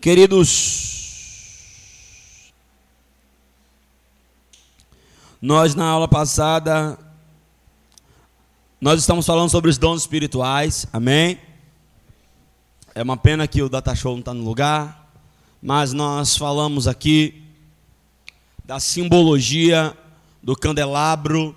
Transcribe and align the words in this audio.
Queridos, 0.00 0.92
nós 5.40 5.74
na 5.74 5.86
aula 5.86 6.06
passada 6.06 6.98
nós 8.80 9.00
estamos 9.00 9.26
falando 9.26 9.50
sobre 9.50 9.70
os 9.70 9.78
dons 9.78 10.02
espirituais, 10.02 10.86
amém? 10.92 11.38
É 12.94 13.02
uma 13.02 13.16
pena 13.16 13.48
que 13.48 13.62
o 13.62 13.68
Data 13.68 13.94
Show 13.94 14.12
não 14.12 14.20
está 14.20 14.34
no 14.34 14.44
lugar, 14.44 15.10
mas 15.60 15.92
nós 15.92 16.36
falamos 16.36 16.86
aqui 16.86 17.42
da 18.64 18.78
simbologia 18.78 19.96
do 20.42 20.54
candelabro 20.54 21.56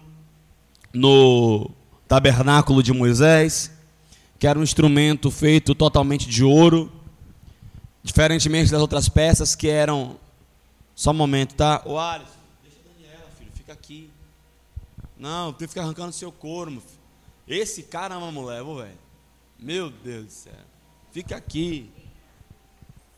no 0.93 1.69
tabernáculo 2.07 2.81
de 2.81 2.93
Moisés, 2.93 3.71
que 4.39 4.47
era 4.47 4.57
um 4.57 4.63
instrumento 4.63 5.29
feito 5.29 5.75
totalmente 5.75 6.27
de 6.27 6.43
ouro, 6.43 6.91
Diferentemente 8.03 8.71
das 8.71 8.81
outras 8.81 9.09
peças 9.09 9.55
que 9.55 9.67
eram. 9.67 10.17
Só 10.95 11.11
um 11.11 11.15
momento, 11.15 11.55
tá? 11.55 11.81
O 11.85 11.97
Alisson, 11.97 12.31
deixa 12.61 12.77
a 12.79 12.93
Daniela, 12.93 13.29
filho, 13.37 13.51
fica 13.53 13.73
aqui. 13.73 14.09
Não, 15.17 15.51
tem 15.51 15.67
que 15.67 15.73
ficar 15.73 15.83
arrancando 15.83 16.13
seu 16.13 16.31
couro, 16.31 16.71
meu 16.71 16.81
filho. 16.81 16.99
Esse 17.47 17.83
cara 17.83 18.15
é 18.15 18.17
uma 18.17 18.31
mulher, 18.31 18.63
velho. 18.63 18.97
Meu 19.57 19.89
Deus 19.89 20.25
do 20.25 20.31
céu. 20.31 20.53
Fica 21.11 21.35
aqui. 21.35 21.89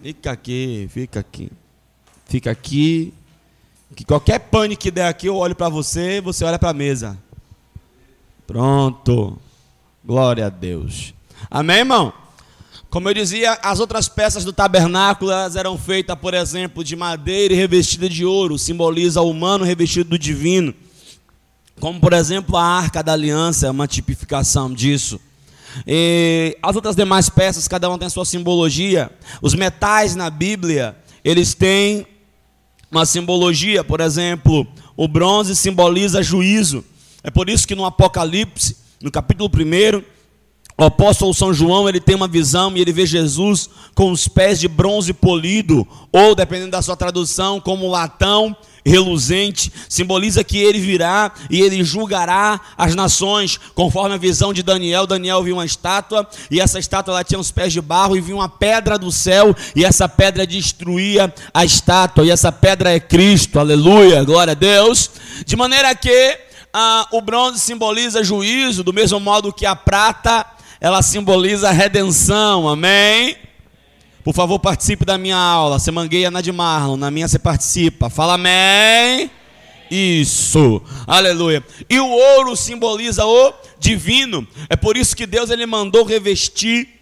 Fica 0.01 0.31
aqui, 0.31 0.87
fica 0.89 1.19
aqui. 1.19 1.51
Fica 2.25 2.51
aqui. 2.51 3.13
Que 3.95 4.05
qualquer 4.05 4.39
pane 4.39 4.75
que 4.75 4.89
der 4.89 5.07
aqui, 5.07 5.27
eu 5.27 5.35
olho 5.35 5.55
para 5.55 5.69
você, 5.69 6.21
você 6.21 6.45
olha 6.45 6.57
para 6.57 6.69
a 6.69 6.73
mesa. 6.73 7.17
Pronto. 8.47 9.37
Glória 10.03 10.47
a 10.47 10.49
Deus. 10.49 11.13
Amém, 11.49 11.79
irmão? 11.79 12.13
Como 12.91 13.07
eu 13.07 13.13
dizia, 13.13 13.53
as 13.63 13.79
outras 13.79 14.09
peças 14.09 14.43
do 14.43 14.51
tabernáculo 14.51 15.31
eram 15.31 15.77
feitas, 15.77 16.13
por 16.19 16.33
exemplo, 16.33 16.83
de 16.83 16.93
madeira 16.93 17.53
e 17.53 17.55
revestida 17.57 18.09
de 18.09 18.25
ouro, 18.25 18.59
simboliza 18.59 19.21
o 19.21 19.29
humano 19.29 19.63
revestido 19.63 20.09
do 20.09 20.19
divino. 20.19 20.75
Como, 21.79 22.01
por 22.01 22.11
exemplo, 22.11 22.57
a 22.57 22.65
arca 22.65 23.01
da 23.01 23.13
aliança 23.13 23.65
é 23.65 23.71
uma 23.71 23.87
tipificação 23.87 24.73
disso. 24.73 25.21
E 25.87 26.57
as 26.61 26.75
outras 26.75 26.93
demais 26.93 27.29
peças, 27.29 27.65
cada 27.65 27.87
uma 27.87 27.97
tem 27.97 28.09
sua 28.09 28.25
simbologia. 28.25 29.09
Os 29.41 29.55
metais 29.55 30.13
na 30.13 30.29
Bíblia, 30.29 30.93
eles 31.23 31.53
têm 31.53 32.05
uma 32.91 33.05
simbologia, 33.05 33.85
por 33.85 34.01
exemplo, 34.01 34.67
o 34.97 35.07
bronze 35.07 35.55
simboliza 35.55 36.21
juízo. 36.21 36.83
É 37.23 37.31
por 37.31 37.49
isso 37.49 37.65
que 37.65 37.73
no 37.73 37.85
Apocalipse, 37.85 38.75
no 39.01 39.09
capítulo 39.09 39.49
1, 39.49 40.03
o 40.81 40.87
apóstolo 40.87 41.31
São 41.31 41.53
João, 41.53 41.87
ele 41.87 41.99
tem 41.99 42.15
uma 42.15 42.27
visão 42.27 42.75
e 42.75 42.81
ele 42.81 42.91
vê 42.91 43.05
Jesus 43.05 43.69
com 43.93 44.11
os 44.11 44.27
pés 44.27 44.59
de 44.59 44.67
bronze 44.67 45.13
polido, 45.13 45.87
ou 46.11 46.33
dependendo 46.33 46.71
da 46.71 46.81
sua 46.81 46.95
tradução, 46.95 47.59
como 47.59 47.87
latão 47.87 48.57
reluzente, 48.83 49.71
simboliza 49.87 50.43
que 50.43 50.57
ele 50.57 50.79
virá 50.79 51.31
e 51.51 51.61
ele 51.61 51.83
julgará 51.83 52.59
as 52.75 52.95
nações, 52.95 53.59
conforme 53.75 54.15
a 54.15 54.17
visão 54.17 54.51
de 54.51 54.63
Daniel. 54.63 55.05
Daniel 55.05 55.43
viu 55.43 55.57
uma 55.57 55.65
estátua 55.65 56.27
e 56.49 56.59
essa 56.59 56.79
estátua 56.79 57.13
ela 57.13 57.23
tinha 57.23 57.39
os 57.39 57.51
pés 57.51 57.71
de 57.71 57.79
barro 57.79 58.17
e 58.17 58.21
viu 58.21 58.37
uma 58.37 58.49
pedra 58.49 58.97
do 58.97 59.11
céu 59.11 59.55
e 59.75 59.85
essa 59.85 60.09
pedra 60.09 60.47
destruía 60.47 61.31
a 61.53 61.63
estátua 61.63 62.25
e 62.25 62.31
essa 62.31 62.51
pedra 62.51 62.89
é 62.89 62.99
Cristo. 62.99 63.59
Aleluia, 63.59 64.23
glória 64.23 64.53
a 64.53 64.55
Deus. 64.55 65.11
De 65.45 65.55
maneira 65.55 65.93
que 65.93 66.39
ah, 66.73 67.07
o 67.11 67.21
bronze 67.21 67.59
simboliza 67.59 68.23
juízo, 68.23 68.83
do 68.83 68.91
mesmo 68.91 69.19
modo 69.19 69.53
que 69.53 69.67
a 69.67 69.75
prata 69.75 70.43
ela 70.81 71.03
simboliza 71.03 71.69
a 71.69 71.71
redenção, 71.71 72.67
amém? 72.67 73.37
Por 74.23 74.33
favor, 74.33 74.57
participe 74.57 75.05
da 75.05 75.15
minha 75.15 75.37
aula. 75.37 75.77
Você 75.77 75.91
mangueia 75.91 76.31
na 76.31 76.41
de 76.41 76.51
Marlon, 76.51 76.97
na 76.97 77.11
minha 77.11 77.27
você 77.27 77.37
participa. 77.37 78.09
Fala 78.09 78.33
amém. 78.33 79.29
Isso, 79.91 80.81
aleluia. 81.05 81.63
E 81.87 81.99
o 81.99 82.07
ouro 82.07 82.55
simboliza 82.55 83.23
o 83.25 83.53
divino. 83.77 84.47
É 84.69 84.75
por 84.75 84.97
isso 84.97 85.15
que 85.15 85.27
Deus 85.27 85.51
ele 85.51 85.67
mandou 85.67 86.03
revestir 86.03 87.00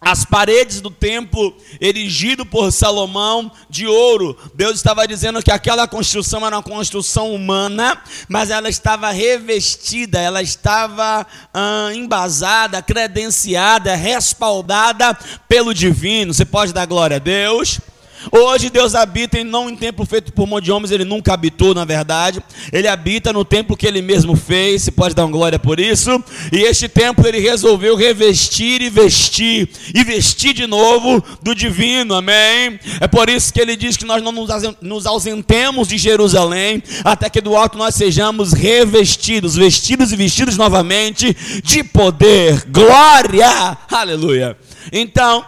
as 0.00 0.24
paredes 0.24 0.80
do 0.80 0.90
templo 0.90 1.56
erigido 1.80 2.46
por 2.46 2.70
Salomão 2.72 3.50
de 3.68 3.86
ouro. 3.86 4.36
Deus 4.54 4.76
estava 4.76 5.06
dizendo 5.06 5.42
que 5.42 5.50
aquela 5.50 5.88
construção 5.88 6.46
era 6.46 6.56
uma 6.56 6.62
construção 6.62 7.34
humana, 7.34 8.00
mas 8.28 8.50
ela 8.50 8.68
estava 8.68 9.10
revestida, 9.10 10.20
ela 10.20 10.42
estava 10.42 11.26
ah, 11.52 11.90
embasada, 11.94 12.80
credenciada, 12.80 13.94
respaldada 13.94 15.18
pelo 15.48 15.74
divino. 15.74 16.32
Você 16.32 16.44
pode 16.44 16.72
dar 16.72 16.86
glória 16.86 17.16
a 17.16 17.20
Deus? 17.20 17.80
Hoje 18.30 18.70
Deus 18.70 18.94
habita 18.94 19.38
em 19.38 19.44
não 19.44 19.68
em 19.68 19.76
templo 19.76 20.04
feito 20.04 20.32
por 20.32 20.46
mão 20.46 20.60
de 20.60 20.72
homens, 20.72 20.90
ele 20.90 21.04
nunca 21.04 21.32
habitou, 21.32 21.74
na 21.74 21.84
verdade. 21.84 22.42
Ele 22.72 22.88
habita 22.88 23.32
no 23.32 23.44
templo 23.44 23.76
que 23.76 23.86
ele 23.86 24.02
mesmo 24.02 24.36
fez, 24.36 24.82
se 24.82 24.90
pode 24.90 25.14
dar 25.14 25.24
uma 25.24 25.32
glória 25.32 25.58
por 25.58 25.78
isso. 25.80 26.22
E 26.52 26.58
este 26.58 26.88
templo 26.88 27.26
ele 27.26 27.38
resolveu 27.38 27.96
revestir 27.96 28.82
e 28.82 28.90
vestir, 28.90 29.68
e 29.94 30.04
vestir 30.04 30.52
de 30.52 30.66
novo 30.66 31.22
do 31.42 31.54
divino, 31.54 32.14
amém? 32.14 32.78
É 33.00 33.06
por 33.06 33.28
isso 33.28 33.52
que 33.52 33.60
ele 33.60 33.76
diz 33.76 33.96
que 33.96 34.04
nós 34.04 34.22
não 34.22 34.32
nos 34.80 35.06
ausentemos 35.06 35.88
de 35.88 35.98
Jerusalém, 35.98 36.82
até 37.04 37.30
que 37.30 37.40
do 37.40 37.56
alto 37.56 37.78
nós 37.78 37.94
sejamos 37.94 38.52
revestidos, 38.52 39.56
vestidos 39.56 40.12
e 40.12 40.16
vestidos 40.16 40.56
novamente 40.56 41.36
de 41.62 41.84
poder, 41.84 42.64
glória, 42.68 43.76
aleluia. 43.90 44.56
Então, 44.92 45.44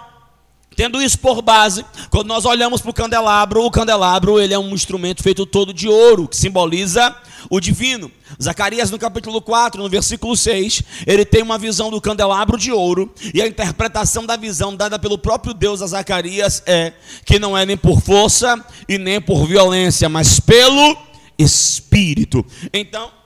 Tendo 0.80 1.02
isso 1.02 1.18
por 1.18 1.42
base, 1.42 1.84
quando 2.08 2.28
nós 2.28 2.46
olhamos 2.46 2.80
para 2.80 2.91
o 2.91 2.94
candelabro, 2.94 3.62
o 3.66 3.70
candelabro 3.70 4.41
ele 4.41 4.54
é 4.54 4.58
um 4.58 4.70
instrumento 4.70 5.22
feito 5.22 5.44
todo 5.44 5.74
de 5.74 5.86
ouro, 5.86 6.26
que 6.26 6.34
simboliza 6.34 7.14
o 7.50 7.60
divino. 7.60 8.10
Zacarias, 8.42 8.91
no 8.91 8.98
capítulo 8.98 9.42
4, 9.42 9.82
no 9.82 9.91
versículo 9.91 10.34
6, 10.34 10.82
ele 11.06 11.26
tem 11.26 11.42
uma 11.42 11.58
visão 11.58 11.91
do 11.91 12.00
candelabro 12.00 12.56
de 12.56 12.72
ouro, 12.72 13.12
e 13.34 13.42
a 13.42 13.46
interpretação 13.46 14.24
da 14.24 14.36
visão 14.36 14.74
dada 14.74 14.98
pelo 14.98 15.18
próprio 15.18 15.52
Deus 15.52 15.82
a 15.82 15.86
Zacarias 15.86 16.62
é 16.64 16.94
que 17.26 17.38
não 17.38 17.54
é 17.54 17.66
nem 17.66 17.76
por 17.76 18.00
força 18.00 18.64
e 18.88 18.97
nem 18.97 19.20
por 19.20 19.47
violência, 19.47 20.08
mas 20.08 20.41
pelo 20.41 20.97
Espírito. 21.38 22.42
Então, 22.72 23.19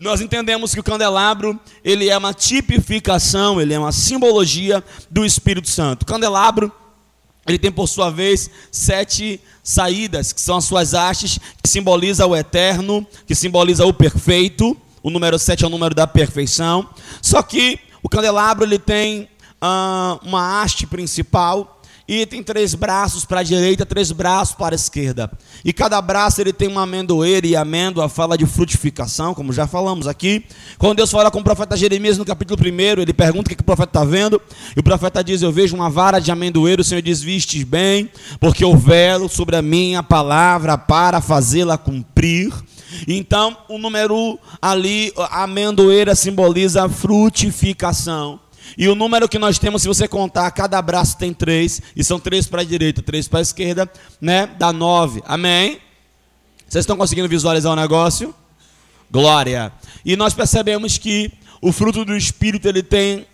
nós 0.00 0.22
entendemos 0.22 0.72
que 0.72 0.80
o 0.80 0.82
candelabro, 0.82 1.60
ele 1.84 2.08
é 2.08 2.16
uma 2.16 2.32
tipificação, 2.32 3.60
ele 3.60 3.74
é 3.74 3.78
uma 3.78 3.92
simbologia 3.92 4.82
do 5.10 5.26
Espírito 5.26 5.68
Santo. 5.68 6.04
O 6.04 6.06
candelabro, 6.06 6.72
ele 7.46 7.58
tem 7.58 7.70
por 7.70 7.86
sua 7.86 8.10
vez 8.10 8.50
sete 8.72 9.38
saídas, 9.62 10.32
que 10.32 10.40
são 10.40 10.56
as 10.56 10.64
suas 10.64 10.94
hastes, 10.94 11.38
que 11.62 11.68
simboliza 11.68 12.26
o 12.26 12.34
eterno, 12.34 13.06
que 13.26 13.34
simboliza 13.34 13.84
o 13.84 13.92
perfeito. 13.92 14.74
O 15.02 15.10
número 15.10 15.38
sete 15.38 15.64
é 15.64 15.66
o 15.66 15.70
número 15.70 15.94
da 15.94 16.06
perfeição. 16.06 16.88
Só 17.20 17.42
que 17.42 17.78
o 18.02 18.08
candelabro 18.08 18.64
ele 18.64 18.78
tem 18.78 19.28
ah, 19.60 20.18
uma 20.22 20.62
haste 20.62 20.86
principal, 20.86 21.79
e 22.10 22.26
tem 22.26 22.42
três 22.42 22.74
braços 22.74 23.24
para 23.24 23.38
a 23.38 23.42
direita, 23.44 23.86
três 23.86 24.10
braços 24.10 24.56
para 24.56 24.74
a 24.74 24.76
esquerda. 24.76 25.30
E 25.64 25.72
cada 25.72 26.02
braço 26.02 26.40
ele 26.40 26.52
tem 26.52 26.66
uma 26.66 26.82
amendoeira 26.82 27.46
e 27.46 27.54
amêndoa 27.54 28.08
fala 28.08 28.36
de 28.36 28.44
frutificação, 28.46 29.32
como 29.32 29.52
já 29.52 29.64
falamos 29.64 30.08
aqui. 30.08 30.44
Quando 30.76 30.96
Deus 30.96 31.12
fala 31.12 31.30
com 31.30 31.38
o 31.38 31.44
profeta 31.44 31.76
Jeremias 31.76 32.18
no 32.18 32.24
capítulo 32.24 32.60
1, 32.60 33.00
ele 33.00 33.12
pergunta 33.12 33.46
o 33.46 33.48
que, 33.50 33.54
que 33.54 33.62
o 33.62 33.64
profeta 33.64 33.90
está 33.90 34.04
vendo. 34.04 34.42
E 34.76 34.80
o 34.80 34.82
profeta 34.82 35.22
diz: 35.22 35.40
Eu 35.40 35.52
vejo 35.52 35.76
uma 35.76 35.88
vara 35.88 36.18
de 36.18 36.32
amendoeiro. 36.32 36.82
O 36.82 36.84
Senhor 36.84 37.00
diz: 37.00 37.22
Vistes 37.22 37.62
bem, 37.62 38.10
porque 38.40 38.64
eu 38.64 38.76
velo 38.76 39.28
sobre 39.28 39.54
a 39.54 39.62
minha 39.62 40.02
palavra 40.02 40.76
para 40.76 41.20
fazê-la 41.20 41.78
cumprir. 41.78 42.52
Então, 43.06 43.56
o 43.68 43.78
número 43.78 44.36
ali, 44.60 45.12
a 45.16 45.44
amendoeira 45.44 46.16
simboliza 46.16 46.88
frutificação. 46.88 48.40
E 48.76 48.88
o 48.88 48.94
número 48.94 49.28
que 49.28 49.38
nós 49.38 49.58
temos, 49.58 49.82
se 49.82 49.88
você 49.88 50.06
contar, 50.08 50.50
cada 50.50 50.80
braço 50.80 51.16
tem 51.18 51.32
três, 51.32 51.80
e 51.94 52.02
são 52.04 52.18
três 52.18 52.46
para 52.46 52.62
a 52.62 52.64
direita, 52.64 53.02
três 53.02 53.28
para 53.28 53.40
a 53.40 53.42
esquerda, 53.42 53.90
né? 54.20 54.46
Dá 54.58 54.72
nove. 54.72 55.22
Amém? 55.26 55.78
Vocês 56.68 56.82
estão 56.82 56.96
conseguindo 56.96 57.28
visualizar 57.28 57.72
o 57.72 57.76
negócio? 57.76 58.34
Glória. 59.10 59.72
E 60.04 60.16
nós 60.16 60.34
percebemos 60.34 60.96
que 60.98 61.32
o 61.60 61.72
fruto 61.72 62.04
do 62.04 62.16
Espírito 62.16 62.68
ele 62.68 62.82
tem 62.82 63.26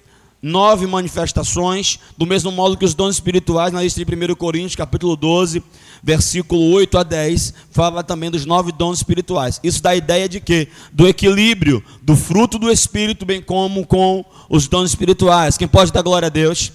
nove 0.43 0.87
manifestações, 0.87 1.99
do 2.17 2.27
mesmo 2.27 2.51
modo 2.51 2.77
que 2.77 2.85
os 2.85 2.95
dons 2.95 3.17
espirituais, 3.17 3.73
na 3.73 3.83
lista 3.83 4.05
de 4.05 4.33
1 4.33 4.35
Coríntios, 4.35 4.77
capítulo 4.77 5.17
12, 5.17 5.63
versículo 6.03 6.71
8 6.73 6.99
a 6.99 7.03
10, 7.03 7.55
fala 7.71 8.03
também 8.03 8.31
dos 8.31 8.47
nove 8.47 8.73
dons 8.73 8.99
espirituais. 8.99 9.61
Isso 9.63 9.83
dá 9.83 9.91
a 9.91 9.97
ideia 9.97 10.29
de 10.29 10.41
que? 10.41 10.69
Do 10.93 11.09
equilíbrio 11.09 11.83
do 12.03 12.15
fruto 12.15 12.59
do 12.59 12.71
Espírito, 12.71 13.27
bem 13.27 13.43
como 13.43 13.87
com 13.87 14.25
os 14.49 14.69
dons 14.69 14.91
espirituais. 14.91 15.57
Quem 15.57 15.67
pode 15.67 15.93
dar 15.93 16.03
glória 16.03 16.27
a 16.27 16.31
Deus? 16.31 16.73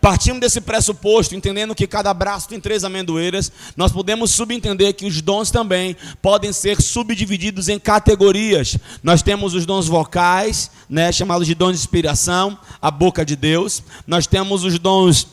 Partindo 0.00 0.40
desse 0.40 0.60
pressuposto, 0.60 1.34
entendendo 1.34 1.74
que 1.74 1.86
cada 1.86 2.12
braço 2.12 2.48
tem 2.48 2.60
três 2.60 2.84
amendoeiras, 2.84 3.50
nós 3.76 3.92
podemos 3.92 4.30
subentender 4.30 4.94
que 4.94 5.06
os 5.06 5.20
dons 5.20 5.50
também 5.50 5.96
podem 6.20 6.52
ser 6.52 6.80
subdivididos 6.80 7.68
em 7.68 7.78
categorias. 7.78 8.76
Nós 9.02 9.22
temos 9.22 9.54
os 9.54 9.66
dons 9.66 9.88
vocais, 9.88 10.70
né, 10.88 11.10
chamados 11.12 11.46
de 11.46 11.54
dons 11.54 11.72
de 11.72 11.78
inspiração, 11.78 12.58
a 12.80 12.90
boca 12.90 13.24
de 13.24 13.36
Deus. 13.36 13.82
Nós 14.06 14.26
temos 14.26 14.64
os 14.64 14.78
dons 14.78 15.26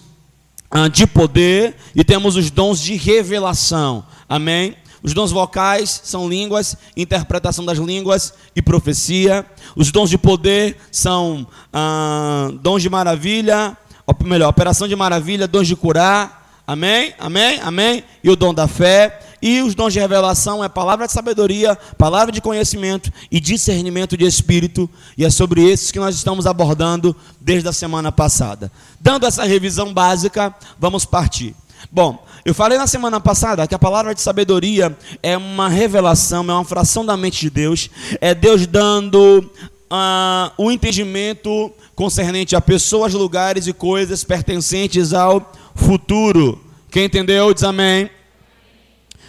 ah, 0.71 0.87
de 0.87 1.05
poder 1.05 1.75
e 1.95 2.03
temos 2.03 2.35
os 2.35 2.49
dons 2.49 2.79
de 2.79 2.95
revelação. 2.95 4.03
Amém? 4.27 4.75
Os 5.03 5.13
dons 5.13 5.31
vocais 5.31 6.01
são 6.05 6.29
línguas, 6.29 6.77
interpretação 6.95 7.65
das 7.65 7.77
línguas 7.77 8.33
e 8.55 8.61
profecia. 8.61 9.45
Os 9.75 9.91
dons 9.91 10.09
de 10.09 10.17
poder 10.17 10.77
são 10.89 11.45
ah, 11.73 12.49
dons 12.61 12.81
de 12.81 12.89
maravilha, 12.89 13.77
ou 14.05 14.15
melhor, 14.25 14.49
operação 14.49 14.87
de 14.87 14.95
maravilha, 14.95 15.47
dons 15.47 15.67
de 15.67 15.75
curar. 15.75 16.61
Amém? 16.65 17.13
Amém? 17.19 17.59
Amém? 17.61 18.03
E 18.23 18.29
o 18.29 18.35
dom 18.35 18.53
da 18.53 18.67
fé. 18.67 19.19
E 19.41 19.61
os 19.61 19.75
dons 19.75 19.91
de 19.91 19.99
revelação 19.99 20.63
é 20.63 20.69
palavra 20.69 21.05
de 21.05 21.11
sabedoria, 21.11 21.77
palavra 21.97 22.31
de 22.31 22.39
conhecimento 22.39 23.11
e 23.29 23.41
discernimento 23.41 24.15
de 24.15 24.25
espírito. 24.25 24.89
E 25.17 25.25
é 25.25 25.29
sobre 25.29 25.61
esses 25.69 25.91
que 25.91 25.99
nós 25.99 26.15
estamos 26.15 26.47
abordando 26.47 27.13
desde 27.41 27.67
a 27.67 27.73
semana 27.73 28.09
passada. 28.09 28.71
Dando 29.01 29.25
essa 29.25 29.43
revisão 29.43 29.93
básica, 29.93 30.55
vamos 30.79 31.03
partir. 31.03 31.53
Bom, 31.91 32.25
eu 32.45 32.53
falei 32.53 32.77
na 32.77 32.87
semana 32.87 33.19
passada 33.19 33.67
que 33.67 33.75
a 33.75 33.79
palavra 33.79 34.15
de 34.15 34.21
sabedoria 34.21 34.97
é 35.21 35.37
uma 35.37 35.67
revelação, 35.67 36.49
é 36.49 36.53
uma 36.53 36.65
fração 36.65 37.05
da 37.05 37.17
mente 37.17 37.41
de 37.41 37.49
Deus, 37.49 37.89
é 38.21 38.33
Deus 38.33 38.65
dando 38.65 39.49
uh, 39.93 40.51
o 40.57 40.71
entendimento 40.71 41.71
concernente 41.95 42.55
a 42.55 42.61
pessoas, 42.61 43.13
lugares 43.13 43.67
e 43.67 43.73
coisas 43.73 44.23
pertencentes 44.23 45.13
ao 45.13 45.51
futuro. 45.75 46.59
Quem 46.89 47.05
entendeu, 47.05 47.53
diz 47.53 47.63
amém. 47.63 48.09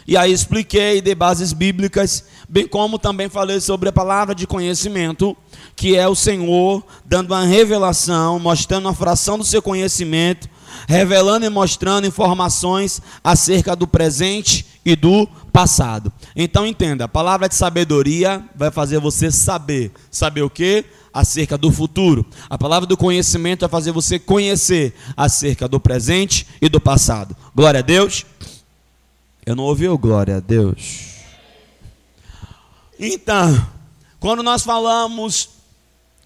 E 0.07 0.17
aí 0.17 0.33
expliquei 0.33 1.01
de 1.01 1.15
bases 1.15 1.53
bíblicas, 1.53 2.25
bem 2.49 2.67
como 2.67 2.99
também 2.99 3.29
falei 3.29 3.61
sobre 3.61 3.89
a 3.89 3.93
palavra 3.93 4.35
de 4.35 4.47
conhecimento, 4.47 5.37
que 5.75 5.97
é 5.97 6.07
o 6.07 6.15
Senhor 6.15 6.85
dando 7.05 7.33
uma 7.33 7.45
revelação, 7.45 8.39
mostrando 8.39 8.87
uma 8.87 8.95
fração 8.95 9.39
do 9.39 9.45
seu 9.45 9.63
conhecimento 9.63 10.49
revelando 10.89 11.47
e 11.47 11.51
mostrando 11.51 12.07
informações 12.07 13.01
acerca 13.23 13.75
do 13.75 13.87
presente 13.87 14.67
e 14.85 14.95
do 14.95 15.27
passado. 15.53 16.13
Então 16.37 16.67
entenda, 16.67 17.05
a 17.05 17.09
palavra 17.09 17.49
de 17.49 17.55
sabedoria 17.55 18.45
vai 18.55 18.71
fazer 18.71 18.99
você 18.99 19.31
saber. 19.31 19.93
Saber 20.11 20.43
o 20.43 20.51
que? 20.51 20.85
Acerca 21.13 21.57
do 21.57 21.71
futuro. 21.71 22.27
A 22.51 22.59
palavra 22.59 22.87
do 22.87 22.97
conhecimento 22.97 23.61
vai 23.61 23.69
fazer 23.69 23.93
você 23.93 24.19
conhecer 24.19 24.95
acerca 25.17 25.67
do 25.67 25.81
presente 25.81 26.47
e 26.61 26.69
do 26.69 26.81
passado. 26.81 27.35
Glória 27.55 27.81
a 27.81 27.83
Deus. 27.83 28.27
Eu 29.47 29.57
não 29.57 29.65
ouvi 29.65 29.89
o 29.89 29.97
glória 29.97 30.37
a 30.37 30.41
Deus. 30.41 31.15
Então, 32.99 33.67
quando 34.19 34.43
nós 34.43 34.63
falamos 34.63 35.51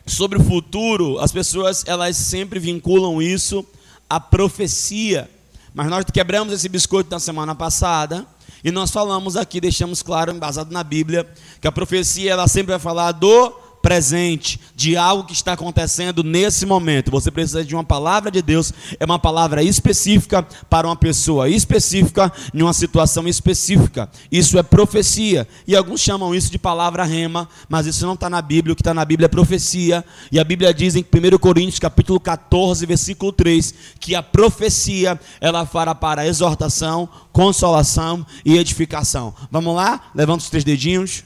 sobre 0.07 0.39
o 0.39 0.45
futuro, 0.45 1.19
as 1.19 1.31
pessoas 1.31 1.85
elas 1.87 2.17
sempre 2.17 2.59
vinculam 2.59 3.21
isso 3.21 3.65
a 4.09 4.19
profecia. 4.19 5.31
Mas 5.75 5.89
nós 5.89 6.05
quebramos 6.07 6.53
esse 6.53 6.69
biscoito 6.69 7.11
na 7.11 7.21
semana 7.21 7.55
passada 7.55 8.27
e 8.63 8.71
nós 8.71 8.91
falamos 8.91 9.37
aqui, 9.37 9.61
deixamos 9.61 10.03
claro, 10.03 10.33
embasado 10.33 10.73
na 10.73 10.83
Bíblia, 10.83 11.29
que 11.61 11.69
a 11.69 11.73
profecia 11.73 12.33
ela 12.33 12.49
sempre 12.49 12.73
vai 12.73 12.79
falar 12.79 13.13
do 13.13 13.68
presente, 13.83 14.61
de 14.75 14.97
algo 14.97 15.25
que 15.25 15.33
está 15.33 15.53
acontecendo 15.53 16.23
nesse 16.23 16.67
momento. 16.67 17.11
Você 17.11 17.31
precisa 17.31 17.65
de 17.65 17.75
uma 17.75 17.85
palavra 17.85 18.31
de 18.31 18.43
Deus, 18.43 18.73
é 18.99 19.05
uma 19.05 19.19
palavra 19.19 19.63
específica 19.63 20.47
para 20.69 20.87
uma 20.87 20.97
pessoa 20.97 21.49
específica, 21.49 22.33
em 22.53 22.63
uma 22.63 22.73
situação 22.73 23.27
específica. 23.29 24.09
Isso 24.31 24.59
é 24.59 24.63
profecia. 24.63 25.47
E 25.67 25.75
alguns 25.75 26.01
chamam 26.01 26.35
isso 26.35 26.51
de 26.51 26.59
palavra 26.59 27.05
rema, 27.05 27.49
mas 27.69 27.87
isso 27.87 28.07
não 28.07 28.15
está 28.15 28.29
na 28.29 28.43
Bíblia. 28.43 28.73
O 28.73 28.77
que 28.77 28.83
está 28.83 28.95
na 28.95 29.05
Bíblia 29.05 29.27
é 29.27 29.29
profecia. 29.29 30.05
E 30.31 30.39
a 30.39 30.45
Bíblia 30.45 30.75
diz 30.75 30.95
em 30.95 31.01
1 31.03 31.39
Coríntios, 31.39 31.79
capítulo 31.79 32.21
14, 32.21 32.85
versículo 32.87 33.33
3, 33.33 33.75
que 34.01 34.15
a 34.15 34.23
profecia 34.23 35.19
ela 35.41 35.65
fará 35.65 35.95
para 35.95 36.27
exortação, 36.27 37.09
consolação 37.33 38.27
e 38.45 38.57
edificação. 38.59 39.35
Vamos 39.51 39.75
lá? 39.75 40.11
Levanta 40.15 40.43
os 40.43 40.51
três 40.51 40.65
dedinhos. 40.65 41.25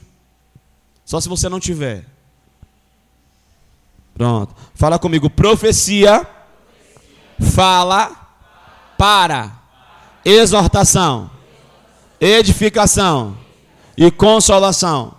Só 1.04 1.20
se 1.20 1.28
você 1.28 1.48
não 1.48 1.60
tiver. 1.60 2.11
Pronto. 4.14 4.54
Fala 4.74 4.98
comigo. 4.98 5.30
Profecia, 5.30 6.26
fala 7.54 8.10
para 8.96 9.60
exortação, 10.24 11.30
edificação 12.20 13.36
e 13.96 14.10
consolação. 14.10 15.14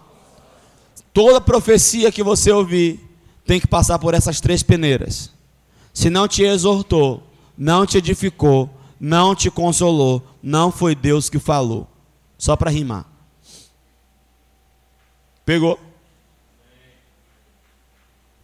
Toda 1.14 1.42
profecia 1.42 2.12
que 2.12 2.24
você 2.24 2.52
ouvir 2.52 3.00
tem 3.46 3.60
que 3.60 3.68
passar 3.68 4.00
por 4.00 4.14
essas 4.14 4.40
três 4.40 4.64
peneiras. 4.64 5.32
Se 5.94 6.10
não 6.10 6.28
te 6.28 6.44
exortou, 6.44 7.22
não 7.58 7.86
te 7.86 7.98
edificou, 7.98 8.70
não 9.00 9.36
te 9.36 9.52
consolou, 9.52 10.26
não 10.42 10.72
foi 10.72 10.96
Deus 10.96 11.30
que 11.30 11.38
falou. 11.38 11.88
Só 12.38 12.56
para 12.56 12.72
rimar. 12.72 13.06
Pegou? 15.46 15.80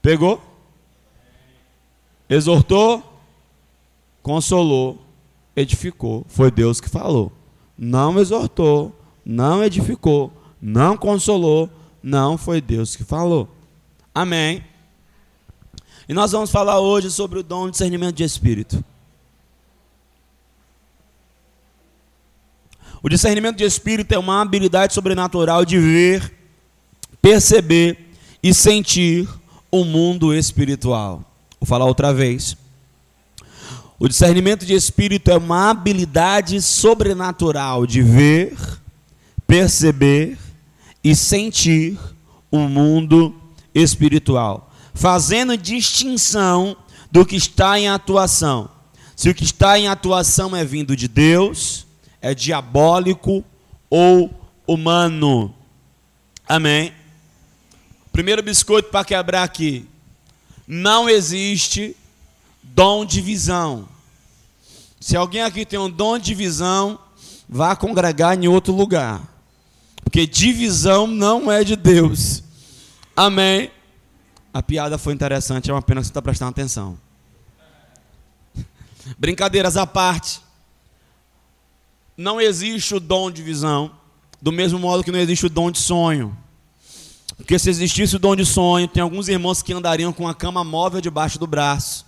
Pegou? 0.02 0.42
Exortou, 2.30 3.04
consolou, 4.22 5.02
edificou. 5.56 6.26
Foi 6.28 6.52
Deus 6.52 6.80
que 6.80 6.90
falou. 6.90 7.32
Não 7.78 8.20
exortou, 8.20 8.96
não 9.26 9.64
edificou, 9.64 10.32
não 10.62 10.96
consolou, 10.96 11.70
não 12.02 12.38
foi 12.38 12.62
Deus 12.62 12.96
que 12.96 13.04
falou. 13.04 13.50
Amém. 14.14 14.64
E 16.08 16.14
nós 16.14 16.32
vamos 16.32 16.52
falar 16.52 16.80
hoje 16.80 17.12
sobre 17.12 17.40
o 17.40 17.44
dom 17.44 17.66
de 17.66 17.72
discernimento 17.72 18.16
de 18.16 18.24
espírito. 18.24 18.84
O 23.02 23.08
discernimento 23.08 23.58
de 23.58 23.64
espírito 23.64 24.12
é 24.14 24.18
uma 24.18 24.42
habilidade 24.42 24.94
sobrenatural 24.94 25.64
de 25.64 25.80
ver, 25.80 26.34
perceber 27.22 28.10
e 28.44 28.54
sentir 28.54 29.30
o 29.72 29.84
mundo 29.84 30.34
espiritual. 30.34 31.24
Vou 31.60 31.68
falar 31.68 31.86
outra 31.86 32.14
vez. 32.14 32.56
O 34.00 34.08
discernimento 34.08 34.66
de 34.66 34.74
espírito 34.74 35.30
é 35.30 35.38
uma 35.38 35.70
habilidade 35.70 36.62
sobrenatural 36.62 37.86
de 37.86 38.02
ver, 38.02 38.58
perceber 39.46 40.38
e 41.04 41.16
sentir 41.16 42.00
o 42.50 42.60
mundo 42.60 43.36
espiritual, 43.76 44.72
fazendo 44.94 45.58
distinção 45.58 46.78
do 47.12 47.26
que 47.26 47.36
está 47.36 47.80
em 47.80 47.90
atuação. 47.90 48.70
Se 49.16 49.30
o 49.30 49.36
que 49.36 49.44
está 49.44 49.78
em 49.78 49.88
atuação 49.90 50.56
é 50.56 50.64
vindo 50.64 50.96
de 50.96 51.08
Deus, 51.08 51.86
é 52.22 52.34
diabólico 52.34 53.44
ou 53.90 54.34
humano. 54.66 55.54
Amém? 56.48 56.94
Primeiro 58.12 58.42
biscoito 58.44 58.90
para 58.90 59.06
quebrar 59.06 59.44
aqui. 59.44 59.88
Não 60.68 61.10
existe 61.10 61.96
dom 62.62 63.06
de 63.06 63.22
visão. 63.22 63.88
Se 65.00 65.16
alguém 65.16 65.42
aqui 65.42 65.66
tem 65.66 65.80
um 65.80 65.90
dom 65.90 66.20
de 66.20 66.34
visão, 66.34 67.00
vá 67.48 67.76
congregar 67.76 68.38
em 68.38 68.48
outro 68.48 68.74
lugar. 68.74 69.22
Porque 70.04 70.28
divisão 70.28 71.08
não 71.08 71.52
é 71.52 71.64
de 71.64 71.76
Deus. 71.76 72.44
Amém. 73.16 73.72
A 74.54 74.62
piada 74.64 74.98
foi 74.98 75.14
interessante, 75.14 75.70
é 75.70 75.74
uma 75.74 75.82
pena 75.82 76.02
que 76.02 76.08
você 76.08 76.12
está 76.12 76.22
prestando 76.22 76.52
atenção. 76.52 76.98
Brincadeiras 79.18 79.78
à 79.78 79.86
parte. 79.86 80.42
Não 82.18 82.42
existe 82.42 82.94
o 82.94 83.00
dom 83.00 83.32
de 83.32 83.42
visão, 83.42 83.92
do 84.42 84.52
mesmo 84.52 84.78
modo 84.78 85.04
que 85.04 85.12
não 85.12 85.20
existe 85.20 85.46
o 85.46 85.50
dom 85.50 85.72
de 85.72 85.78
sonho. 85.80 86.36
Porque 87.40 87.58
se 87.58 87.70
existisse 87.70 88.16
o 88.16 88.20
dom 88.20 88.36
de 88.36 88.46
sonho, 88.46 88.88
tem 88.88 89.02
alguns 89.02 89.28
irmãos 89.28 89.64
que 89.64 89.74
andariam 89.74 90.14
com 90.14 90.28
a 90.28 90.36
cama 90.36 90.64
móvel 90.64 91.02
debaixo 91.02 91.40
do 91.40 91.48
braço. 91.48 92.06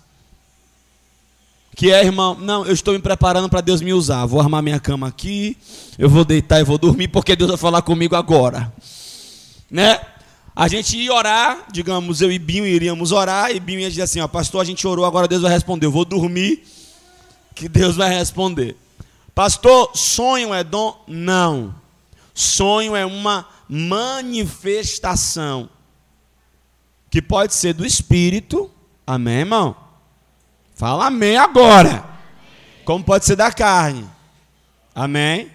Que 1.74 1.90
é, 1.90 2.04
irmão, 2.04 2.36
não, 2.38 2.66
eu 2.66 2.72
estou 2.72 2.92
me 2.92 3.00
preparando 3.00 3.48
para 3.48 3.62
Deus 3.62 3.80
me 3.80 3.94
usar. 3.94 4.26
Vou 4.26 4.40
armar 4.40 4.62
minha 4.62 4.78
cama 4.78 5.08
aqui, 5.08 5.56
eu 5.98 6.08
vou 6.08 6.24
deitar 6.24 6.60
e 6.60 6.64
vou 6.64 6.76
dormir, 6.76 7.08
porque 7.08 7.34
Deus 7.34 7.48
vai 7.48 7.58
falar 7.58 7.80
comigo 7.80 8.14
agora. 8.14 8.72
Né? 9.70 9.98
A 10.54 10.68
gente 10.68 10.98
ia 10.98 11.12
orar, 11.12 11.64
digamos, 11.72 12.20
eu 12.20 12.30
e 12.30 12.38
Binho 12.38 12.66
iríamos 12.66 13.10
orar, 13.10 13.50
e 13.50 13.58
Binho 13.58 13.80
ia 13.80 13.88
dizer 13.88 14.02
assim: 14.02 14.20
ó, 14.20 14.28
pastor, 14.28 14.60
a 14.60 14.64
gente 14.64 14.86
orou, 14.86 15.06
agora 15.06 15.26
Deus 15.26 15.40
vai 15.42 15.50
responder. 15.50 15.86
Eu 15.86 15.90
vou 15.90 16.04
dormir, 16.04 16.62
que 17.54 17.70
Deus 17.70 17.96
vai 17.96 18.10
responder. 18.10 18.76
Pastor, 19.34 19.90
sonho 19.94 20.52
é 20.52 20.62
dom? 20.62 21.02
Não. 21.08 21.74
Sonho 22.34 22.94
é 22.94 23.06
uma 23.06 23.46
manifestação 23.68 25.68
que 27.10 27.20
pode 27.20 27.54
ser 27.54 27.74
do 27.74 27.84
Espírito, 27.84 28.70
amém, 29.06 29.40
irmão? 29.40 29.76
Fala 30.74 31.06
amém 31.06 31.36
agora. 31.36 32.04
Como 32.84 33.04
pode 33.04 33.24
ser 33.24 33.36
da 33.36 33.52
carne, 33.52 34.08
amém? 34.94 35.50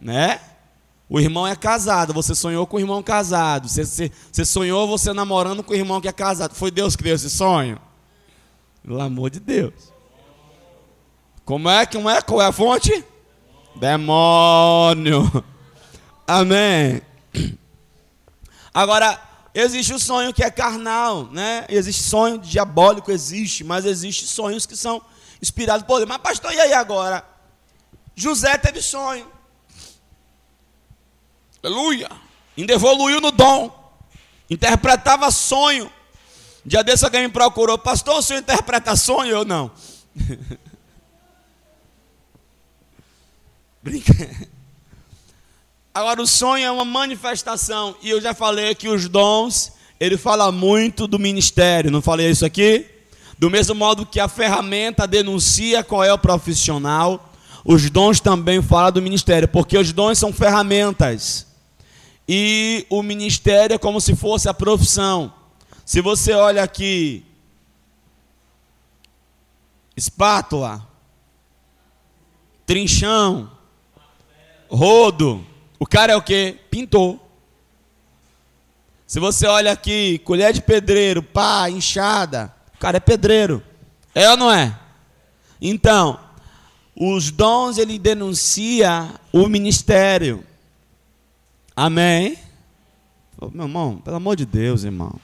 Né? 0.00 0.40
O 1.08 1.18
irmão 1.18 1.46
é 1.46 1.56
casado, 1.56 2.12
você 2.12 2.34
sonhou 2.34 2.66
com 2.66 2.76
o 2.76 2.80
irmão 2.80 3.02
casado, 3.02 3.68
você, 3.68 3.84
você, 3.84 4.12
você 4.30 4.44
sonhou 4.44 4.86
você 4.86 5.12
namorando 5.12 5.62
com 5.62 5.72
o 5.72 5.76
irmão 5.76 6.00
que 6.00 6.08
é 6.08 6.12
casado. 6.12 6.54
Foi 6.54 6.70
Deus 6.70 6.94
que 6.94 7.02
deu 7.02 7.14
esse 7.14 7.30
sonho? 7.30 7.80
Pelo 8.82 9.00
amor 9.00 9.30
de 9.30 9.40
Deus. 9.40 9.92
Como 11.44 11.68
é? 11.68 11.86
Como 11.86 12.10
é? 12.10 12.20
Qual 12.20 12.42
é 12.42 12.46
a 12.46 12.52
fonte? 12.52 13.04
Demônio. 13.76 15.44
Amém. 16.28 17.00
Agora, 18.74 19.18
existe 19.54 19.94
o 19.94 19.98
sonho 19.98 20.34
que 20.34 20.44
é 20.44 20.50
carnal, 20.50 21.24
né? 21.28 21.64
Existe 21.70 22.02
sonho 22.02 22.36
diabólico, 22.36 23.10
existe, 23.10 23.64
mas 23.64 23.86
existe 23.86 24.26
sonhos 24.26 24.66
que 24.66 24.76
são 24.76 25.00
inspirados 25.40 25.86
por 25.86 25.96
Deus. 25.96 26.06
Mas 26.06 26.18
pastor, 26.18 26.52
e 26.52 26.60
aí 26.60 26.74
agora? 26.74 27.24
José 28.14 28.58
teve 28.58 28.82
sonho. 28.82 29.26
Aleluia. 31.62 32.10
Ainda 32.58 32.74
evoluiu 32.74 33.22
no 33.22 33.30
dom. 33.30 33.74
Interpretava 34.50 35.30
sonho. 35.30 35.90
Dia 36.62 36.84
desse 36.84 37.06
alguém 37.06 37.22
me 37.22 37.30
procurou, 37.30 37.78
pastor, 37.78 38.18
o 38.18 38.22
senhor 38.22 38.40
interpreta 38.40 38.94
sonho? 38.96 39.30
Eu 39.30 39.46
não. 39.46 39.70
Brinca. 43.82 44.57
Agora, 45.98 46.22
o 46.22 46.28
sonho 46.28 46.64
é 46.64 46.70
uma 46.70 46.84
manifestação, 46.84 47.96
e 48.00 48.10
eu 48.10 48.20
já 48.20 48.32
falei 48.32 48.72
que 48.72 48.88
os 48.88 49.08
dons, 49.08 49.72
ele 49.98 50.16
fala 50.16 50.52
muito 50.52 51.08
do 51.08 51.18
ministério, 51.18 51.90
não 51.90 52.00
falei 52.00 52.30
isso 52.30 52.46
aqui? 52.46 52.86
Do 53.36 53.50
mesmo 53.50 53.74
modo 53.74 54.06
que 54.06 54.20
a 54.20 54.28
ferramenta 54.28 55.08
denuncia 55.08 55.82
qual 55.82 56.04
é 56.04 56.12
o 56.12 56.16
profissional, 56.16 57.32
os 57.64 57.90
dons 57.90 58.20
também 58.20 58.62
falam 58.62 58.92
do 58.92 59.02
ministério, 59.02 59.48
porque 59.48 59.76
os 59.76 59.92
dons 59.92 60.20
são 60.20 60.32
ferramentas, 60.32 61.48
e 62.28 62.86
o 62.88 63.02
ministério 63.02 63.74
é 63.74 63.78
como 63.78 64.00
se 64.00 64.14
fosse 64.14 64.48
a 64.48 64.54
profissão. 64.54 65.34
Se 65.84 66.00
você 66.00 66.32
olha 66.32 66.62
aqui, 66.62 67.24
espátula, 69.96 70.86
trinchão, 72.64 73.50
rodo, 74.70 75.44
o 75.78 75.86
cara 75.86 76.12
é 76.12 76.16
o 76.16 76.22
que? 76.22 76.56
Pintor. 76.70 77.18
Se 79.06 79.18
você 79.18 79.46
olha 79.46 79.72
aqui, 79.72 80.18
colher 80.18 80.52
de 80.52 80.60
pedreiro, 80.60 81.22
pá, 81.22 81.70
enxada, 81.70 82.54
o 82.74 82.78
cara 82.78 82.98
é 82.98 83.00
pedreiro. 83.00 83.62
É 84.14 84.30
ou 84.30 84.36
não 84.36 84.52
é? 84.52 84.78
Então, 85.60 86.18
os 86.94 87.30
dons 87.30 87.78
ele 87.78 87.98
denuncia 87.98 89.08
o 89.32 89.48
ministério. 89.48 90.44
Amém? 91.74 92.36
Meu 93.52 93.66
irmão, 93.66 93.98
pelo 93.98 94.16
amor 94.16 94.34
de 94.36 94.44
Deus, 94.44 94.84
irmão. 94.84 95.14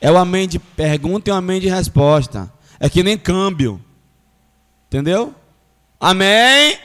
É 0.00 0.10
o 0.10 0.16
amém 0.16 0.48
de 0.48 0.58
pergunta 0.58 1.28
e 1.28 1.32
o 1.32 1.36
amém 1.36 1.60
de 1.60 1.68
resposta. 1.68 2.52
É 2.78 2.88
que 2.88 3.02
nem 3.02 3.18
câmbio. 3.18 3.80
Entendeu? 4.86 5.34
Amém? 6.00 6.78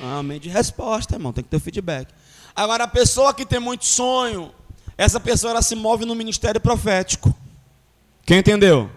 Amém. 0.00 0.40
De 0.40 0.48
resposta, 0.48 1.14
irmão. 1.14 1.32
Tem 1.32 1.44
que 1.44 1.50
ter 1.50 1.60
feedback. 1.60 2.08
Agora, 2.54 2.84
a 2.84 2.88
pessoa 2.88 3.34
que 3.34 3.44
tem 3.44 3.58
muito 3.58 3.84
sonho, 3.84 4.52
essa 4.96 5.18
pessoa 5.18 5.52
ela 5.52 5.62
se 5.62 5.74
move 5.74 6.04
no 6.04 6.14
ministério 6.14 6.60
profético. 6.60 7.34
Quem 8.24 8.38
entendeu? 8.38 8.90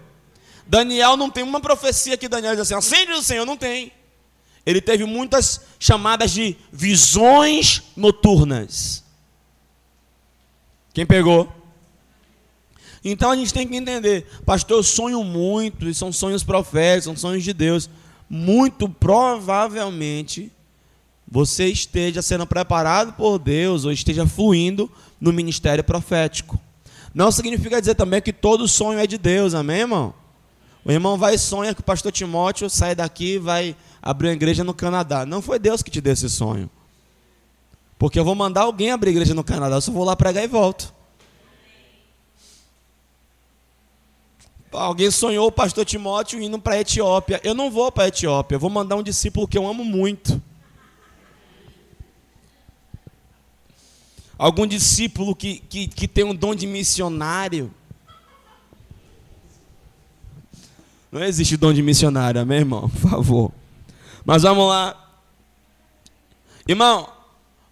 Daniel 0.66 1.16
não 1.16 1.30
tem 1.30 1.42
uma 1.42 1.60
profecia 1.60 2.16
que 2.16 2.28
Daniel 2.28 2.52
diz 2.52 2.60
assim, 2.60 2.74
acende 2.74 3.12
o 3.12 3.22
Senhor, 3.22 3.44
não 3.44 3.56
tem. 3.56 3.92
Ele 4.64 4.80
teve 4.80 5.04
muitas 5.04 5.62
chamadas 5.80 6.30
de 6.30 6.56
visões 6.70 7.82
noturnas. 7.96 9.02
Quem 10.92 11.06
pegou? 11.06 11.50
Então 13.02 13.30
a 13.30 13.36
gente 13.36 13.54
tem 13.54 13.66
que 13.66 13.76
entender, 13.76 14.26
pastor, 14.44 14.78
eu 14.78 14.82
sonho 14.82 15.24
muito, 15.24 15.88
e 15.88 15.94
são 15.94 16.12
sonhos 16.12 16.42
proféticos, 16.42 17.04
são 17.04 17.16
sonhos 17.16 17.44
de 17.44 17.52
Deus. 17.54 17.88
Muito 18.28 18.88
provavelmente 18.88 20.52
você 21.30 21.66
esteja 21.66 22.22
sendo 22.22 22.46
preparado 22.46 23.12
por 23.12 23.38
Deus 23.38 23.84
ou 23.84 23.92
esteja 23.92 24.26
fluindo 24.26 24.90
no 25.20 25.32
ministério 25.32 25.84
profético. 25.84 26.58
Não 27.14 27.30
significa 27.30 27.80
dizer 27.80 27.94
também 27.94 28.22
que 28.22 28.32
todo 28.32 28.66
sonho 28.66 28.98
é 28.98 29.06
de 29.06 29.18
Deus, 29.18 29.54
amém, 29.54 29.80
irmão? 29.80 30.14
O 30.84 30.90
irmão 30.90 31.18
vai 31.18 31.34
e 31.34 31.38
sonha 31.38 31.74
que 31.74 31.80
o 31.80 31.84
pastor 31.84 32.12
Timóteo 32.12 32.70
sai 32.70 32.94
daqui 32.94 33.34
e 33.34 33.38
vai 33.38 33.76
abrir 34.00 34.28
uma 34.28 34.34
igreja 34.34 34.64
no 34.64 34.72
Canadá. 34.72 35.26
Não 35.26 35.42
foi 35.42 35.58
Deus 35.58 35.82
que 35.82 35.90
te 35.90 36.00
deu 36.00 36.14
esse 36.14 36.30
sonho. 36.30 36.70
Porque 37.98 38.18
eu 38.18 38.24
vou 38.24 38.34
mandar 38.34 38.62
alguém 38.62 38.90
abrir 38.90 39.10
igreja 39.10 39.34
no 39.34 39.44
Canadá, 39.44 39.76
eu 39.76 39.80
só 39.80 39.92
vou 39.92 40.04
lá 40.04 40.16
pregar 40.16 40.44
e 40.44 40.46
volto. 40.46 40.94
Alguém 44.70 45.10
sonhou 45.10 45.48
o 45.48 45.52
pastor 45.52 45.84
Timóteo 45.84 46.40
indo 46.40 46.58
para 46.58 46.74
a 46.74 46.80
Etiópia. 46.80 47.40
Eu 47.42 47.54
não 47.54 47.70
vou 47.70 47.90
para 47.90 48.04
a 48.04 48.08
Etiópia, 48.08 48.56
eu 48.56 48.60
vou 48.60 48.70
mandar 48.70 48.96
um 48.96 49.02
discípulo 49.02 49.48
que 49.48 49.58
eu 49.58 49.66
amo 49.66 49.84
muito. 49.84 50.40
Algum 54.38 54.66
discípulo 54.66 55.34
que, 55.34 55.58
que, 55.68 55.88
que 55.88 56.06
tem 56.06 56.24
um 56.24 56.34
dom 56.34 56.54
de 56.54 56.66
missionário. 56.66 57.74
Não 61.10 61.24
existe 61.24 61.56
dom 61.56 61.72
de 61.72 61.82
missionário, 61.82 62.40
amém, 62.40 62.58
irmão? 62.58 62.88
Por 62.88 63.10
favor. 63.10 63.52
Mas 64.24 64.42
vamos 64.42 64.68
lá. 64.68 64.94
Irmão, 66.68 67.08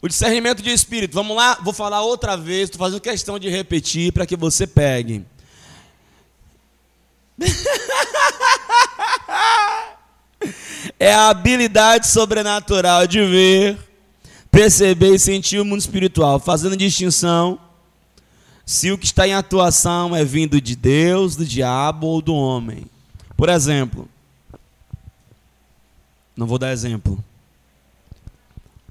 o 0.03 0.09
discernimento 0.09 0.63
de 0.63 0.71
espírito. 0.71 1.15
Vamos 1.15 1.37
lá, 1.37 1.59
vou 1.63 1.73
falar 1.73 2.03
outra 2.03 2.37
vez, 2.37 2.65
estou 2.65 2.79
fazendo 2.79 3.01
questão 3.01 3.39
de 3.39 3.49
repetir 3.49 4.13
para 4.13 4.27
que 4.27 4.37
você 4.37 4.67
pegue. 4.67 5.25
é 10.99 11.13
a 11.13 11.29
habilidade 11.29 12.09
sobrenatural 12.09 13.07
de 13.07 13.23
ver, 13.25 13.79
perceber 14.51 15.15
e 15.15 15.19
sentir 15.19 15.61
o 15.61 15.65
mundo 15.65 15.81
espiritual, 15.81 16.39
fazendo 16.39 16.77
distinção 16.77 17.59
se 18.65 18.91
o 18.91 18.99
que 18.99 19.07
está 19.07 19.29
em 19.29 19.33
atuação 19.33 20.15
é 20.15 20.25
vindo 20.25 20.61
de 20.61 20.75
Deus, 20.75 21.37
do 21.37 21.45
diabo 21.45 22.09
ou 22.09 22.21
do 22.21 22.35
homem. 22.35 22.87
Por 23.37 23.49
exemplo, 23.49 24.09
não 26.37 26.47
vou 26.47 26.59
dar 26.59 26.73
exemplo. 26.73 27.23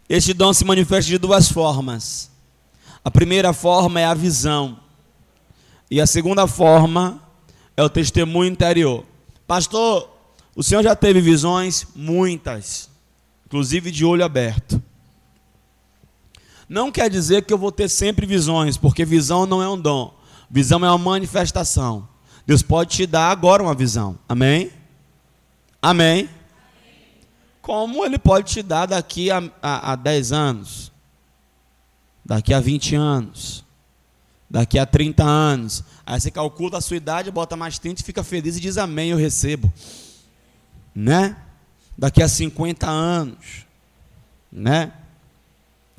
Este 0.07 0.33
dom 0.33 0.53
se 0.53 0.63
manifesta 0.63 1.09
de 1.09 1.17
duas 1.17 1.51
formas. 1.51 2.31
A 3.03 3.12
primeira 3.12 3.53
forma 3.53 4.00
é 4.00 4.05
a 4.05 4.13
visão, 4.13 4.79
e 5.89 6.01
a 6.01 6.07
segunda 6.07 6.47
forma 6.47 7.21
é 7.77 7.83
o 7.83 7.89
testemunho 7.89 8.51
interior. 8.51 9.05
Pastor, 9.45 10.09
o 10.55 10.63
senhor 10.63 10.83
já 10.83 10.95
teve 10.95 11.21
visões? 11.21 11.85
Muitas, 11.95 12.89
inclusive 13.45 13.91
de 13.91 14.03
olho 14.03 14.25
aberto. 14.25 14.81
Não 16.67 16.91
quer 16.91 17.10
dizer 17.10 17.43
que 17.43 17.53
eu 17.53 17.57
vou 17.57 17.72
ter 17.72 17.89
sempre 17.89 18.25
visões, 18.25 18.77
porque 18.77 19.05
visão 19.05 19.45
não 19.45 19.62
é 19.62 19.69
um 19.69 19.79
dom, 19.79 20.13
visão 20.50 20.84
é 20.84 20.89
uma 20.89 20.98
manifestação. 20.98 22.07
Deus 22.45 22.62
pode 22.62 22.95
te 22.95 23.05
dar 23.05 23.29
agora 23.29 23.63
uma 23.63 23.74
visão, 23.74 24.17
amém? 24.27 24.72
Amém? 25.81 26.29
Como 27.62 28.05
Ele 28.05 28.17
pode 28.17 28.51
te 28.51 28.62
dar 28.62 28.86
daqui 28.86 29.31
a, 29.31 29.43
a, 29.62 29.93
a 29.93 29.95
10 29.95 30.31
anos, 30.31 30.91
daqui 32.24 32.53
a 32.53 32.60
20 32.60 32.95
anos, 32.95 33.65
daqui 34.50 34.77
a 34.77 34.86
30 34.86 35.24
anos. 35.24 35.84
Aí 36.05 36.19
você 36.19 36.29
calcula 36.29 36.77
a 36.77 36.81
sua 36.81 36.98
idade, 36.98 37.31
bota 37.31 37.55
mais 37.55 37.79
30 37.79 38.01
e 38.01 38.05
fica 38.05 38.24
feliz 38.24 38.57
e 38.57 38.60
diz 38.60 38.77
amém, 38.77 39.10
eu 39.10 39.17
recebo. 39.17 39.72
Né? 40.93 41.36
Daqui 41.98 42.22
a 42.22 42.27
50 42.27 42.88
anos. 42.88 43.65
Né? 44.51 44.91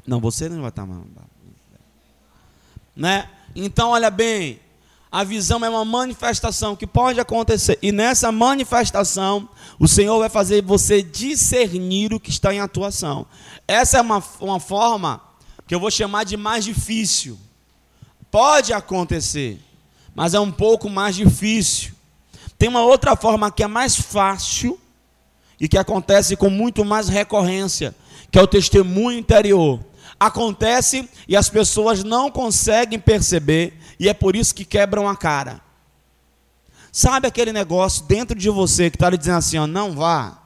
Não, 0.06 0.20
você 0.20 0.48
não 0.48 0.60
vai 0.60 0.70
estar 0.70 0.86
mais. 0.86 1.02
Né? 2.94 3.28
Então, 3.54 3.90
olha 3.90 4.10
bem, 4.10 4.60
a 5.10 5.24
visão 5.24 5.64
é 5.64 5.68
uma 5.68 5.84
manifestação 5.84 6.76
que 6.76 6.86
pode 6.86 7.20
acontecer. 7.20 7.78
E 7.80 7.92
nessa 7.92 8.30
manifestação, 8.32 9.48
o 9.78 9.88
Senhor 9.88 10.18
vai 10.18 10.28
fazer 10.28 10.62
você 10.62 11.02
discernir 11.02 12.12
o 12.12 12.20
que 12.20 12.30
está 12.30 12.52
em 12.52 12.60
atuação. 12.60 13.26
Essa 13.66 13.98
é 13.98 14.00
uma, 14.00 14.22
uma 14.40 14.60
forma 14.60 15.20
que 15.66 15.74
eu 15.74 15.80
vou 15.80 15.90
chamar 15.90 16.24
de 16.24 16.36
mais 16.36 16.64
difícil. 16.64 17.38
Pode 18.30 18.72
acontecer, 18.72 19.60
mas 20.14 20.34
é 20.34 20.40
um 20.40 20.52
pouco 20.52 20.88
mais 20.88 21.16
difícil. 21.16 21.92
Tem 22.58 22.68
uma 22.68 22.82
outra 22.82 23.16
forma 23.16 23.50
que 23.50 23.62
é 23.62 23.66
mais 23.66 23.96
fácil 23.96 24.78
e 25.58 25.68
que 25.68 25.78
acontece 25.78 26.36
com 26.36 26.50
muito 26.50 26.84
mais 26.84 27.08
recorrência, 27.08 27.94
que 28.30 28.38
é 28.38 28.42
o 28.42 28.46
testemunho 28.46 29.18
interior. 29.18 29.80
Acontece 30.18 31.08
e 31.28 31.36
as 31.36 31.48
pessoas 31.48 32.02
não 32.02 32.30
conseguem 32.30 32.98
perceber, 32.98 33.78
e 33.98 34.08
é 34.08 34.14
por 34.14 34.34
isso 34.34 34.54
que 34.54 34.64
quebram 34.64 35.08
a 35.08 35.16
cara. 35.16 35.60
Sabe 36.90 37.28
aquele 37.28 37.52
negócio 37.52 38.04
dentro 38.06 38.38
de 38.38 38.48
você 38.48 38.90
que 38.90 38.96
está 38.96 39.10
lhe 39.10 39.18
dizendo 39.18 39.36
assim: 39.36 39.58
ó, 39.58 39.66
não 39.66 39.92
vá? 39.92 40.42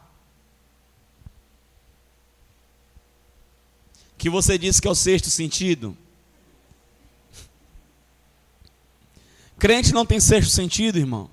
Que 4.18 4.28
você 4.28 4.58
disse 4.58 4.82
que 4.82 4.88
é 4.88 4.90
o 4.90 4.94
sexto 4.94 5.30
sentido? 5.30 5.96
Crente 9.58 9.94
não 9.94 10.04
tem 10.04 10.18
sexto 10.18 10.50
sentido, 10.50 10.98
irmão. 10.98 11.30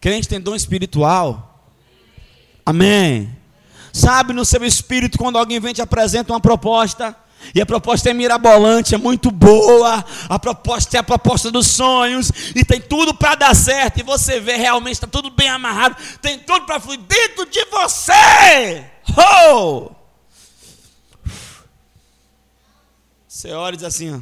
Crente 0.00 0.28
tem 0.28 0.40
dom 0.40 0.54
espiritual. 0.54 1.68
Amém. 2.64 3.41
Sabe, 3.92 4.32
no 4.32 4.44
seu 4.44 4.64
espírito, 4.64 5.18
quando 5.18 5.36
alguém 5.36 5.60
vem 5.60 5.74
te 5.74 5.82
apresenta 5.82 6.32
uma 6.32 6.40
proposta, 6.40 7.16
e 7.54 7.60
a 7.60 7.66
proposta 7.66 8.08
é 8.08 8.14
mirabolante, 8.14 8.94
é 8.94 8.98
muito 8.98 9.30
boa. 9.30 10.04
A 10.28 10.38
proposta 10.38 10.96
é 10.96 11.00
a 11.00 11.02
proposta 11.02 11.50
dos 11.50 11.66
sonhos. 11.66 12.30
E 12.54 12.64
tem 12.64 12.80
tudo 12.80 13.12
para 13.12 13.34
dar 13.34 13.54
certo. 13.54 13.98
E 13.98 14.02
você 14.02 14.38
vê 14.38 14.56
realmente, 14.56 14.94
está 14.94 15.06
tudo 15.06 15.28
bem 15.30 15.48
amarrado. 15.48 15.96
Tem 16.20 16.38
tudo 16.38 16.64
para 16.64 16.78
fluir 16.78 17.00
dentro 17.00 17.44
de 17.46 17.64
você. 17.64 18.84
Oh! 19.54 19.90
Você 23.26 23.52
olha 23.52 23.74
e 23.74 23.76
diz 23.76 23.86
assim: 23.86 24.14
ó, 24.14 24.20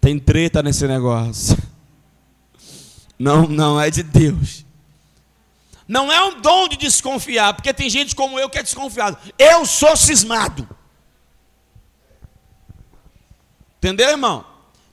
tem 0.00 0.18
treta 0.18 0.62
nesse 0.62 0.86
negócio. 0.86 1.56
Não, 3.18 3.48
não, 3.48 3.80
é 3.80 3.90
de 3.90 4.02
Deus. 4.02 4.63
Não 5.86 6.10
é 6.10 6.22
um 6.24 6.40
dom 6.40 6.68
de 6.68 6.76
desconfiar, 6.76 7.54
porque 7.54 7.72
tem 7.72 7.90
gente 7.90 8.16
como 8.16 8.38
eu 8.38 8.48
que 8.48 8.58
é 8.58 8.62
desconfiado. 8.62 9.18
Eu 9.38 9.66
sou 9.66 9.96
cismado. 9.96 10.68
Entendeu, 13.78 14.08
irmão? 14.08 14.46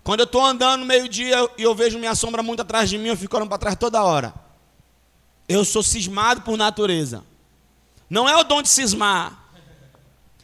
Quando 0.03 0.21
eu 0.21 0.25
estou 0.25 0.43
andando 0.43 0.85
meio-dia 0.85 1.37
e 1.57 1.63
eu 1.63 1.73
vejo 1.73 1.97
minha 1.97 2.15
sombra 2.15 2.43
muito 2.43 2.61
atrás 2.61 2.89
de 2.89 2.97
mim, 2.97 3.07
eu 3.07 3.17
fico 3.17 3.35
olhando 3.35 3.49
para 3.49 3.57
trás 3.57 3.75
toda 3.77 4.03
hora. 4.03 4.33
Eu 5.47 5.63
sou 5.63 5.81
cismado 5.81 6.41
por 6.41 6.57
natureza. 6.57 7.23
Não 8.09 8.27
é 8.27 8.35
o 8.35 8.43
dom 8.43 8.61
de 8.61 8.67
cismar. 8.67 9.41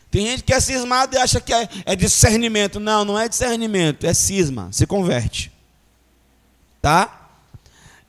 Tem 0.10 0.26
gente 0.26 0.44
que 0.44 0.54
é 0.54 0.60
cismado 0.60 1.16
e 1.16 1.20
acha 1.20 1.42
que 1.42 1.54
é, 1.54 1.68
é 1.86 1.96
discernimento. 1.96 2.80
Não, 2.80 3.04
não 3.04 3.20
é 3.20 3.28
discernimento, 3.28 4.06
é 4.06 4.14
cisma. 4.14 4.70
Se 4.72 4.86
converte. 4.88 5.52
Tá? 6.82 7.30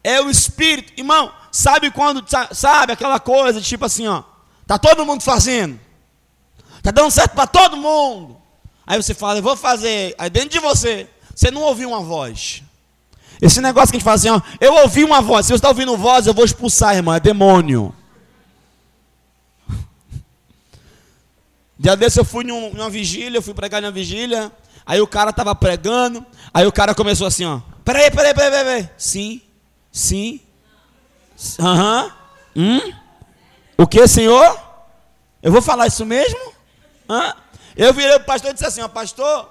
É 0.05 0.21
o 0.21 0.31
espírito. 0.31 0.93
Irmão, 0.97 1.33
sabe 1.59 1.91
quando, 1.91 2.25
sabe 2.53 2.93
aquela 2.93 3.19
coisa, 3.19 3.61
tipo 3.61 3.85
assim, 3.85 4.07
ó. 4.07 4.23
Tá 4.65 4.79
todo 4.79 5.05
mundo 5.05 5.25
fazendo. 5.25 5.81
Tá 6.83 6.93
dando 6.93 7.11
certo 7.11 7.33
para 7.33 7.49
todo 7.49 7.77
mundo. 7.77 8.37
Aí 8.87 8.97
você 9.03 9.13
fala, 9.13 9.41
eu 9.41 9.43
vou 9.43 9.57
fazer. 9.57 10.15
Aí 10.19 10.31
dentro 10.31 10.51
de 10.51 10.61
você, 10.61 11.09
você 11.35 11.51
não 11.51 11.63
ouviu 11.63 11.89
uma 11.89 12.01
voz. 12.01 12.63
Esse 13.43 13.61
negócio 13.61 13.91
que 13.91 13.97
a 13.97 13.99
gente 13.99 14.05
fala 14.05 14.15
assim, 14.15 14.31
ó, 14.31 14.41
eu 14.61 14.73
ouvi 14.75 15.03
uma 15.03 15.21
voz. 15.21 15.47
Se 15.47 15.51
você 15.51 15.57
está 15.57 15.69
ouvindo 15.69 15.97
voz, 15.97 16.27
eu 16.27 16.35
vou 16.35 16.45
expulsar, 16.45 16.95
irmão. 16.95 17.15
É 17.15 17.19
demônio. 17.19 17.93
Dia 21.77 21.97
desse 21.97 22.21
eu 22.21 22.25
fui 22.25 22.45
em 22.45 22.53
uma 22.53 22.89
vigília, 22.89 23.39
eu 23.39 23.43
fui 23.43 23.55
pregar 23.55 23.83
numa 23.83 23.91
vigília. 23.91 24.53
Aí 24.87 25.01
o 25.01 25.09
cara 25.09 25.31
estava 25.31 25.55
pregando. 25.57 26.25
Aí 26.55 26.67
o 26.67 26.73
cara 26.73 26.95
começou 26.95 27.27
assim, 27.27 27.45
ó. 27.45 27.61
Peraí, 27.85 28.11
peraí, 28.11 28.33
peraí, 28.33 28.65
peraí. 28.65 28.91
Sim, 28.97 29.43
sim. 29.91 30.41
Aham. 31.59 32.13
Uhum. 32.57 32.79
Hum? 32.79 32.95
O 33.77 33.87
que, 33.87 34.07
senhor? 34.09 34.61
Eu 35.43 35.53
vou 35.53 35.63
falar 35.63 35.87
isso 35.87 36.05
mesmo? 36.05 36.53
Eu 37.77 37.95
virei 37.95 38.17
o 38.17 38.25
pastor 38.25 38.51
e 38.51 38.55
disse 38.55 38.67
assim: 38.67 38.81
ó, 38.81 38.89
pastor, 38.89 39.49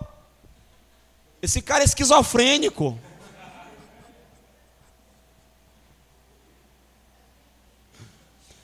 esse 1.42 1.62
cara 1.62 1.84
é 1.84 1.86
esquizofrênico. 1.86 3.00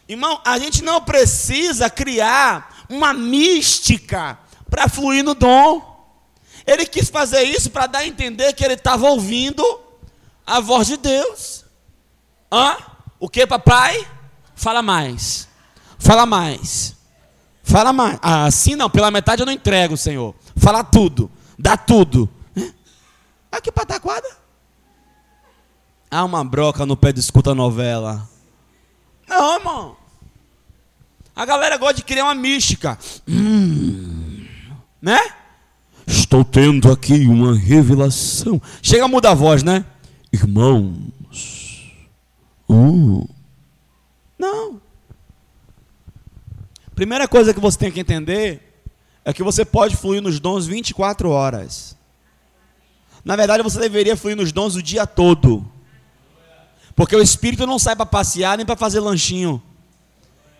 Irmão, 0.08 0.42
a 0.44 0.60
gente 0.60 0.84
não 0.84 1.01
precisa 1.01 1.89
criar 1.89 2.86
uma 2.89 3.13
mística 3.13 4.38
para 4.70 4.89
fluir 4.89 5.24
no 5.24 5.34
dom. 5.34 5.92
Ele 6.68 6.86
quis 6.86 7.10
fazer 7.10 7.44
isso 7.44 7.72
para 7.72 7.88
dar 7.88 8.00
a 8.00 8.08
entender 8.08 8.53
que 8.53 8.63
ele 8.63 8.74
estava 8.74 9.08
ouvindo 9.08 9.63
a 10.46 10.60
voz 10.60 10.88
de 10.88 10.98
Deus. 10.98 11.63
Hã? 12.51 12.77
O 13.24 13.30
que, 13.30 13.48
papai? 13.48 14.06
Fala 14.53 14.82
mais. 14.82 15.48
Fala 15.98 16.25
mais. 16.25 16.94
Fala 17.63 17.93
mais. 17.93 18.19
Ah, 18.21 18.43
assim 18.43 18.76
não, 18.76 18.89
pela 18.89 19.10
metade 19.10 19.41
eu 19.41 19.45
não 19.45 19.54
entrego, 19.54 19.95
Senhor. 19.95 20.36
Fala 20.58 20.84
tudo. 20.84 21.32
Dá 21.58 21.78
tudo. 21.78 22.30
Aqui 23.50 23.71
pataquada. 23.71 24.28
Há 26.12 26.26
uma 26.26 26.43
broca 26.43 26.86
no 26.86 26.98
pé 26.98 27.13
de 27.13 27.21
escuta 27.21 27.56
novela. 27.56 28.28
Não, 29.26 29.56
irmão. 29.56 29.95
A 31.34 31.45
galera 31.45 31.78
gosta 31.78 31.93
de 31.93 32.04
criar 32.04 32.26
uma 32.26 32.36
mística. 32.36 33.00
Hum, 33.26 34.45
né? 35.02 35.32
Estou 36.06 36.43
tendo 36.43 36.91
aqui 36.91 37.26
uma 37.26 37.58
revelação. 37.58 38.62
Chega 38.82 39.06
a 39.06 39.08
mudar 39.08 39.32
a 39.32 39.36
voz, 39.36 39.63
né? 39.63 39.86
Irmãos. 40.34 41.23
Uh. 42.74 43.30
Não. 44.38 44.82
Primeira 46.96 47.28
coisa 47.28 47.54
que 47.54 47.60
você 47.60 47.78
tem 47.78 47.92
que 47.92 48.00
entender 48.00 48.62
é 49.24 49.32
que 49.32 49.44
você 49.44 49.64
pode 49.64 49.96
fluir 49.96 50.22
nos 50.22 50.40
dons 50.40 50.66
24 50.66 51.30
horas. 51.30 51.96
Na 53.24 53.36
verdade, 53.36 53.64
você 53.64 53.80
deveria 53.80 54.18
fluir 54.18 54.36
nos 54.36 54.52
dons 54.52 54.76
o 54.76 54.82
dia 54.82 55.08
todo. 55.08 55.66
Porque 56.96 57.16
o 57.16 57.22
Espírito 57.22 57.66
não 57.66 57.80
sai 57.80 57.96
para 57.96 58.06
passear 58.06 58.58
nem 58.58 58.66
para 58.66 58.76
fazer 58.76 59.00
lanchinho. 59.00 59.62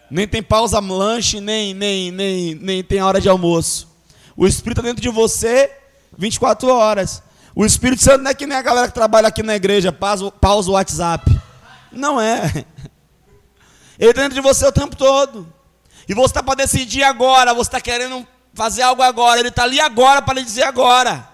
Nem 0.10 0.28
tem 0.28 0.41
pausa 0.41 0.80
lanche, 0.80 1.39
nem, 1.39 1.73
nem, 1.73 2.12
nem, 2.12 2.56
nem 2.56 2.84
tem 2.84 3.02
hora 3.02 3.19
de 3.19 3.28
almoço. 3.28 3.88
O 4.36 4.47
Espírito 4.47 4.80
está 4.80 4.89
dentro 4.89 5.02
de 5.02 5.10
você 5.10 5.71
24 6.17 6.69
horas. 6.69 7.21
O 7.56 7.65
Espírito 7.65 8.02
Santo 8.02 8.23
não 8.23 8.32
é 8.32 8.34
que 8.34 8.47
nem 8.47 8.58
a 8.58 8.62
galera 8.62 8.88
que 8.88 8.93
trabalha 8.93 9.28
aqui 9.28 9.43
na 9.43 9.56
igreja, 9.56 9.91
pausa, 9.91 10.32
pausa 10.32 10.69
o 10.71 10.73
WhatsApp. 10.73 11.32
Não 11.93 12.19
é. 12.19 12.65
Ele 13.99 14.10
está 14.10 14.23
dentro 14.23 14.36
de 14.36 14.41
você 14.41 14.65
o 14.65 14.71
tempo 14.71 14.95
todo. 14.95 15.51
E 16.08 16.13
você 16.13 16.25
está 16.25 16.43
para 16.43 16.56
decidir 16.56 17.03
agora, 17.03 17.53
você 17.53 17.69
está 17.69 17.79
querendo 17.79 18.27
fazer 18.53 18.82
algo 18.82 19.01
agora, 19.01 19.39
ele 19.39 19.49
está 19.49 19.63
ali 19.63 19.79
agora 19.79 20.21
para 20.21 20.36
lhe 20.36 20.43
dizer 20.43 20.63
agora. 20.63 21.27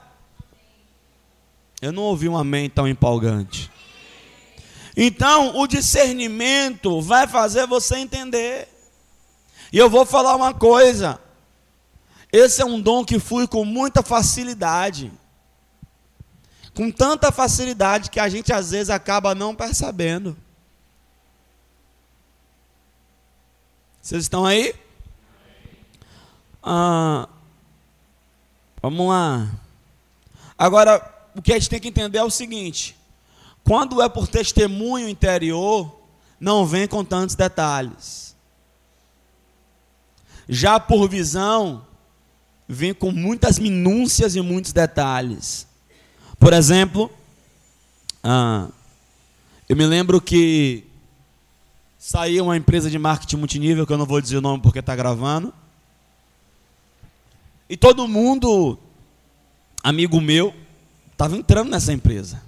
Eu 1.81 1.91
não 1.91 2.03
ouvi 2.03 2.27
um 2.27 2.37
amém 2.37 2.69
tão 2.69 2.87
empolgante. 2.87 3.71
Então, 4.95 5.57
o 5.57 5.65
discernimento 5.65 7.01
vai 7.01 7.27
fazer 7.27 7.65
você 7.65 7.97
entender. 7.97 8.67
E 9.71 9.77
eu 9.77 9.89
vou 9.89 10.05
falar 10.05 10.35
uma 10.35 10.53
coisa. 10.53 11.19
Esse 12.31 12.61
é 12.61 12.65
um 12.65 12.81
dom 12.81 13.05
que 13.05 13.17
flui 13.17 13.47
com 13.47 13.63
muita 13.63 14.03
facilidade. 14.03 15.11
Com 16.73 16.91
tanta 16.91 17.31
facilidade 17.31 18.09
que 18.09 18.19
a 18.19 18.27
gente 18.29 18.51
às 18.51 18.71
vezes 18.71 18.89
acaba 18.89 19.33
não 19.33 19.55
percebendo. 19.55 20.37
Vocês 24.09 24.23
estão 24.23 24.43
aí? 24.43 24.73
Ah, 26.63 27.29
vamos 28.81 29.07
lá. 29.07 29.51
Agora, 30.57 31.29
o 31.35 31.43
que 31.43 31.53
a 31.53 31.59
gente 31.59 31.69
tem 31.69 31.79
que 31.79 31.89
entender 31.89 32.17
é 32.17 32.23
o 32.23 32.31
seguinte: 32.31 32.97
quando 33.63 34.01
é 34.01 34.09
por 34.09 34.27
testemunho 34.27 35.07
interior, 35.07 35.95
não 36.39 36.65
vem 36.65 36.87
com 36.87 37.05
tantos 37.05 37.35
detalhes. 37.35 38.35
Já 40.47 40.79
por 40.79 41.07
visão, 41.07 41.85
vem 42.67 42.95
com 42.95 43.11
muitas 43.11 43.59
minúcias 43.59 44.35
e 44.35 44.41
muitos 44.41 44.73
detalhes. 44.73 45.67
Por 46.39 46.51
exemplo, 46.51 47.11
ah, 48.23 48.69
eu 49.69 49.75
me 49.75 49.85
lembro 49.85 50.19
que 50.19 50.88
Saiu 51.99 52.45
uma 52.45 52.55
empresa 52.55 52.89
de 52.89 52.97
marketing 52.97 53.35
multinível, 53.35 53.85
que 53.85 53.91
eu 53.91 53.97
não 53.97 54.05
vou 54.05 54.21
dizer 54.21 54.37
o 54.37 54.41
nome 54.41 54.63
porque 54.63 54.79
está 54.79 54.95
gravando. 54.95 55.53
E 57.69 57.75
todo 57.75 58.07
mundo, 58.07 58.79
amigo 59.83 60.21
meu, 60.21 60.55
estava 61.11 61.35
entrando 61.35 61.69
nessa 61.69 61.91
empresa. 61.91 62.41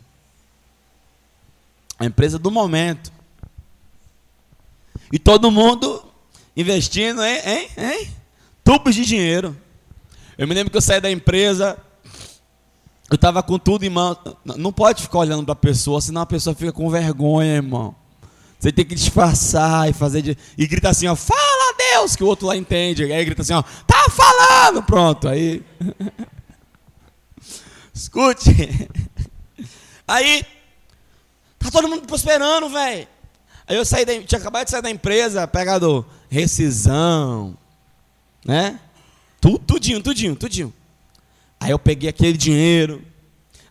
A 2.00 2.06
empresa 2.06 2.40
do 2.40 2.50
momento. 2.50 3.12
E 5.12 5.20
todo 5.20 5.52
mundo 5.52 6.02
investindo 6.56 7.22
em, 7.22 7.38
em, 7.40 7.70
em 7.78 8.10
tubos 8.64 8.96
de 8.96 9.04
dinheiro. 9.06 9.56
Eu 10.38 10.48
me 10.48 10.56
lembro 10.56 10.72
que 10.72 10.78
eu 10.78 10.82
saí 10.82 11.02
da 11.02 11.12
empresa, 11.12 11.78
eu 13.10 13.16
estava 13.16 13.44
com 13.44 13.60
tudo 13.60 13.84
em 13.84 13.90
mão. 13.90 14.18
Não 14.46 14.72
pode 14.72 15.04
ficar 15.04 15.20
olhando 15.20 15.44
para 15.44 15.54
a 15.54 15.58
pessoa, 15.58 16.00
senão 16.00 16.22
a 16.22 16.26
pessoa 16.26 16.56
fica 16.56 16.72
com 16.72 16.90
vergonha, 16.90 17.56
irmão. 17.56 18.01
Você 18.62 18.72
tem 18.72 18.86
que 18.86 18.94
disfarçar 18.94 19.90
e 19.90 19.94
fazer 19.94 20.22
de... 20.22 20.38
e 20.56 20.68
grita 20.68 20.90
assim, 20.90 21.08
ó, 21.08 21.16
fala 21.16 21.74
Deus, 21.76 22.16
que 22.16 22.24
o 22.24 22.28
outro 22.28 22.46
lá 22.46 22.56
entende. 22.56 23.12
Aí 23.12 23.26
grita 23.26 23.42
assim, 23.42 23.54
ó, 23.54 23.64
tá 23.88 24.06
falando, 24.12 24.84
pronto. 24.84 25.28
Aí 25.28 25.64
Escute. 27.92 28.88
Aí 30.08 30.46
tá 31.58 31.72
todo 31.72 31.88
mundo 31.88 32.06
prosperando, 32.06 32.70
velho. 32.70 33.08
Aí 33.68 33.76
eu 33.76 33.84
saí 33.84 34.06
da, 34.06 34.14
tinha 34.22 34.40
acabado 34.40 34.66
de 34.66 34.72
sair 34.72 34.84
da 34.84 34.92
empresa, 34.92 35.48
pegado 35.48 36.06
rescisão, 36.30 37.58
né? 38.46 38.80
Tudo, 39.40 39.58
tudinho, 39.58 40.04
tudinho, 40.04 40.36
tudinho. 40.36 40.72
Aí 41.60 41.72
eu 41.72 41.80
peguei 41.80 42.12
aquele 42.12 42.38
dinheiro. 42.38 43.02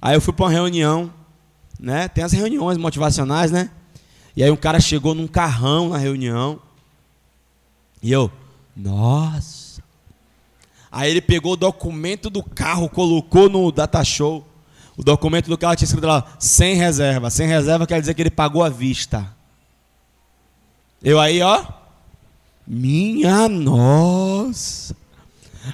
Aí 0.02 0.16
eu 0.16 0.20
fui 0.20 0.32
para 0.32 0.46
uma 0.46 0.50
reunião, 0.50 1.14
né? 1.78 2.08
Tem 2.08 2.24
as 2.24 2.32
reuniões 2.32 2.76
motivacionais, 2.76 3.52
né? 3.52 3.70
E 4.40 4.42
aí 4.42 4.50
um 4.50 4.56
cara 4.56 4.80
chegou 4.80 5.14
num 5.14 5.26
carrão 5.26 5.90
na 5.90 5.98
reunião, 5.98 6.58
E 8.02 8.10
eu, 8.10 8.32
nossa. 8.74 9.82
Aí 10.90 11.10
ele 11.10 11.20
pegou 11.20 11.52
o 11.52 11.56
documento 11.58 12.30
do 12.30 12.42
carro, 12.42 12.88
colocou 12.88 13.50
no 13.50 13.70
data 13.70 14.02
show. 14.02 14.42
O 14.96 15.04
documento 15.04 15.50
do 15.50 15.58
carro 15.58 15.76
tinha 15.76 15.84
escrito 15.84 16.06
lá, 16.06 16.24
sem 16.38 16.74
reserva. 16.74 17.28
Sem 17.28 17.46
reserva 17.46 17.86
quer 17.86 18.00
dizer 18.00 18.14
que 18.14 18.22
ele 18.22 18.30
pagou 18.30 18.64
à 18.64 18.70
vista. 18.70 19.30
Eu 21.02 21.20
aí, 21.20 21.42
ó. 21.42 21.62
Minha 22.66 23.46
nossa. 23.46 24.96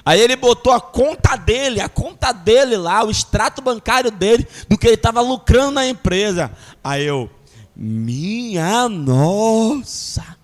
Aí 0.03 0.19
ele 0.19 0.35
botou 0.35 0.73
a 0.73 0.81
conta 0.81 1.37
dele, 1.37 1.79
a 1.79 1.87
conta 1.87 2.33
dele 2.33 2.75
lá, 2.75 3.01
o 3.05 3.09
extrato 3.09 3.61
bancário 3.61 4.11
dele, 4.11 4.45
do 4.67 4.77
que 4.77 4.87
ele 4.87 4.95
estava 4.95 5.21
lucrando 5.21 5.71
na 5.71 5.87
empresa. 5.87 6.51
Aí 6.83 7.05
eu, 7.05 7.29
minha 7.77 8.89
nossa. 8.89 10.35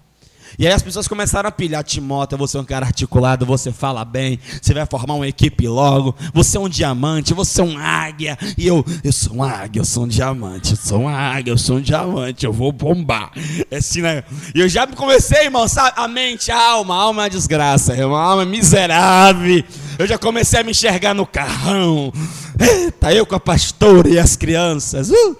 E 0.59 0.67
aí 0.67 0.73
as 0.73 0.83
pessoas 0.83 1.07
começaram 1.07 1.49
a 1.49 1.51
pilhar, 1.51 1.83
Timóteo, 1.83 2.37
você 2.37 2.57
é 2.57 2.61
um 2.61 2.65
cara 2.65 2.85
articulado, 2.85 3.43
você 3.43 3.71
fala 3.71 4.05
bem, 4.05 4.39
você 4.61 4.71
vai 4.71 4.85
formar 4.85 5.15
uma 5.15 5.27
equipe 5.27 5.67
logo, 5.67 6.15
você 6.31 6.57
é 6.57 6.59
um 6.59 6.69
diamante, 6.69 7.33
você 7.33 7.59
é 7.59 7.63
um 7.63 7.75
águia. 7.75 8.37
E 8.55 8.67
eu, 8.67 8.85
eu 9.03 9.11
sou 9.11 9.37
um 9.37 9.43
águia, 9.43 9.79
eu 9.79 9.85
sou 9.85 10.03
um 10.03 10.07
diamante, 10.07 10.71
eu 10.71 10.77
sou 10.77 10.99
um 10.99 11.09
águia, 11.09 11.51
eu 11.51 11.57
sou 11.57 11.77
um 11.77 11.81
diamante, 11.81 12.45
eu 12.45 12.53
vou 12.53 12.71
bombar. 12.71 13.31
Assim, 13.75 14.01
né? 14.01 14.23
E 14.53 14.59
eu 14.59 14.69
já 14.69 14.85
comecei, 14.85 15.45
irmão, 15.45 15.67
sabe? 15.67 15.93
A 15.95 16.07
mente, 16.07 16.51
a 16.51 16.71
alma, 16.71 16.93
a 16.93 16.97
alma 16.99 17.23
é 17.23 17.25
uma 17.25 17.29
desgraça, 17.31 17.93
irmão, 17.93 18.15
a 18.15 18.23
alma 18.23 18.43
é 18.43 18.45
miserável. 18.45 19.63
Eu 19.97 20.05
já 20.05 20.19
comecei 20.19 20.59
a 20.59 20.63
me 20.63 20.69
enxergar 20.69 21.15
no 21.15 21.25
carrão. 21.25 22.13
Eita, 22.59 23.11
eu 23.11 23.25
com 23.25 23.35
a 23.35 23.39
pastora 23.39 24.07
e 24.07 24.19
as 24.19 24.35
crianças. 24.35 25.09
Uh, 25.09 25.37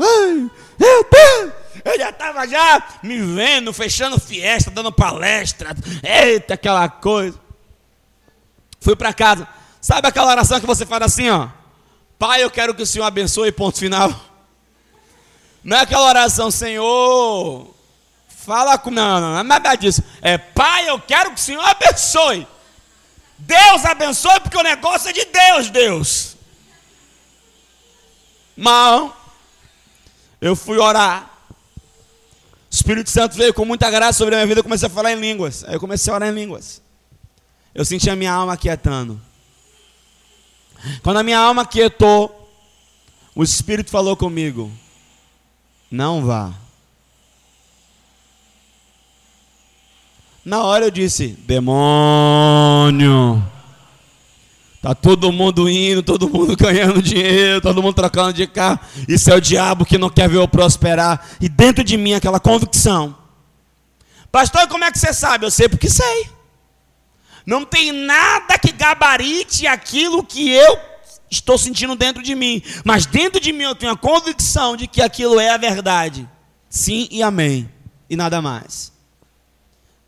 ai, 0.00 0.50
meu! 0.78 1.52
Eu 1.84 1.98
já 1.98 2.10
estava 2.10 2.46
já 2.46 2.82
me 3.02 3.18
vendo, 3.18 3.72
fechando 3.72 4.20
fiesta, 4.20 4.70
dando 4.70 4.92
palestra. 4.92 5.74
Eita, 6.02 6.54
aquela 6.54 6.88
coisa. 6.88 7.38
Fui 8.80 8.94
para 8.94 9.12
casa. 9.12 9.48
Sabe 9.80 10.08
aquela 10.08 10.30
oração 10.30 10.60
que 10.60 10.66
você 10.66 10.84
faz 10.84 11.02
assim, 11.02 11.30
ó? 11.30 11.48
Pai, 12.18 12.42
eu 12.42 12.50
quero 12.50 12.74
que 12.74 12.82
o 12.82 12.86
Senhor 12.86 13.04
abençoe, 13.04 13.52
ponto 13.52 13.78
final. 13.78 14.12
Não 15.62 15.76
é 15.76 15.80
aquela 15.80 16.08
oração, 16.08 16.50
Senhor, 16.50 17.74
fala 18.28 18.76
com. 18.78 18.90
Não, 18.90 19.20
não, 19.20 19.32
não 19.32 19.38
é 19.38 19.42
nada 19.42 19.74
disso. 19.74 20.02
É, 20.20 20.36
Pai, 20.36 20.88
eu 20.88 21.00
quero 21.00 21.30
que 21.30 21.40
o 21.40 21.42
Senhor 21.42 21.64
abençoe. 21.64 22.46
Deus 23.38 23.84
abençoe, 23.84 24.40
porque 24.40 24.56
o 24.56 24.62
negócio 24.62 25.10
é 25.10 25.12
de 25.12 25.24
Deus, 25.26 25.70
Deus. 25.70 26.36
Mal, 28.56 29.17
eu 30.40 30.54
fui 30.54 30.78
orar. 30.78 31.30
O 32.70 32.74
Espírito 32.74 33.10
Santo 33.10 33.36
veio 33.36 33.54
com 33.54 33.64
muita 33.64 33.90
graça 33.90 34.18
sobre 34.18 34.34
a 34.34 34.38
minha 34.38 34.46
vida, 34.46 34.60
eu 34.60 34.64
comecei 34.64 34.86
a 34.86 34.90
falar 34.90 35.12
em 35.12 35.20
línguas. 35.20 35.64
Aí 35.64 35.74
eu 35.74 35.80
comecei 35.80 36.12
a 36.12 36.16
orar 36.16 36.28
em 36.28 36.34
línguas. 36.34 36.82
Eu 37.74 37.84
senti 37.84 38.10
a 38.10 38.16
minha 38.16 38.32
alma 38.32 38.56
quietando. 38.56 39.20
Quando 41.02 41.18
a 41.18 41.22
minha 41.22 41.38
alma 41.38 41.66
quietou, 41.66 42.50
o 43.34 43.42
Espírito 43.42 43.90
falou 43.90 44.16
comigo: 44.16 44.70
Não 45.90 46.24
vá. 46.24 46.52
Na 50.44 50.62
hora 50.62 50.86
eu 50.86 50.90
disse: 50.90 51.28
Demônio. 51.46 53.42
Tá 54.80 54.94
todo 54.94 55.32
mundo 55.32 55.68
indo, 55.68 56.02
todo 56.02 56.28
mundo 56.28 56.54
ganhando 56.56 57.02
dinheiro, 57.02 57.60
todo 57.60 57.82
mundo 57.82 57.94
trocando 57.94 58.32
de 58.32 58.46
carro. 58.46 58.78
Isso 59.08 59.30
é 59.30 59.34
o 59.34 59.40
diabo 59.40 59.84
que 59.84 59.98
não 59.98 60.08
quer 60.08 60.28
ver 60.28 60.36
eu 60.36 60.46
prosperar. 60.46 61.28
E 61.40 61.48
dentro 61.48 61.82
de 61.82 61.96
mim 61.96 62.14
aquela 62.14 62.38
convicção. 62.38 63.16
Pastor, 64.30 64.68
como 64.68 64.84
é 64.84 64.92
que 64.92 64.98
você 64.98 65.12
sabe? 65.12 65.44
Eu 65.44 65.50
sei 65.50 65.68
porque 65.68 65.90
sei. 65.90 66.30
Não 67.44 67.64
tem 67.64 67.92
nada 67.92 68.58
que 68.58 68.70
gabarite 68.70 69.66
aquilo 69.66 70.22
que 70.22 70.50
eu 70.50 70.78
estou 71.30 71.58
sentindo 71.58 71.96
dentro 71.96 72.22
de 72.22 72.34
mim. 72.34 72.62
Mas 72.84 73.06
dentro 73.06 73.40
de 73.40 73.52
mim 73.52 73.64
eu 73.64 73.74
tenho 73.74 73.92
a 73.92 73.96
convicção 73.96 74.76
de 74.76 74.86
que 74.86 75.02
aquilo 75.02 75.40
é 75.40 75.50
a 75.50 75.56
verdade. 75.56 76.28
Sim 76.68 77.08
e 77.10 77.22
amém. 77.22 77.68
E 78.08 78.16
nada 78.16 78.40
mais. 78.40 78.92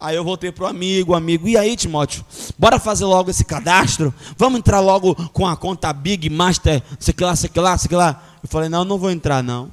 Aí 0.01 0.17
eu 0.17 0.25
voltei 0.25 0.51
para 0.51 0.65
o 0.65 0.67
amigo, 0.67 1.15
amigo, 1.15 1.47
e 1.47 1.59
aí, 1.59 1.77
Timóteo, 1.77 2.25
bora 2.59 2.81
fazer 2.81 3.05
logo 3.05 3.29
esse 3.29 3.45
cadastro? 3.45 4.15
Vamos 4.35 4.59
entrar 4.59 4.81
logo 4.81 5.15
com 5.29 5.47
a 5.47 5.55
conta 5.55 5.93
Big 5.93 6.31
Master, 6.31 6.83
sei 6.99 7.13
que 7.13 7.23
lá, 7.23 7.37
sei 7.37 7.51
que 7.51 7.61
lá, 7.61 7.77
sei 7.77 7.89
que 7.89 7.95
lá. 7.95 8.23
Eu 8.43 8.49
falei, 8.49 8.71
não, 8.71 8.83
não 8.83 8.97
vou 8.97 9.11
entrar, 9.11 9.43
não. 9.43 9.71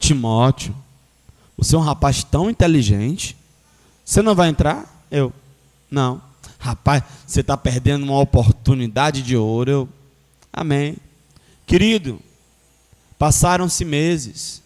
Timóteo, 0.00 0.74
você 1.56 1.76
é 1.76 1.78
um 1.78 1.82
rapaz 1.82 2.24
tão 2.24 2.50
inteligente, 2.50 3.36
você 4.04 4.22
não 4.22 4.34
vai 4.34 4.48
entrar? 4.48 5.06
Eu, 5.08 5.32
não. 5.88 6.20
Rapaz, 6.58 7.04
você 7.24 7.42
está 7.42 7.56
perdendo 7.56 8.02
uma 8.02 8.18
oportunidade 8.18 9.22
de 9.22 9.36
ouro. 9.36 9.70
Eu, 9.70 9.88
amém. 10.52 10.96
Querido, 11.64 12.18
passaram-se 13.16 13.84
meses, 13.84 14.60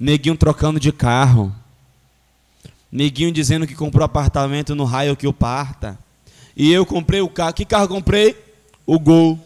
neguinho 0.00 0.38
trocando 0.38 0.80
de 0.80 0.90
carro 0.90 1.54
Neguinho 2.90 3.32
dizendo 3.32 3.66
que 3.66 3.74
comprou 3.74 4.04
apartamento 4.04 4.74
no 4.74 4.84
raio 4.84 5.16
que 5.16 5.26
o 5.26 5.32
parta. 5.32 5.98
E 6.56 6.72
eu 6.72 6.86
comprei 6.86 7.20
o 7.20 7.28
carro. 7.28 7.52
Que 7.52 7.64
carro 7.64 7.88
comprei? 7.88 8.36
O 8.86 8.98
Gol. 8.98 9.38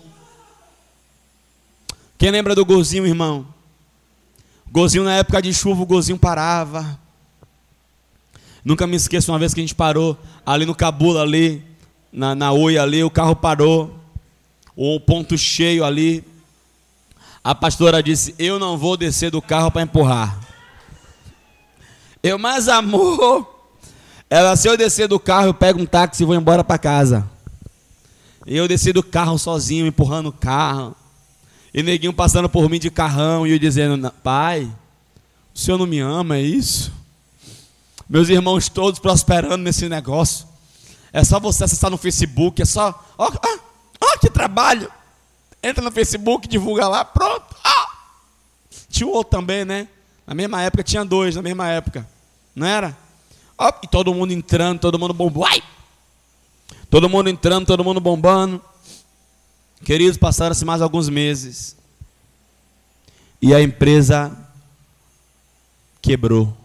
Quem 2.17 2.31
lembra 2.31 2.55
do 2.55 2.65
golzinho, 2.65 3.07
irmão? 3.07 3.47
Golzinho 4.71 5.05
na 5.05 5.15
época 5.15 5.41
de 5.41 5.55
chuva, 5.55 5.83
o 5.83 5.87
golzinho 5.87 6.19
parava. 6.19 7.01
Nunca 8.65 8.87
me 8.87 8.95
esqueço 8.95 9.33
uma 9.33 9.39
vez 9.39 9.55
que 9.55 9.61
a 9.61 9.63
gente 9.63 9.75
parou 9.75 10.19
ali 10.45 10.67
no 10.67 10.75
Cabula, 10.75 11.23
ali, 11.23 11.65
na, 12.13 12.35
na 12.35 12.53
Oi 12.53 12.77
ali, 12.77 13.03
o 13.03 13.11
carro 13.11 13.35
parou. 13.35 13.99
O 14.77 15.01
ponto 15.01 15.37
cheio 15.37 15.83
ali. 15.83 16.23
A 17.43 17.55
pastora 17.55 18.03
disse: 18.03 18.35
Eu 18.39 18.59
não 18.59 18.77
vou 18.77 18.97
descer 18.97 19.31
do 19.31 19.41
carro 19.41 19.71
para 19.71 19.83
empurrar. 19.83 20.39
Eu 22.23 22.39
mais 22.39 22.69
amor. 22.69 23.49
Ela, 24.29 24.55
se 24.55 24.69
eu 24.69 24.77
descer 24.77 25.09
do 25.09 25.19
carro, 25.19 25.47
eu 25.47 25.55
pego 25.55 25.81
um 25.81 25.87
táxi 25.87 26.23
e 26.23 26.27
vou 26.27 26.35
embora 26.35 26.63
para 26.63 26.79
casa. 26.79 27.29
E 28.47 28.57
eu 28.57 28.69
desci 28.69 28.93
do 28.93 29.03
carro 29.03 29.39
sozinho, 29.39 29.87
empurrando 29.87 30.29
o 30.29 30.33
carro. 30.33 30.95
E 31.73 31.83
neguinho 31.83 32.13
passando 32.13 32.49
por 32.49 32.69
mim 32.69 32.79
de 32.79 32.91
carrão 32.91 33.47
e 33.47 33.53
eu 33.53 33.59
dizendo: 33.59 34.11
Pai, 34.23 34.71
o 35.55 35.59
senhor 35.59 35.79
não 35.79 35.87
me 35.87 36.01
ama, 36.01 36.37
é 36.37 36.43
isso? 36.43 36.93
Meus 38.09 38.29
irmãos 38.29 38.69
todos 38.69 38.99
prosperando 38.99 39.59
nesse 39.59 39.89
negócio. 39.89 40.47
É 41.13 41.25
só 41.25 41.41
você 41.41 41.65
acessar 41.65 41.91
no 41.91 41.97
Facebook, 41.97 42.61
é 42.61 42.65
só. 42.65 43.05
Ó, 43.17 43.31
ó, 44.01 44.19
que 44.19 44.31
trabalho! 44.31 44.91
Entra 45.63 45.83
no 45.85 45.93
Facebook, 45.93 46.49
divulga 46.49 46.89
lá, 46.89 47.05
pronto. 47.05 47.55
Ah! 47.63 47.89
Tinha 48.89 49.07
o 49.07 49.13
outro 49.13 49.39
também, 49.39 49.65
né? 49.65 49.89
Na 50.27 50.35
mesma 50.35 50.63
época 50.63 50.83
tinha 50.83 51.05
dois, 51.05 51.37
na 51.37 51.43
mesma 51.43 51.69
época. 51.69 52.07
Não 52.55 52.67
era? 52.67 52.97
e 53.83 53.87
todo 53.87 54.15
mundo 54.15 54.33
entrando, 54.33 54.81
todo 54.81 54.99
mundo 54.99 55.13
bombando. 55.13 55.63
Todo 56.89 57.09
mundo 57.09 57.29
entrando, 57.29 57.67
todo 57.67 57.85
mundo 57.85 58.01
bombando. 58.01 58.61
Queridos, 59.85 60.17
passaram-se 60.17 60.65
mais 60.65 60.81
alguns 60.81 61.09
meses. 61.09 61.77
E 63.41 63.55
a 63.55 63.61
empresa 63.61 64.37
quebrou. 66.01 66.57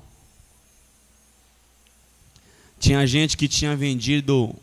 Tinha 2.80 3.06
gente 3.06 3.36
que 3.36 3.48
tinha 3.48 3.76
vendido 3.76 4.56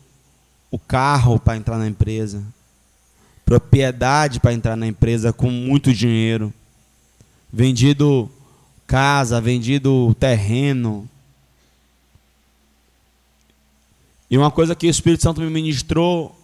o 0.71 0.79
carro 0.79 1.39
para 1.39 1.57
entrar 1.57 1.77
na 1.77 1.87
empresa, 1.87 2.43
propriedade 3.45 4.39
para 4.39 4.53
entrar 4.53 4.75
na 4.75 4.87
empresa 4.87 5.31
com 5.31 5.51
muito 5.51 5.93
dinheiro, 5.93 6.53
vendido 7.51 8.31
casa, 8.93 9.41
vendido 9.41 10.15
terreno. 10.19 11.09
E 14.29 14.37
uma 14.37 14.51
coisa 14.51 14.75
que 14.75 14.85
o 14.85 14.89
Espírito 14.89 15.23
Santo 15.23 15.41
me 15.41 15.49
ministrou 15.49 16.39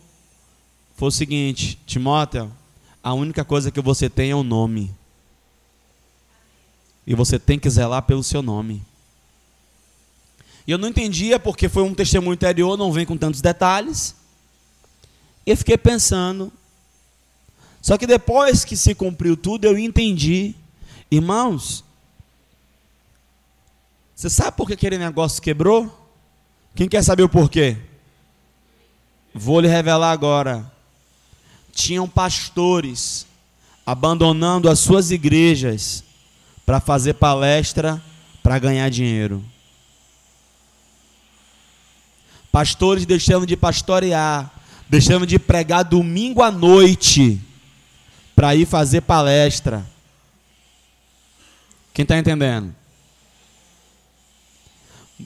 foi 0.96 1.10
o 1.10 1.12
seguinte: 1.12 1.78
Timóteo, 1.86 2.52
a 3.04 3.14
única 3.14 3.46
coisa 3.46 3.70
que 3.70 3.80
você 3.80 4.10
tem 4.10 4.32
é 4.32 4.36
o 4.36 4.42
nome. 4.42 4.90
E 7.06 7.14
você 7.14 7.38
tem 7.38 7.60
que 7.60 7.70
zelar 7.70 8.02
pelo 8.02 8.24
seu 8.24 8.42
nome. 8.42 8.82
E 10.66 10.72
eu 10.72 10.80
não 10.80 10.88
entendia 10.88 11.40
porque 11.40 11.70
foi 11.70 11.84
um 11.84 11.94
testemunho 11.94 12.34
interior, 12.34 12.76
não 12.76 12.92
vem 12.92 13.06
com 13.06 13.16
tantos 13.16 13.42
detalhes. 13.42 14.16
E 15.46 15.52
eu 15.52 15.58
fiquei 15.58 15.78
pensando. 15.78 16.52
Só 17.80 17.96
que 17.96 18.08
depois 18.08 18.66
que 18.66 18.76
se 18.76 18.96
cumpriu 18.96 19.38
tudo, 19.38 19.66
eu 19.66 19.78
entendi. 19.78 20.56
Irmãos, 21.12 21.84
você 24.20 24.30
sabe 24.30 24.58
por 24.58 24.68
que 24.68 24.74
aquele 24.74 24.98
negócio 24.98 25.42
quebrou? 25.42 26.12
Quem 26.76 26.90
quer 26.90 27.02
saber 27.02 27.24
o 27.24 27.30
porquê? 27.30 27.78
Vou 29.34 29.62
lhe 29.62 29.68
revelar 29.70 30.12
agora. 30.12 30.70
Tinham 31.72 32.06
pastores 32.06 33.26
abandonando 33.86 34.70
as 34.70 34.78
suas 34.80 35.10
igrejas 35.10 36.04
para 36.66 36.82
fazer 36.82 37.14
palestra 37.14 38.04
para 38.44 38.60
ganhar 38.60 38.90
dinheiro. 38.90 39.42
Pastores 42.52 43.06
deixando 43.06 43.46
de 43.46 43.56
pastorear, 43.56 44.54
deixando 44.90 45.26
de 45.26 45.40
pregar 45.40 45.86
domingo 45.86 46.44
à 46.44 46.52
noite 46.52 47.40
para 48.36 48.54
ir 48.54 48.66
fazer 48.66 49.00
palestra. 49.00 49.90
Quem 51.94 52.04
está 52.04 52.18
entendendo? 52.18 52.76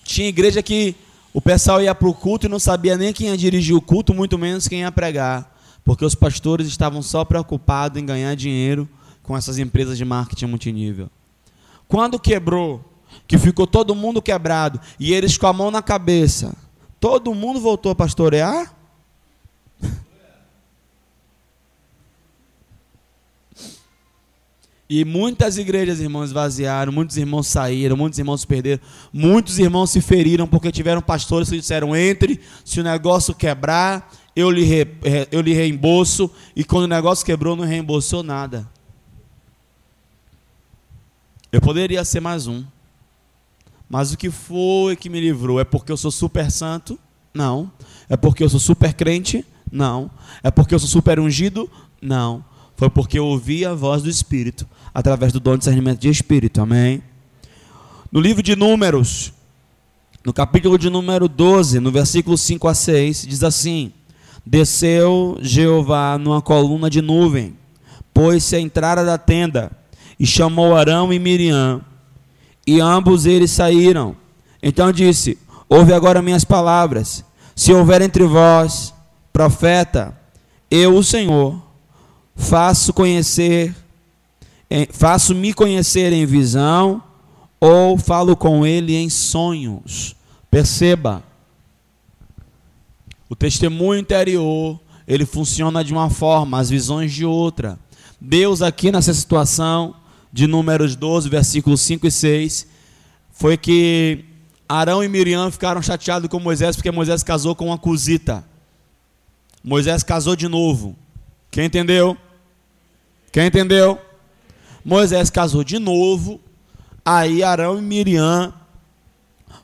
Tinha 0.03 0.27
igreja 0.27 0.63
que 0.63 0.95
o 1.34 1.41
pessoal 1.41 1.82
ia 1.82 1.93
para 1.93 2.08
o 2.08 2.13
culto 2.13 2.45
e 2.45 2.49
não 2.49 2.60
sabia 2.60 2.97
nem 2.97 3.12
quem 3.12 3.27
ia 3.27 3.38
dirigir 3.38 3.75
o 3.75 3.82
culto, 3.82 4.13
muito 4.13 4.38
menos 4.38 4.67
quem 4.67 4.82
ia 4.82 4.91
pregar. 4.91 5.51
Porque 5.84 6.06
os 6.06 6.15
pastores 6.15 6.67
estavam 6.67 7.01
só 7.01 7.25
preocupados 7.25 8.01
em 8.01 8.06
ganhar 8.06 8.36
dinheiro 8.36 8.88
com 9.21 9.36
essas 9.36 9.58
empresas 9.58 9.97
de 9.97 10.06
marketing 10.06 10.45
multinível. 10.45 11.10
Quando 11.88 12.19
quebrou, 12.19 12.84
que 13.27 13.38
ficou 13.38 13.67
todo 13.67 13.95
mundo 13.95 14.21
quebrado, 14.21 14.79
e 14.99 15.13
eles 15.13 15.38
com 15.38 15.47
a 15.47 15.53
mão 15.53 15.69
na 15.69 15.82
cabeça, 15.82 16.56
todo 16.99 17.34
mundo 17.34 17.60
voltou 17.60 17.91
a 17.91 17.95
pastorear? 17.95 18.73
E 24.95 25.03
muitas 25.03 25.58
igrejas, 25.58 25.99
irmãos, 25.99 26.25
esvaziaram, 26.25 26.91
muitos 26.91 27.17
irmãos 27.17 27.47
saíram, 27.47 27.97
muitos 27.97 28.19
irmãos 28.19 28.41
se 28.41 28.45
perderam, 28.45 28.79
muitos 29.12 29.58
irmãos 29.58 29.89
se 29.89 29.99
feriram 29.99 30.45
porque 30.45 30.71
tiveram 30.71 31.01
pastores 31.01 31.49
que 31.49 31.58
disseram: 31.58 31.95
entre, 31.95 32.39
se 32.63 32.79
o 32.79 32.84
negócio 32.84 33.34
quebrar, 33.34 34.13
eu 34.36 34.51
lhe, 34.51 34.63
re, 34.63 34.88
eu 35.32 35.41
lhe 35.41 35.51
reembolso, 35.51 36.29
e 36.56 36.63
quando 36.63 36.84
o 36.84 36.88
negócio 36.88 37.25
quebrou, 37.25 37.56
não 37.56 37.65
reembolsou 37.65 38.21
nada. 38.21 38.69
Eu 41.51 41.60
poderia 41.60 42.06
ser 42.06 42.19
mais 42.19 42.45
um. 42.45 42.63
Mas 43.89 44.13
o 44.13 44.17
que 44.17 44.29
foi 44.29 44.95
que 44.95 45.10
me 45.10 45.19
livrou? 45.19 45.60
É 45.60 45.63
porque 45.63 45.91
eu 45.91 45.97
sou 45.97 46.12
super 46.12 46.51
santo? 46.51 46.99
Não. 47.34 47.71
É 48.08 48.15
porque 48.15 48.43
eu 48.43 48.49
sou 48.49 48.60
super 48.60 48.93
crente? 48.93 49.43
Não. 49.71 50.12
É 50.43 50.51
porque 50.51 50.75
eu 50.75 50.77
sou 50.77 50.88
super 50.88 51.19
ungido? 51.19 51.67
Não. 51.99 52.45
Foi 52.84 52.89
porque 52.89 53.17
eu 53.17 53.26
ouvi 53.26 53.63
a 53.63 53.74
voz 53.74 54.04
do 54.04 54.10
Espírito 54.10 54.67
através 54.93 55.32
do 55.32 55.39
dom 55.39 55.54
de 55.54 55.60
discernimento 55.60 56.02
de 56.02 56.10
Espírito. 56.10 56.60
Amém? 56.60 57.02
No 58.12 58.19
livro 58.19 58.43
de 58.43 58.58
Números, 58.58 59.32
no 60.26 60.34
capítulo 60.34 60.78
de 60.78 60.89
número 60.89 61.30
12, 61.30 61.80
no 61.80 61.89
versículo 61.89 62.38
5 62.38 62.67
a 62.67 62.74
6, 62.74 63.26
diz 63.26 63.41
assim: 63.41 63.93
Desceu 64.46 65.38
Jeová 65.39 66.17
numa 66.17 66.41
coluna 66.41 66.89
de 66.89 67.02
nuvem, 67.02 67.56
pôs-se 68.13 68.58
à 68.58 68.60
entrada 68.60 69.06
da 69.06 69.17
tenda 69.17 69.72
e 70.19 70.28
chamou 70.28 70.76
Arão 70.76 71.13
e 71.13 71.19
Miriam, 71.19 71.80
e 72.67 72.82
ambos 72.82 73.26
eles 73.26 73.52
saíram. 73.52 74.13
Então 74.62 74.91
disse: 74.91 75.38
Ouve 75.69 75.93
agora 75.93 76.22
minhas 76.22 76.43
palavras. 76.43 77.24
Se 77.56 77.72
houver 77.72 78.02
entre 78.02 78.26
vós 78.26 78.93
profeta, 79.32 80.13
eu, 80.69 80.98
o 80.98 81.04
Senhor, 81.04 81.62
faço 82.36 82.93
conhecer, 82.93 83.76
faço 84.91 85.34
me 85.36 85.54
conhecer 85.54 86.12
em 86.13 86.26
visão, 86.26 87.02
ou 87.60 87.98
falo 87.98 88.36
com 88.36 88.65
ele 88.65 88.96
em 88.96 89.10
sonhos. 89.10 90.15
Perceba, 90.52 91.24
o 93.30 93.36
testemunho 93.36 94.02
interior, 94.02 94.80
ele 95.08 95.26
funciona 95.26 95.84
de 95.84 95.93
uma 95.93 96.10
forma, 96.10 96.60
as 96.60 96.69
visões 96.69 97.12
de 97.12 97.26
outra. 97.26 97.80
Deus 98.19 98.62
aqui 98.62 98.91
nessa 98.91 99.13
situação, 99.13 99.96
de 100.32 100.48
Números 100.48 100.96
12, 100.96 101.30
versículos 101.30 101.82
5 101.82 102.08
e 102.08 102.12
6, 102.12 102.67
foi 103.32 103.56
que 103.56 104.26
Arão 104.67 105.04
e 105.04 105.08
Miriam 105.08 105.52
ficaram 105.52 105.82
chateados 105.82 106.30
com 106.30 106.39
Moisés 106.39 106.76
porque 106.76 106.91
Moisés 106.91 107.24
casou 107.24 107.56
com 107.56 107.67
uma 107.67 107.78
cozita. 107.78 108.43
Moisés 109.63 110.04
casou 110.04 110.36
de 110.36 110.48
novo. 110.48 110.96
Quem 111.52 111.65
entendeu? 111.65 112.17
Quem 113.34 113.48
entendeu? 113.48 114.00
Moisés 114.86 115.32
casou 115.32 115.63
de 115.63 115.80
novo. 115.80 116.39
Aí 117.04 117.43
Arão 117.43 117.80
e 117.80 117.82
Miriam 117.82 118.54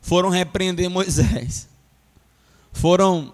foram 0.01 0.29
repreender 0.29 0.89
Moisés. 0.89 1.69
Foram 2.73 3.31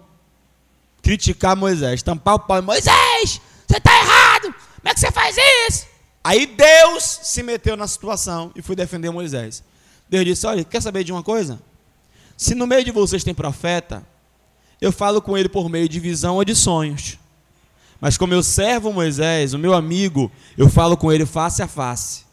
criticar 1.02 1.56
Moisés, 1.56 2.02
tampar 2.02 2.34
o 2.34 2.40
pau. 2.40 2.62
Moisés, 2.62 3.40
você 3.66 3.78
está 3.78 3.98
errado. 3.98 4.42
Como 4.42 4.88
é 4.88 4.94
que 4.94 5.00
você 5.00 5.10
faz 5.10 5.36
isso? 5.68 5.86
Aí 6.22 6.44
Deus 6.44 7.02
se 7.22 7.42
meteu 7.42 7.74
na 7.74 7.88
situação 7.88 8.52
e 8.54 8.60
foi 8.60 8.76
defender 8.76 9.10
Moisés. 9.10 9.64
Deus 10.06 10.24
disse: 10.26 10.46
Olha, 10.46 10.64
quer 10.64 10.82
saber 10.82 11.02
de 11.02 11.12
uma 11.12 11.22
coisa? 11.22 11.58
Se 12.36 12.54
no 12.54 12.66
meio 12.66 12.84
de 12.84 12.90
vocês 12.90 13.24
tem 13.24 13.32
profeta, 13.32 14.06
eu 14.82 14.92
falo 14.92 15.22
com 15.22 15.38
ele 15.38 15.48
por 15.48 15.70
meio 15.70 15.88
de 15.88 15.98
visão 15.98 16.36
ou 16.36 16.44
de 16.44 16.54
sonhos. 16.54 17.18
Mas 18.00 18.16
como 18.16 18.34
eu 18.34 18.42
servo 18.42 18.92
Moisés, 18.92 19.54
o 19.54 19.58
meu 19.58 19.74
amigo, 19.74 20.30
eu 20.56 20.68
falo 20.68 20.96
com 20.96 21.12
ele 21.12 21.24
face 21.24 21.62
a 21.62 21.66
face. 21.66 22.24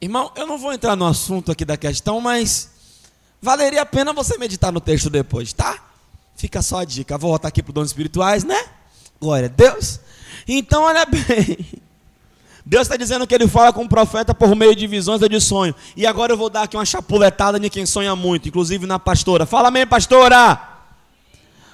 Irmão, 0.00 0.32
eu 0.34 0.46
não 0.46 0.58
vou 0.58 0.72
entrar 0.72 0.96
no 0.96 1.06
assunto 1.06 1.52
aqui 1.52 1.64
da 1.64 1.76
questão, 1.76 2.20
mas 2.20 2.70
valeria 3.40 3.82
a 3.82 3.86
pena 3.86 4.12
você 4.12 4.38
meditar 4.38 4.72
no 4.72 4.80
texto 4.80 5.10
depois, 5.10 5.52
tá? 5.52 5.78
Fica 6.36 6.62
só 6.62 6.78
a 6.78 6.84
dica. 6.84 7.18
Vou 7.18 7.30
voltar 7.30 7.48
aqui 7.48 7.62
para 7.62 7.70
os 7.70 7.74
dons 7.74 7.86
espirituais, 7.88 8.44
né? 8.44 8.64
Glória 9.20 9.46
a 9.46 9.50
Deus. 9.50 10.00
Então, 10.48 10.84
olha 10.84 11.04
bem. 11.04 11.82
Deus 12.70 12.82
está 12.82 12.96
dizendo 12.96 13.26
que 13.26 13.34
ele 13.34 13.48
fala 13.48 13.72
com 13.72 13.82
o 13.82 13.88
profeta 13.88 14.32
por 14.32 14.54
meio 14.54 14.76
de 14.76 14.86
visões 14.86 15.20
ou 15.20 15.28
de 15.28 15.40
sonho. 15.40 15.74
E 15.96 16.06
agora 16.06 16.34
eu 16.34 16.36
vou 16.36 16.48
dar 16.48 16.62
aqui 16.62 16.76
uma 16.76 16.86
chapuletada 16.86 17.58
de 17.58 17.68
quem 17.68 17.84
sonha 17.84 18.14
muito, 18.14 18.46
inclusive 18.46 18.86
na 18.86 18.96
pastora. 18.96 19.44
Fala 19.44 19.66
amém, 19.66 19.84
pastora. 19.84 20.54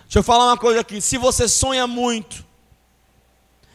Deixa 0.04 0.20
eu 0.20 0.22
falar 0.22 0.46
uma 0.46 0.56
coisa 0.56 0.80
aqui. 0.80 0.98
Se 1.02 1.18
você 1.18 1.46
sonha 1.48 1.87
muito, 1.87 2.42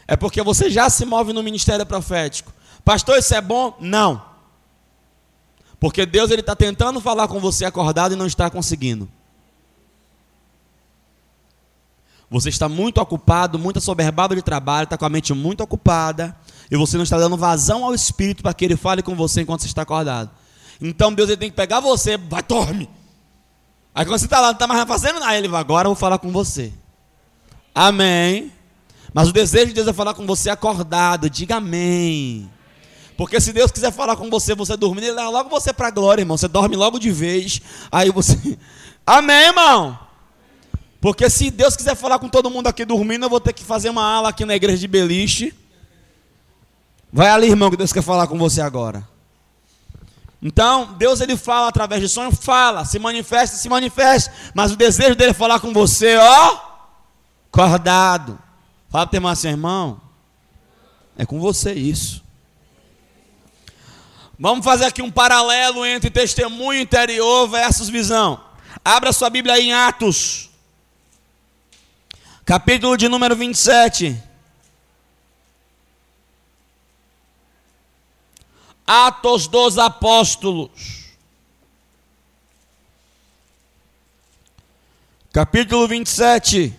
é 0.07 0.15
porque 0.15 0.41
você 0.41 0.67
já 0.67 0.89
se 0.89 1.05
move 1.05 1.31
no 1.31 1.43
ministério 1.43 1.85
profético. 1.85 2.51
Pastor, 2.83 3.19
isso 3.19 3.35
é 3.35 3.39
bom? 3.39 3.77
Não. 3.79 4.19
Porque 5.79 6.07
Deus 6.07 6.31
ele 6.31 6.41
está 6.41 6.55
tentando 6.55 6.99
falar 6.99 7.27
com 7.27 7.39
você 7.39 7.65
acordado 7.65 8.15
e 8.15 8.17
não 8.17 8.25
está 8.25 8.49
conseguindo. 8.49 9.07
Você 12.31 12.49
está 12.49 12.67
muito 12.67 12.99
ocupado, 12.99 13.59
muito 13.59 13.77
assoberbado 13.77 14.33
de 14.33 14.41
trabalho, 14.41 14.85
está 14.85 14.97
com 14.97 15.05
a 15.05 15.09
mente 15.09 15.33
muito 15.33 15.61
ocupada, 15.61 16.35
e 16.71 16.77
você 16.77 16.95
não 16.95 17.03
está 17.03 17.17
dando 17.17 17.35
vazão 17.35 17.83
ao 17.83 17.93
Espírito 17.93 18.41
para 18.41 18.53
que 18.53 18.63
ele 18.63 18.77
fale 18.77 19.03
com 19.03 19.13
você 19.13 19.41
enquanto 19.41 19.59
você 19.59 19.67
está 19.67 19.81
acordado. 19.81 20.31
Então 20.81 21.13
Deus 21.13 21.29
ele 21.29 21.37
tem 21.37 21.49
que 21.49 21.55
pegar 21.55 21.81
você, 21.81 22.15
vai, 22.15 22.41
dorme. 22.41 22.89
Aí 23.93 24.05
quando 24.05 24.17
você 24.17 24.25
está 24.25 24.39
lá, 24.39 24.47
não 24.47 24.53
está 24.53 24.65
mais 24.65 24.87
fazendo 24.87 25.19
nada, 25.19 25.37
ele 25.37 25.49
vai, 25.49 25.59
agora 25.59 25.87
eu 25.87 25.89
vou 25.89 25.99
falar 25.99 26.17
com 26.17 26.31
você. 26.31 26.71
Amém. 27.75 28.53
Mas 29.13 29.27
o 29.27 29.33
desejo 29.33 29.67
de 29.67 29.73
Deus 29.73 29.87
é 29.89 29.93
falar 29.93 30.13
com 30.13 30.25
você 30.25 30.49
acordado, 30.49 31.29
diga 31.29 31.57
amém. 31.57 32.49
Porque 33.17 33.41
se 33.41 33.51
Deus 33.51 33.69
quiser 33.69 33.91
falar 33.91 34.15
com 34.15 34.29
você, 34.29 34.55
você 34.55 34.77
dormindo, 34.77 35.03
ele 35.03 35.15
leva 35.15 35.29
logo 35.29 35.49
você 35.49 35.73
para 35.73 35.89
a 35.89 35.91
glória, 35.91 36.21
irmão. 36.21 36.37
Você 36.37 36.47
dorme 36.47 36.77
logo 36.77 36.97
de 36.97 37.11
vez. 37.11 37.61
Aí 37.91 38.09
você. 38.09 38.57
Amém, 39.05 39.47
irmão. 39.47 39.99
Porque 41.01 41.29
se 41.29 41.51
Deus 41.51 41.75
quiser 41.75 41.95
falar 41.95 42.17
com 42.17 42.29
todo 42.29 42.49
mundo 42.49 42.67
aqui 42.67 42.85
dormindo, 42.85 43.25
eu 43.25 43.29
vou 43.29 43.39
ter 43.39 43.53
que 43.53 43.63
fazer 43.63 43.89
uma 43.89 44.03
ala 44.03 44.29
aqui 44.29 44.45
na 44.45 44.55
igreja 44.55 44.79
de 44.79 44.87
Beliche. 44.87 45.53
Vai 47.11 47.29
ali, 47.29 47.47
irmão, 47.47 47.69
que 47.69 47.77
Deus 47.77 47.91
quer 47.91 48.01
falar 48.01 48.27
com 48.27 48.37
você 48.37 48.61
agora. 48.61 49.07
Então, 50.41 50.93
Deus 50.93 51.21
ele 51.21 51.37
fala 51.37 51.67
através 51.67 52.01
de 52.01 52.09
sonho, 52.09 52.31
fala, 52.31 52.83
se 52.85 52.97
manifesta, 52.97 53.57
se 53.57 53.69
manifesta, 53.69 54.33
mas 54.55 54.71
o 54.71 54.75
desejo 54.75 55.15
dele 55.15 55.31
é 55.31 55.33
falar 55.33 55.59
com 55.59 55.71
você, 55.71 56.17
ó, 56.17 56.59
acordado. 57.51 58.39
Fala 58.89 59.05
para 59.05 59.15
o 59.15 59.17
irmão 59.17 59.31
assim, 59.31 59.49
irmão, 59.49 60.01
é 61.15 61.25
com 61.25 61.39
você 61.39 61.73
isso. 61.73 62.23
Vamos 64.39 64.65
fazer 64.65 64.85
aqui 64.85 65.01
um 65.03 65.11
paralelo 65.11 65.85
entre 65.85 66.09
testemunho 66.09 66.81
interior 66.81 67.47
versus 67.47 67.89
visão. 67.89 68.39
Abra 68.83 69.13
sua 69.13 69.29
Bíblia 69.29 69.53
aí 69.55 69.67
em 69.67 69.73
Atos 69.73 70.51
capítulo 72.51 72.97
de 72.97 73.07
número 73.07 73.33
27. 73.33 74.21
Atos 78.85 79.47
dos 79.47 79.77
Apóstolos. 79.77 81.01
Capítulo 85.31 85.87
27. 85.87 86.75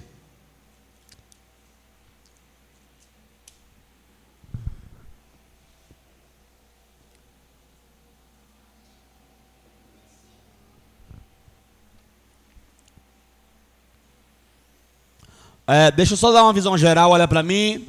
É, 15.67 15.91
deixa 15.91 16.13
eu 16.13 16.17
só 16.19 16.31
dar 16.31 16.43
uma 16.43 16.53
visão 16.53 16.77
geral, 16.77 17.13
olha 17.13 17.27
para 17.27 17.43
mim. 17.43 17.87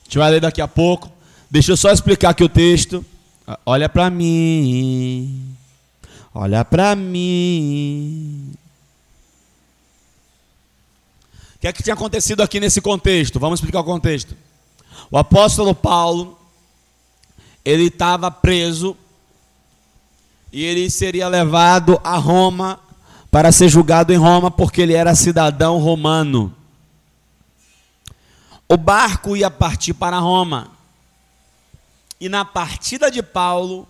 A 0.00 0.04
gente 0.04 0.18
vai 0.18 0.30
ler 0.30 0.40
daqui 0.40 0.60
a 0.60 0.68
pouco. 0.68 1.10
Deixa 1.50 1.72
eu 1.72 1.76
só 1.76 1.90
explicar 1.90 2.30
aqui 2.30 2.44
o 2.44 2.48
texto. 2.48 3.04
Olha 3.64 3.88
para 3.88 4.10
mim. 4.10 5.56
olha 6.34 6.64
para 6.64 6.94
mim. 6.94 8.52
O 11.56 11.58
que 11.60 11.68
é 11.68 11.72
que 11.72 11.82
tinha 11.82 11.94
acontecido 11.94 12.42
aqui 12.42 12.58
nesse 12.58 12.80
contexto? 12.80 13.38
Vamos 13.38 13.60
explicar 13.60 13.80
o 13.80 13.84
contexto. 13.84 14.34
O 15.10 15.18
apóstolo 15.18 15.74
Paulo, 15.74 16.38
ele 17.64 17.84
estava 17.84 18.30
preso 18.30 18.96
e 20.52 20.64
ele 20.64 20.88
seria 20.88 21.28
levado 21.28 22.00
a 22.02 22.16
Roma 22.16 22.80
para 23.30 23.52
ser 23.52 23.68
julgado 23.68 24.12
em 24.12 24.16
Roma 24.16 24.50
porque 24.50 24.82
ele 24.82 24.94
era 24.94 25.14
cidadão 25.14 25.78
romano. 25.78 26.54
O 28.68 28.76
barco 28.76 29.36
ia 29.36 29.50
partir 29.50 29.94
para 29.94 30.18
Roma. 30.18 30.79
E 32.20 32.28
na 32.28 32.44
partida 32.44 33.10
de 33.10 33.22
Paulo, 33.22 33.88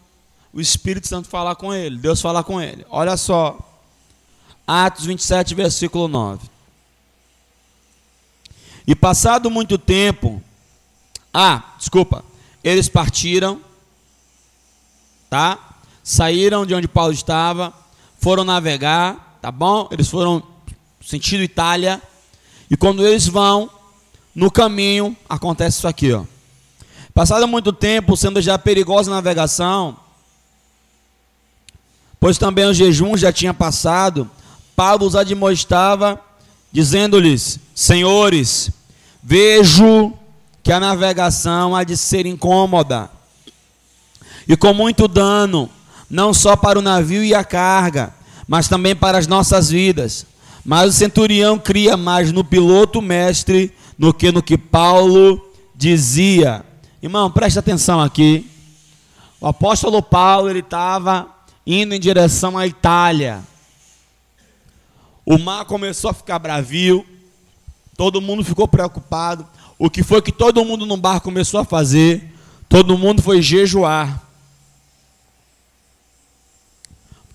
o 0.52 0.60
Espírito 0.60 1.08
Santo 1.08 1.28
fala 1.28 1.56
com 1.56 1.74
ele, 1.74 1.98
Deus 1.98 2.20
fala 2.20 2.44
com 2.44 2.60
ele. 2.60 2.86
Olha 2.88 3.16
só, 3.16 3.58
Atos 4.66 5.04
27, 5.04 5.54
versículo 5.54 6.06
9. 6.06 6.48
E 8.86 8.94
passado 8.94 9.50
muito 9.50 9.76
tempo, 9.76 10.42
ah, 11.34 11.74
desculpa, 11.78 12.24
eles 12.62 12.88
partiram, 12.88 13.60
tá? 15.28 15.58
Saíram 16.02 16.64
de 16.64 16.74
onde 16.74 16.88
Paulo 16.88 17.12
estava, 17.12 17.72
foram 18.18 18.44
navegar, 18.44 19.38
tá 19.42 19.50
bom? 19.50 19.88
Eles 19.90 20.08
foram 20.08 20.42
sentido 21.00 21.42
Itália, 21.42 22.00
e 22.70 22.76
quando 22.76 23.04
eles 23.04 23.26
vão, 23.26 23.68
no 24.34 24.50
caminho, 24.50 25.16
acontece 25.28 25.78
isso 25.78 25.88
aqui, 25.88 26.12
ó. 26.12 26.24
Passado 27.20 27.46
muito 27.46 27.70
tempo, 27.70 28.16
sendo 28.16 28.40
já 28.40 28.56
perigosa 28.56 29.10
a 29.10 29.14
navegação, 29.16 29.94
pois 32.18 32.38
também 32.38 32.64
o 32.64 32.72
jejum 32.72 33.14
já 33.14 33.30
tinha 33.30 33.52
passado, 33.52 34.30
Paulo 34.74 35.04
os 35.04 35.14
admoestava, 35.14 36.18
dizendo-lhes: 36.72 37.60
Senhores, 37.74 38.70
vejo 39.22 40.14
que 40.62 40.72
a 40.72 40.80
navegação 40.80 41.76
há 41.76 41.84
de 41.84 41.94
ser 41.94 42.24
incômoda 42.24 43.10
e 44.48 44.56
com 44.56 44.72
muito 44.72 45.06
dano, 45.06 45.68
não 46.08 46.32
só 46.32 46.56
para 46.56 46.78
o 46.78 46.82
navio 46.82 47.22
e 47.22 47.34
a 47.34 47.44
carga, 47.44 48.14
mas 48.48 48.66
também 48.66 48.96
para 48.96 49.18
as 49.18 49.26
nossas 49.26 49.68
vidas. 49.68 50.24
Mas 50.64 50.88
o 50.88 50.96
centurião 50.96 51.58
cria 51.58 51.98
mais 51.98 52.32
no 52.32 52.42
piloto 52.42 53.02
mestre 53.02 53.74
do 53.98 54.14
que 54.14 54.32
no 54.32 54.42
que 54.42 54.56
Paulo 54.56 55.38
dizia. 55.76 56.64
Irmão, 57.02 57.30
preste 57.30 57.58
atenção 57.58 57.98
aqui. 57.98 58.50
O 59.40 59.46
apóstolo 59.46 60.02
Paulo, 60.02 60.50
ele 60.50 60.58
estava 60.58 61.28
indo 61.66 61.94
em 61.94 62.00
direção 62.00 62.58
à 62.58 62.66
Itália. 62.66 63.40
O 65.24 65.38
mar 65.38 65.64
começou 65.64 66.10
a 66.10 66.14
ficar 66.14 66.38
bravio. 66.38 67.06
Todo 67.96 68.20
mundo 68.20 68.44
ficou 68.44 68.68
preocupado. 68.68 69.48
O 69.78 69.88
que 69.88 70.02
foi 70.02 70.20
que 70.20 70.30
todo 70.30 70.64
mundo 70.64 70.84
no 70.84 70.96
bar 70.98 71.20
começou 71.20 71.60
a 71.60 71.64
fazer? 71.64 72.34
Todo 72.68 72.98
mundo 72.98 73.22
foi 73.22 73.40
jejuar. 73.40 74.22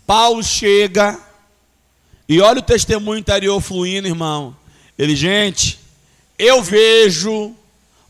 Paulo 0.05 0.43
chega 0.43 1.19
e 2.29 2.39
olha 2.39 2.59
o 2.59 2.63
testemunho 2.63 3.17
interior 3.17 3.59
fluindo, 3.59 4.07
irmão. 4.07 4.55
Ele, 4.95 5.15
gente, 5.15 5.79
eu 6.37 6.61
vejo 6.61 7.55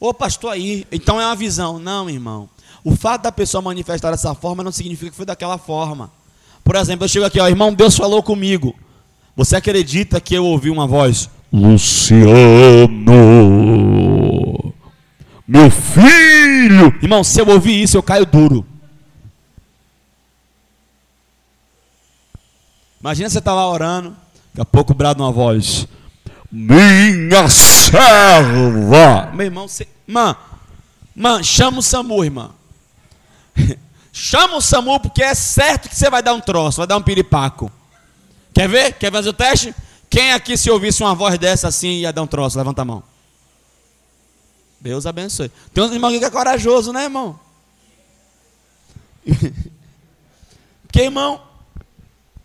Ô 0.05 0.13
pastor 0.13 0.51
aí, 0.51 0.85
então 0.91 1.19
é 1.19 1.25
uma 1.25 1.35
visão. 1.35 1.79
Não, 1.79 2.07
irmão. 2.07 2.47
O 2.83 2.95
fato 2.95 3.23
da 3.23 3.31
pessoa 3.31 3.59
manifestar 3.59 4.11
dessa 4.11 4.35
forma 4.35 4.63
não 4.63 4.71
significa 4.71 5.09
que 5.09 5.17
foi 5.17 5.25
daquela 5.25 5.57
forma. 5.57 6.11
Por 6.63 6.75
exemplo, 6.75 7.05
eu 7.05 7.09
chego 7.09 7.25
aqui, 7.25 7.39
ó, 7.39 7.47
irmão, 7.47 7.73
Deus 7.73 7.97
falou 7.97 8.21
comigo. 8.21 8.75
Você 9.35 9.55
acredita 9.55 10.21
que 10.21 10.35
eu 10.35 10.45
ouvi 10.45 10.69
uma 10.69 10.85
voz? 10.85 11.27
Luciano, 11.51 12.31
meu 15.47 15.71
filho. 15.71 16.95
Irmão, 17.01 17.23
se 17.23 17.41
eu 17.41 17.49
ouvir 17.49 17.81
isso, 17.81 17.97
eu 17.97 18.03
caio 18.03 18.27
duro. 18.27 18.63
Imagina 23.01 23.27
você 23.27 23.39
estar 23.39 23.49
tá 23.51 23.55
lá 23.55 23.67
orando, 23.67 24.09
daqui 24.53 24.61
a 24.61 24.65
pouco 24.65 24.93
brado 24.93 25.23
uma 25.23 25.31
voz 25.31 25.87
minha 26.51 27.49
serva. 27.49 29.31
Meu 29.33 29.45
irmão, 29.45 29.67
você, 29.67 29.85
man, 30.07 30.35
man, 31.15 31.43
chama 31.43 31.79
o 31.79 31.83
SAMU, 31.83 32.23
irmã. 32.23 32.51
chama 34.11 34.57
o 34.57 34.61
SAMU 34.61 34.99
porque 34.99 35.23
é 35.23 35.33
certo 35.33 35.89
que 35.89 35.95
você 35.95 36.09
vai 36.09 36.21
dar 36.21 36.33
um 36.33 36.41
troço, 36.41 36.77
vai 36.77 36.87
dar 36.87 36.97
um 36.97 37.01
piripaco. 37.01 37.71
Quer 38.53 38.69
ver? 38.69 38.93
Quer 38.93 39.11
fazer 39.11 39.29
o 39.29 39.33
teste? 39.33 39.75
Quem 40.09 40.31
aqui 40.31 40.55
se 40.57 40.71
ouvisse 40.71 41.03
uma 41.03 41.13
voz 41.13 41.37
dessa 41.37 41.67
assim 41.67 41.99
ia 41.99 42.13
dar 42.13 42.21
um 42.21 42.27
troço? 42.27 42.57
Levanta 42.57 42.81
a 42.81 42.85
mão. 42.85 43.03
Deus 44.79 45.05
abençoe. 45.05 45.51
Tem 45.73 45.83
uns 45.83 45.91
irmãos 45.91 46.17
que 46.17 46.25
é 46.25 46.29
corajoso, 46.29 46.93
né, 46.93 47.03
irmão? 47.03 47.39
Porque, 50.85 51.01
irmão, 51.01 51.41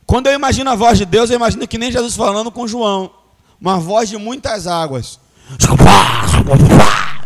quando 0.06 0.26
eu 0.26 0.34
imagino 0.34 0.70
a 0.70 0.74
voz 0.74 0.98
de 0.98 1.04
Deus, 1.04 1.30
eu 1.30 1.36
imagino 1.36 1.68
que 1.68 1.78
nem 1.78 1.92
Jesus 1.92 2.16
falando 2.16 2.50
com 2.50 2.66
João 2.66 3.12
uma 3.60 3.78
voz 3.78 4.08
de 4.08 4.16
muitas 4.16 4.66
águas. 4.66 5.20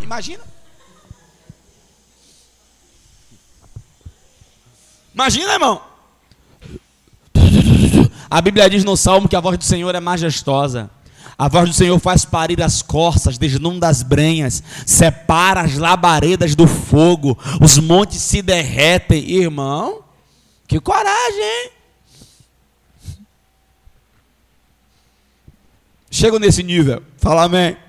Imagina. 0.04 0.44
Imagina, 5.14 5.52
irmão. 5.54 5.82
A 8.30 8.40
Bíblia 8.42 8.68
diz 8.68 8.84
no 8.84 8.96
Salmo 8.98 9.28
que 9.28 9.34
a 9.34 9.40
voz 9.40 9.56
do 9.56 9.64
Senhor 9.64 9.94
é 9.94 10.00
majestosa. 10.00 10.90
A 11.38 11.48
voz 11.48 11.70
do 11.70 11.74
Senhor 11.74 11.98
faz 11.98 12.24
parir 12.24 12.62
as 12.62 12.82
corças, 12.82 13.38
desnunda 13.38 13.88
as 13.88 14.02
brenhas, 14.02 14.62
separa 14.86 15.62
as 15.62 15.74
labaredas 15.74 16.54
do 16.54 16.66
fogo, 16.66 17.36
os 17.60 17.78
montes 17.78 18.20
se 18.20 18.42
derretem. 18.42 19.30
Irmão, 19.30 20.04
que 20.68 20.78
coragem, 20.78 21.42
hein? 21.42 21.70
Chego 26.10 26.38
nesse 26.38 26.62
nível. 26.62 27.02
Fala 27.16 27.44
amém. 27.44 27.83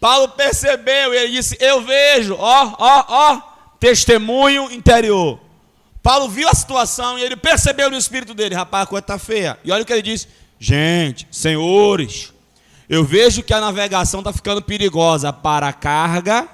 Paulo 0.00 0.30
percebeu 0.30 1.12
e 1.12 1.18
ele 1.18 1.32
disse: 1.32 1.56
Eu 1.60 1.82
vejo, 1.82 2.34
ó, 2.38 2.74
ó, 2.78 3.04
ó, 3.06 3.42
testemunho 3.78 4.70
interior. 4.72 5.38
Paulo 6.02 6.28
viu 6.28 6.48
a 6.48 6.54
situação 6.54 7.18
e 7.18 7.22
ele 7.22 7.36
percebeu 7.36 7.90
no 7.90 7.96
espírito 7.96 8.32
dele: 8.32 8.54
Rapaz, 8.54 8.84
a 8.84 8.86
coisa 8.86 9.02
está 9.02 9.18
feia. 9.18 9.58
E 9.62 9.70
olha 9.70 9.82
o 9.82 9.86
que 9.86 9.92
ele 9.92 10.02
disse: 10.02 10.26
Gente, 10.58 11.28
senhores, 11.30 12.32
eu 12.88 13.04
vejo 13.04 13.42
que 13.42 13.52
a 13.52 13.60
navegação 13.60 14.20
está 14.20 14.32
ficando 14.32 14.62
perigosa 14.62 15.32
para 15.32 15.68
a 15.68 15.72
carga, 15.72 16.48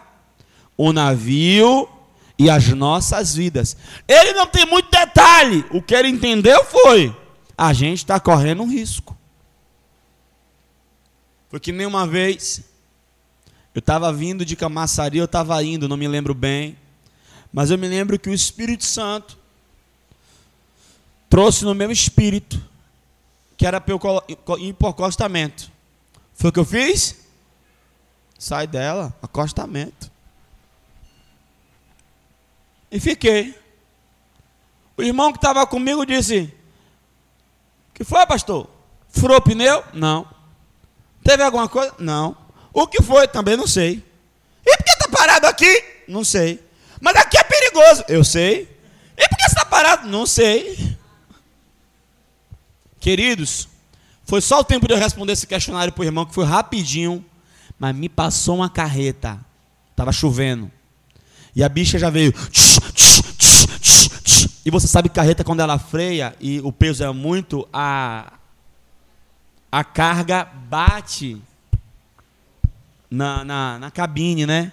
o 0.76 0.92
navio 0.92 1.88
e 2.37 2.50
as 2.50 2.68
nossas 2.68 3.35
vidas. 3.35 3.76
Ele 4.09 4.32
não 4.32 4.46
tem 4.46 4.66
muito 4.66 4.90
detalhe. 4.90 5.64
O 5.70 5.80
que 5.80 5.94
ele 5.94 6.09
entendeu 6.09 6.64
foi: 6.64 7.14
a 7.56 7.72
gente 7.72 7.98
está 7.98 8.18
correndo 8.18 8.62
um 8.62 8.68
risco. 8.68 9.16
Foi 11.48 11.61
que 11.61 11.70
nem 11.70 11.87
uma 11.87 12.06
vez, 12.06 12.62
eu 13.76 13.80
estava 13.80 14.10
vindo 14.10 14.42
de 14.42 14.56
Camaçari, 14.56 15.18
eu 15.18 15.26
estava 15.26 15.62
indo, 15.62 15.86
não 15.86 15.98
me 15.98 16.08
lembro 16.08 16.32
bem, 16.32 16.78
mas 17.52 17.70
eu 17.70 17.76
me 17.76 17.86
lembro 17.86 18.18
que 18.18 18.30
o 18.30 18.32
Espírito 18.32 18.86
Santo 18.86 19.36
trouxe 21.28 21.62
no 21.62 21.74
meu 21.74 21.92
espírito, 21.92 22.58
que 23.54 23.66
era 23.66 23.78
para 23.78 23.92
eu 23.92 24.00
ir 24.58 24.72
por 24.72 24.88
acostamento. 24.88 25.70
Foi 26.32 26.48
o 26.48 26.53
que 26.55 26.59
eu 26.59 26.64
fiz? 26.64 27.26
Sai 28.38 28.66
dela, 28.66 29.14
acostamento. 29.20 30.11
E 32.90 32.98
fiquei. 32.98 33.55
O 34.96 35.03
irmão 35.03 35.32
que 35.32 35.38
estava 35.38 35.66
comigo 35.66 36.07
disse: 36.07 36.51
Que 37.92 38.05
foi, 38.05 38.24
pastor? 38.24 38.70
Furou 39.11 39.36
o 39.36 39.42
pneu? 39.42 39.84
Não. 39.92 40.26
Teve 41.22 41.42
alguma 41.42 41.68
coisa? 41.68 41.94
Não. 41.98 42.45
O 42.77 42.87
que 42.87 43.03
foi? 43.03 43.27
Também 43.27 43.57
não 43.57 43.66
sei. 43.66 44.05
E 44.62 44.77
por 44.77 44.85
que 44.85 44.91
está 44.91 45.09
parado 45.09 45.47
aqui? 45.47 45.83
Não 46.07 46.22
sei. 46.22 46.62
Mas 47.01 47.16
aqui 47.16 47.39
é 47.39 47.43
perigoso. 47.43 48.05
Eu 48.07 48.22
sei. 48.22 48.68
E 49.16 49.27
por 49.31 49.39
que 49.39 49.47
está 49.47 49.64
parado? 49.64 50.07
Não 50.07 50.27
sei. 50.27 50.95
Queridos, 53.01 53.66
foi 54.24 54.43
só 54.43 54.61
o 54.61 54.64
tempo 54.64 54.87
de 54.87 54.93
eu 54.93 54.99
responder 54.99 55.33
esse 55.33 55.47
questionário 55.47 55.91
para 55.91 56.03
o 56.03 56.05
irmão, 56.05 56.27
que 56.27 56.35
foi 56.35 56.45
rapidinho, 56.45 57.24
mas 57.79 57.97
me 57.97 58.11
passou 58.11 58.57
uma 58.57 58.68
carreta. 58.68 59.41
Estava 59.93 60.12
chovendo. 60.12 60.70
E 61.55 61.64
a 61.64 61.70
bicha 61.70 61.99
já 61.99 62.11
veio. 62.11 62.35
E 64.66 64.70
você 64.70 64.87
sabe 64.87 65.09
que 65.09 65.14
carreta, 65.14 65.43
quando 65.43 65.61
ela 65.61 65.79
freia 65.79 66.37
e 66.39 66.61
o 66.61 66.70
peso 66.70 67.03
é 67.03 67.11
muito, 67.11 67.66
a, 67.72 68.35
a 69.72 69.83
carga 69.83 70.45
bate 70.45 71.41
na, 73.11 73.44
na, 73.44 73.78
na 73.78 73.90
cabine, 73.90 74.46
né? 74.46 74.72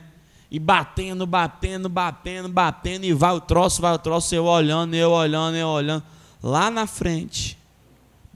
E 0.50 0.60
batendo, 0.60 1.26
batendo, 1.26 1.90
batendo, 1.90 2.48
batendo, 2.48 3.06
e 3.06 3.14
vai 3.14 3.34
o 3.34 3.42
troço, 3.42 3.82
vai 3.82 3.94
o 3.94 3.98
troço, 3.98 4.36
eu 4.36 4.46
olhando, 4.46 4.94
eu 4.94 5.12
olhando, 5.12 5.56
eu 5.58 5.68
olhando. 5.68 6.04
lá 6.42 6.70
na 6.70 6.86
frente. 6.86 7.58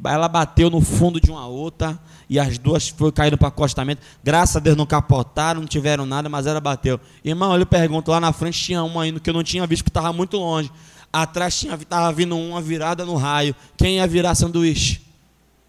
Ela 0.03 0.27
bateu 0.27 0.69
no 0.69 0.79
fundo 0.79 1.19
de 1.19 1.31
uma 1.31 1.47
outra 1.47 1.99
e 2.29 2.39
as 2.39 2.57
duas 2.57 2.89
foram 2.89 3.11
caíram 3.11 3.37
para 3.37 3.47
acostamento. 3.47 4.01
Graças 4.23 4.55
a 4.55 4.59
Deus 4.59 4.77
não 4.77 4.85
capotaram, 4.85 5.61
não 5.61 5.67
tiveram 5.67 6.05
nada, 6.05 6.29
mas 6.29 6.45
ela 6.45 6.59
bateu. 6.59 6.99
Irmão, 7.23 7.55
eu 7.57 7.65
pergunto, 7.65 8.11
lá 8.11 8.19
na 8.19 8.31
frente 8.31 8.61
tinha 8.61 8.83
uma 8.83 9.03
ainda 9.03 9.19
que 9.19 9.29
eu 9.29 9.33
não 9.33 9.43
tinha 9.43 9.65
visto, 9.65 9.83
que 9.83 9.89
estava 9.89 10.13
muito 10.13 10.37
longe. 10.37 10.71
Atrás 11.11 11.63
estava 11.63 12.11
vindo 12.11 12.37
uma 12.37 12.61
virada 12.61 13.05
no 13.05 13.15
raio. 13.15 13.55
Quem 13.75 13.95
ia 13.95 14.07
virar 14.07 14.35
sanduíche? 14.35 15.01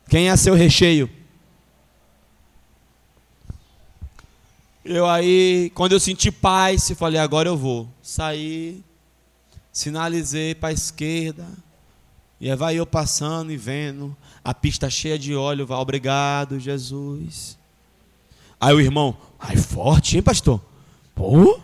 Quem 0.08 0.24
ia 0.24 0.36
ser 0.36 0.50
o 0.50 0.54
recheio? 0.54 1.08
Eu 4.90 5.06
aí, 5.06 5.70
quando 5.74 5.92
eu 5.92 6.00
senti 6.00 6.32
paz, 6.32 6.88
eu 6.88 6.96
falei, 6.96 7.20
agora 7.20 7.46
eu 7.46 7.58
vou. 7.58 7.86
Saí, 8.00 8.82
sinalizei 9.70 10.54
para 10.54 10.70
a 10.70 10.72
esquerda, 10.72 11.46
e 12.40 12.50
aí 12.50 12.56
vai 12.56 12.76
eu 12.76 12.86
passando 12.86 13.52
e 13.52 13.56
vendo 13.58 14.16
a 14.42 14.54
pista 14.54 14.88
cheia 14.88 15.18
de 15.18 15.34
óleo, 15.34 15.66
vai, 15.66 15.76
obrigado, 15.76 16.58
Jesus. 16.58 17.58
Aí 18.58 18.72
o 18.72 18.80
irmão, 18.80 19.14
ai 19.38 19.58
forte, 19.58 20.16
hein, 20.16 20.22
pastor? 20.22 20.58
Pô, 21.14 21.60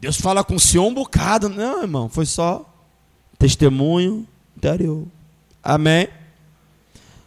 Deus 0.00 0.18
fala 0.18 0.42
com 0.42 0.54
o 0.54 0.60
senhor 0.60 0.86
um 0.86 0.94
bocado. 0.94 1.50
Não, 1.50 1.82
irmão, 1.82 2.08
foi 2.08 2.24
só 2.24 2.64
testemunho 3.38 4.26
interior. 4.56 5.06
Amém? 5.62 6.08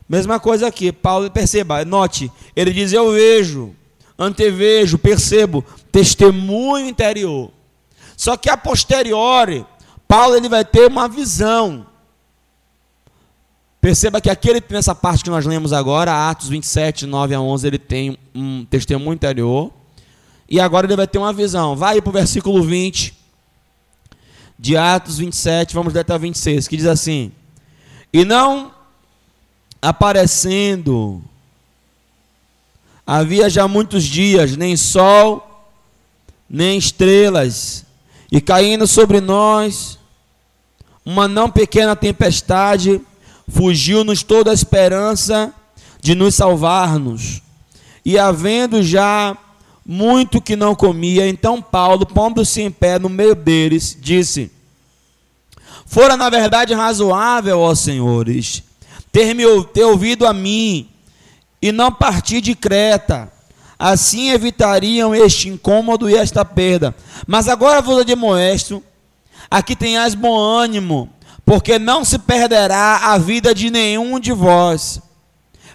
Mesma 0.10 0.40
coisa 0.40 0.66
aqui, 0.66 0.92
Paulo, 0.92 1.30
perceba, 1.30 1.86
note, 1.86 2.32
ele 2.56 2.74
diz: 2.74 2.92
Eu 2.94 3.12
vejo, 3.12 3.76
antevejo, 4.18 4.98
percebo, 4.98 5.64
testemunho 5.92 6.88
interior. 6.88 7.52
Só 8.16 8.36
que 8.36 8.50
a 8.50 8.58
posteriori, 8.58 9.66
Paulo 10.08 10.36
ele 10.36 10.50
vai 10.50 10.66
ter 10.66 10.88
uma 10.88 11.08
visão. 11.08 11.86
Perceba 13.80 14.20
que 14.20 14.30
aquele 14.30 14.62
nessa 14.70 14.96
parte 14.96 15.24
que 15.24 15.30
nós 15.30 15.46
lemos 15.46 15.72
agora, 15.72 16.30
Atos 16.30 16.50
27, 16.50 17.06
9 17.06 17.36
a 17.36 17.42
11, 17.42 17.68
ele 17.68 17.78
tem 17.78 18.18
um 18.34 18.66
testemunho 18.66 19.14
interior. 19.14 19.72
E 20.50 20.60
agora 20.60 20.88
ele 20.88 20.96
vai 20.96 21.08
ter 21.08 21.20
uma 21.20 21.32
visão. 21.32 21.76
Vai 21.76 22.02
para 22.02 22.10
o 22.10 22.14
versículo 22.14 22.64
20 22.64 23.16
de 24.58 24.76
Atos 24.76 25.20
27, 25.20 25.76
vamos 25.76 25.94
ler 25.94 26.00
até 26.00 26.16
o 26.16 26.20
26, 26.20 26.68
que 26.68 26.78
diz 26.78 26.88
assim: 26.88 27.32
E 28.12 28.26
não 28.26 28.74
aparecendo, 29.82 31.22
havia 33.08 33.50
já 33.50 33.70
muitos 33.70 34.04
dias, 34.04 34.58
nem 34.58 34.76
sol, 34.76 35.66
nem 36.50 36.78
estrelas, 36.78 37.86
e 38.30 38.42
caindo 38.42 38.86
sobre 38.86 39.22
nós 39.22 39.98
uma 41.06 41.26
não 41.26 41.50
pequena 41.50 41.96
tempestade, 41.96 43.00
fugiu-nos 43.48 44.24
toda 44.24 44.52
a 44.52 44.54
esperança 44.54 45.54
de 46.02 46.14
nos 46.14 46.36
salvar-nos. 46.36 47.42
E 48.04 48.20
havendo 48.20 48.84
já 48.84 49.38
muito 49.86 50.42
que 50.42 50.58
não 50.58 50.76
comia, 50.76 51.30
então 51.30 51.62
Paulo, 51.62 52.06
pondo-se 52.06 52.62
em 52.62 52.70
pé 52.70 53.00
no 53.00 53.08
meio 53.08 53.34
deles, 53.34 53.98
disse: 53.98 54.52
Fora 55.86 56.18
na 56.18 56.30
verdade 56.30 56.74
razoável, 56.74 57.60
ó 57.60 57.74
senhores, 57.74 58.64
ter, 59.10 59.34
me, 59.34 59.44
ter 59.74 59.86
ouvido 59.86 60.28
a 60.28 60.34
mim 60.34 60.90
e 61.62 61.72
não 61.72 61.92
partir 61.92 62.42
de 62.42 62.56
Creta. 62.56 63.32
Assim 63.80 64.32
evitariam 64.32 65.14
este 65.14 65.50
incômodo 65.50 66.10
e 66.10 66.16
esta 66.16 66.44
perda. 66.44 66.96
Mas 67.28 67.48
agora 67.48 67.82
vos 67.82 68.00
admoesto, 68.00 68.84
aqui 69.50 69.76
tenhais 69.76 70.16
bom 70.16 70.36
ânimo, 70.36 71.10
porque 71.46 71.78
não 71.78 72.04
se 72.04 72.18
perderá 72.18 73.12
a 73.14 73.18
vida 73.18 73.54
de 73.54 73.70
nenhum 73.70 74.20
de 74.20 74.32
vós, 74.34 75.00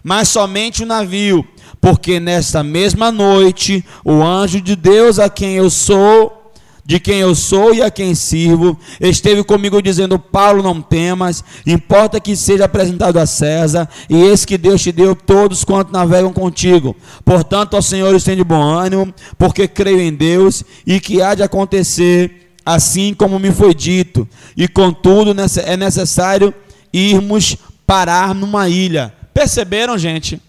mas 0.03 0.29
somente 0.29 0.83
o 0.83 0.87
navio, 0.87 1.47
porque 1.81 2.19
nesta 2.19 2.63
mesma 2.63 3.13
noite 3.13 3.85
o 4.05 4.23
anjo 4.23 4.61
de 4.61 4.75
Deus 4.75 5.19
a 5.19 5.31
quem 5.31 5.55
eu 5.55 5.71
sou, 5.71 6.42
de 6.85 6.99
quem 6.99 7.21
eu 7.21 7.35
sou 7.35 7.73
e 7.73 7.81
a 7.81 7.91
quem 7.91 8.15
sirvo, 8.15 8.79
esteve 9.01 9.45
comigo 9.45 9.81
dizendo: 9.81 10.19
Paulo, 10.19 10.63
não 10.63 10.83
temas, 10.83 11.45
importa 11.67 12.21
que 12.21 12.35
seja 12.35 12.65
apresentado 12.65 13.19
a 13.19 13.27
César, 13.27 13.89
e 14.09 14.23
esse 14.23 14.47
que 14.47 14.59
Deus 14.59 14.83
te 14.83 14.91
deu 14.91 15.15
todos 15.15 15.65
quanto 15.65 15.93
navegam 15.93 16.33
contigo. 16.33 16.97
Portanto, 17.25 17.75
ó 17.75 17.81
Senhor, 17.81 18.15
estende 18.15 18.43
bom 18.43 18.63
ânimo, 18.63 19.15
porque 19.39 19.69
creio 19.69 20.01
em 20.01 20.13
Deus 20.13 20.65
e 20.87 20.99
que 20.99 21.23
há 21.23 21.35
de 21.35 21.43
acontecer 21.43 22.51
assim 22.65 23.13
como 23.13 23.39
me 23.39 23.51
foi 23.51 23.75
dito, 23.75 24.29
e 24.57 24.69
contudo 24.69 25.35
é 25.65 25.77
necessário 25.77 26.55
irmos 26.93 27.57
parar 27.87 28.35
numa 28.35 28.69
ilha. 28.69 29.13
Perceberam, 29.35 29.97
gente? 29.99 30.41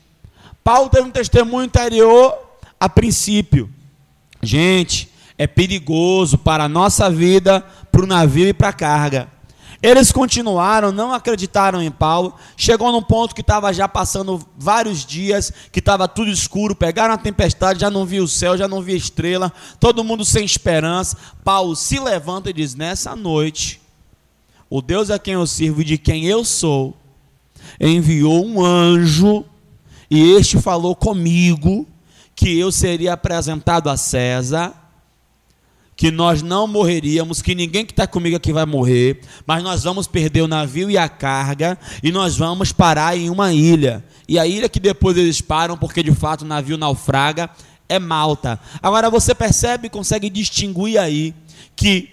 Paulo 0.64 0.90
teve 0.90 1.08
um 1.08 1.12
testemunho 1.12 1.66
interior 1.66 2.34
a 2.80 2.88
princípio. 2.88 3.70
Gente, 4.42 5.10
é 5.44 5.48
perigoso 5.48 6.38
para 6.38 6.64
a 6.64 6.70
nossa 6.70 7.12
vida, 7.12 7.60
para 7.91 8.02
o 8.02 8.08
navio 8.08 8.48
e 8.48 8.54
para 8.54 8.70
a 8.70 8.74
carga. 8.74 9.28
Eles 9.82 10.10
continuaram, 10.10 10.89
não 10.89 11.12
acreditaram 11.12 11.84
em 11.84 11.91
Paulo. 11.91 12.34
Chegou 12.56 12.89
num 12.94 13.02
ponto 13.02 13.36
que 13.36 13.41
estava 13.41 13.74
já 13.74 13.86
passando 13.86 14.41
vários 14.58 15.06
dias, 15.06 15.52
que 15.70 15.80
estava 15.80 16.08
tudo 16.08 16.32
escuro, 16.32 16.74
pegaram 16.74 17.14
a 17.14 17.18
tempestade, 17.18 17.82
já 17.82 17.89
não 17.89 18.06
via 18.06 18.24
o 18.24 18.28
céu, 18.28 18.58
já 18.58 18.70
não 18.70 18.82
via 18.82 18.96
estrela, 18.96 19.52
todo 19.82 20.02
mundo 20.02 20.24
sem 20.24 20.46
esperança. 20.46 21.18
Paulo 21.44 21.76
se 21.76 22.00
levanta 22.00 22.50
e 22.50 22.54
diz: 22.54 22.74
Nessa 22.74 23.14
noite, 23.14 23.82
o 24.70 24.82
Deus 24.82 25.12
a 25.12 25.20
quem 25.20 25.34
eu 25.34 25.46
sirvo 25.46 25.82
e 25.82 25.86
de 25.86 25.98
quem 25.98 26.24
eu 26.24 26.46
sou, 26.46 26.96
enviou 27.82 28.46
um 28.46 28.64
anjo, 28.64 29.44
e 30.10 30.36
este 30.36 30.58
falou 30.62 30.96
comigo 30.96 31.86
que 32.34 32.58
eu 32.58 32.72
seria 32.72 33.12
apresentado 33.12 33.89
a 33.89 33.98
César 33.98 34.83
que 35.96 36.10
nós 36.10 36.41
não 36.41 36.68
morreríamos, 36.68 37.41
que 37.41 37.54
ninguém 37.54 37.86
que 37.86 37.91
está 37.91 38.08
comigo 38.08 38.36
aqui 38.36 38.52
vai 38.52 38.66
morrer, 38.66 39.22
mas 39.46 39.64
nós 39.64 39.84
vamos 39.84 40.08
perder 40.08 40.41
o 40.41 40.48
navio 40.48 40.89
e 40.89 40.98
a 40.98 41.08
carga, 41.08 41.78
e 42.02 42.12
nós 42.12 42.36
vamos 42.36 42.72
parar 42.72 43.18
em 43.18 43.30
uma 43.30 43.54
ilha. 43.54 44.04
E 44.28 44.39
a 44.39 44.48
ilha 44.48 44.68
que 44.68 44.80
depois 44.80 45.18
eles 45.18 45.41
param, 45.41 45.78
porque 45.78 46.02
de 46.02 46.12
fato 46.14 46.41
o 46.41 46.48
navio 46.48 46.78
naufraga, 46.78 47.50
é 47.88 48.00
Malta. 48.00 48.60
Agora 48.82 49.10
você 49.10 49.36
percebe, 49.36 49.89
consegue 49.89 50.30
distinguir 50.30 50.98
aí, 50.98 51.34
que 51.76 52.10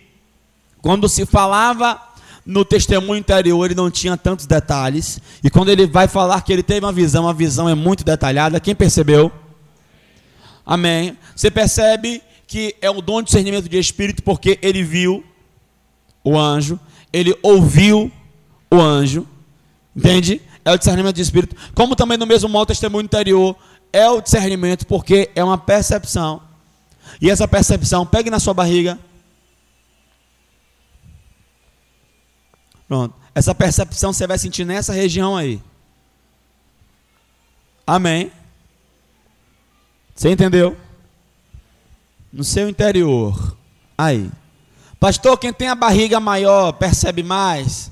quando 0.83 1.09
se 1.09 1.25
falava 1.25 2.01
no 2.45 2.65
testemunho 2.65 3.19
interior, 3.19 3.65
ele 3.65 3.75
não 3.75 3.91
tinha 3.91 4.17
tantos 4.17 4.47
detalhes, 4.47 5.21
e 5.43 5.49
quando 5.49 5.71
ele 5.71 5.87
vai 5.87 6.07
falar 6.07 6.43
que 6.43 6.53
ele 6.53 6.63
teve 6.63 6.85
uma 6.85 6.93
visão, 6.93 7.29
a 7.29 7.33
visão 7.33 7.69
é 7.69 7.75
muito 7.75 8.05
detalhada, 8.05 8.61
quem 8.61 8.75
percebeu? 8.75 9.33
Amém. 10.67 11.17
Você 11.35 11.51
percebe 11.51 12.23
que 12.51 12.75
é 12.81 12.91
o 12.91 13.01
dom 13.01 13.23
de 13.23 13.27
discernimento 13.27 13.69
de 13.69 13.79
espírito, 13.79 14.25
porque 14.25 14.59
ele 14.61 14.83
viu 14.83 15.25
o 16.25 16.37
anjo, 16.37 16.81
ele 17.13 17.33
ouviu 17.45 18.11
o 18.69 18.81
anjo, 18.81 19.25
entende? 19.95 20.43
É 20.65 20.73
o 20.73 20.77
discernimento 20.77 21.15
de 21.15 21.23
espírito. 21.23 21.55
Como 21.77 21.95
também 21.95 22.19
no 22.19 22.27
mesmo 22.27 22.49
modo, 22.49 22.65
o 22.65 22.67
testemunho 22.67 23.05
interior 23.05 23.57
é 23.93 24.11
o 24.11 24.21
discernimento, 24.21 24.85
porque 24.85 25.31
é 25.37 25.45
uma 25.45 25.57
percepção. 25.57 26.43
E 27.23 27.31
essa 27.31 27.47
percepção, 27.47 28.05
pegue 28.05 28.31
na 28.31 28.41
sua 28.41 28.53
barriga. 28.53 28.99
Pronto. 32.89 33.15
Essa 33.33 33.55
percepção 33.55 34.13
você 34.13 34.27
vai 34.27 34.39
sentir 34.39 34.65
nessa 34.65 34.93
região 34.93 35.37
aí. 35.37 35.63
Amém. 37.87 38.33
Você 40.17 40.31
entendeu? 40.31 40.77
No 42.33 42.45
seu 42.45 42.69
interior. 42.69 43.57
Aí. 43.97 44.31
Pastor, 44.99 45.39
quem 45.39 45.53
tem 45.53 45.69
a 45.69 45.75
barriga 45.75 46.21
maior 46.21 46.73
percebe 46.73 47.23
mais? 47.23 47.91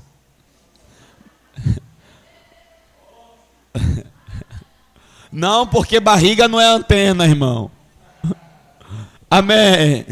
Não, 5.31 5.67
porque 5.67 5.99
barriga 5.99 6.47
não 6.47 6.59
é 6.59 6.65
antena, 6.65 7.23
irmão. 7.23 7.69
Amém. 9.29 10.05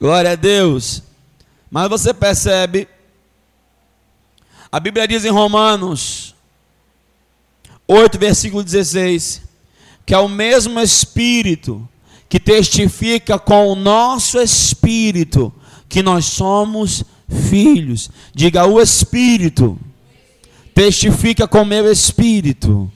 Glória 0.00 0.32
a 0.32 0.34
Deus. 0.34 1.02
Mas 1.70 1.88
você 1.88 2.14
percebe, 2.14 2.88
a 4.70 4.80
Bíblia 4.80 5.06
diz 5.06 5.26
em 5.26 5.30
Romanos 5.30 6.34
8, 7.86 8.18
versículo 8.18 8.64
16, 8.64 9.42
que 10.06 10.14
é 10.14 10.18
o 10.18 10.28
mesmo 10.28 10.80
Espírito 10.80 11.86
que 12.32 12.40
testifica 12.40 13.38
com 13.38 13.66
o 13.66 13.74
nosso 13.74 14.40
espírito 14.40 15.52
que 15.86 16.02
nós 16.02 16.24
somos 16.24 17.04
filhos. 17.28 18.10
Diga 18.34 18.64
o 18.64 18.80
espírito. 18.80 19.78
Testifica 20.74 21.46
com 21.46 21.62
meu 21.62 21.92
espírito. 21.92 22.90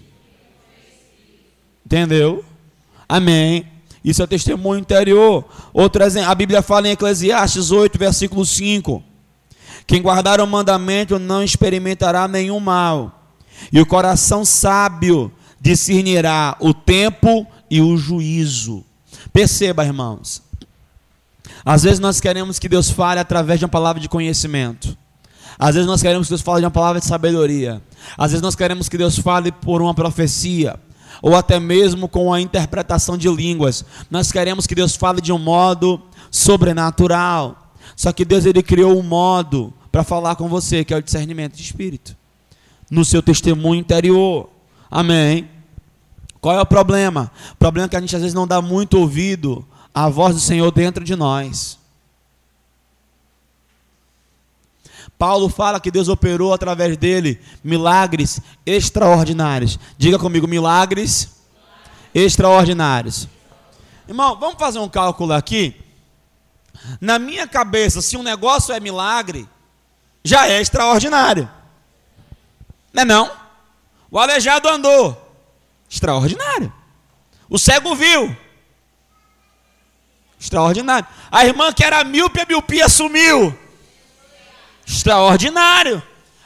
Entendeu? 1.85 2.43
Amém. 3.07 3.67
Isso 4.03 4.23
é 4.23 4.27
testemunho 4.27 4.81
interior. 4.81 5.45
Outro 5.71 6.03
exemplo, 6.03 6.31
a 6.31 6.35
Bíblia 6.35 6.63
fala 6.63 6.89
em 6.89 6.93
Eclesiastes 6.93 7.71
8, 7.71 7.99
versículo 7.99 8.47
5, 8.47 9.05
Quem 9.87 10.01
guardar 10.01 10.41
o 10.41 10.47
mandamento 10.47 11.19
não 11.19 11.43
experimentará 11.43 12.27
nenhum 12.27 12.59
mal, 12.59 13.35
e 13.71 13.79
o 13.83 13.85
coração 13.85 14.47
sábio 14.47 15.31
discernirá 15.61 16.57
o 16.59 16.73
tempo 16.73 17.47
e 17.71 17.83
o 17.83 17.99
juízo. 17.99 18.86
Perceba, 19.37 19.85
irmãos. 19.85 20.43
Às 21.63 21.83
vezes 21.83 21.99
nós 21.99 22.23
queremos 22.23 22.59
que 22.59 22.71
Deus 22.71 22.89
fale 22.89 23.21
através 23.21 23.59
de 23.59 23.67
uma 23.67 23.71
palavra 23.71 24.01
de 24.01 24.09
conhecimento. 24.09 24.97
Às 25.59 25.75
vezes 25.75 25.87
nós 25.87 26.01
queremos 26.01 26.27
que 26.27 26.31
Deus 26.31 26.41
fale 26.41 26.61
de 26.61 26.65
uma 26.65 26.71
palavra 26.71 27.01
de 27.01 27.07
sabedoria. 27.07 27.83
Às 28.17 28.31
vezes 28.31 28.41
nós 28.41 28.55
queremos 28.55 28.89
que 28.89 28.97
Deus 28.97 29.19
fale 29.19 29.53
por 29.53 29.83
uma 29.83 29.93
profecia. 29.93 30.81
Ou 31.21 31.37
até 31.37 31.61
mesmo 31.61 32.09
com 32.09 32.33
a 32.33 32.41
interpretação 32.41 33.19
de 33.19 33.29
línguas. 33.29 33.85
Nós 34.11 34.33
queremos 34.33 34.67
que 34.67 34.75
Deus 34.75 34.97
fale 34.97 35.21
de 35.21 35.35
um 35.35 35.39
modo 35.39 36.01
sobrenatural. 36.31 37.75
Só 37.95 38.15
que 38.15 38.25
Deus 38.25 38.47
ele 38.47 38.63
criou 38.63 38.99
um 38.99 39.03
modo 39.03 39.71
para 39.93 40.03
falar 40.03 40.37
com 40.37 40.49
você, 40.49 40.83
que 40.83 40.95
é 40.95 40.97
o 40.97 41.03
discernimento 41.03 41.57
de 41.57 41.63
espírito. 41.63 42.17
No 42.91 43.05
seu 43.05 43.23
testemunho 43.23 43.81
interior. 43.81 44.49
Amém. 44.91 45.56
Qual 46.47 46.57
é 46.57 46.61
o 46.61 46.67
problema? 46.67 47.33
O 47.55 47.57
problema 47.57 47.87
é 47.87 47.89
que 47.89 47.97
a 47.97 48.01
gente 48.01 48.15
às 48.15 48.23
vezes 48.23 48.33
não 48.33 48.47
dá 48.47 48.63
muito 48.63 49.01
ouvido 49.01 49.67
à 49.93 50.09
voz 50.09 50.33
do 50.33 50.41
Senhor 50.41 50.71
dentro 50.71 51.03
de 51.03 51.17
nós. 51.17 51.77
Paulo 55.19 55.49
fala 55.49 55.81
que 55.81 55.91
Deus 55.91 56.07
operou 56.07 56.55
através 56.55 56.97
dele 56.97 57.41
milagres 57.65 58.41
extraordinários. 58.65 59.77
Diga 59.99 60.21
comigo, 60.21 60.47
milagres 60.47 61.37
extraordinários. 62.15 63.27
Irmão, 64.07 64.39
vamos 64.39 64.57
fazer 64.57 64.79
um 64.79 64.89
cálculo 64.89 65.33
aqui. 65.33 65.75
Na 67.01 67.19
minha 67.19 67.49
cabeça, 67.49 68.01
se 68.01 68.17
um 68.17 68.23
negócio 68.23 68.73
é 68.73 68.79
milagre, 68.79 69.49
já 70.23 70.47
é 70.47 70.61
extraordinário. 70.61 71.51
Não 72.93 73.03
é 73.03 73.05
não? 73.05 73.33
O 74.09 74.17
aleijado 74.17 74.69
andou. 74.69 75.26
Extraordinário. 75.89 76.73
O 77.49 77.59
cego 77.59 77.95
viu. 77.95 78.37
Extraordinário. 80.39 81.07
A 81.31 81.45
irmã 81.45 81.73
que 81.73 81.85
era 81.85 82.03
míope, 82.05 82.41
a 82.41 82.47
miopia 82.47 82.89
sumiu. 82.89 83.57
Extraordinário. 84.87 86.03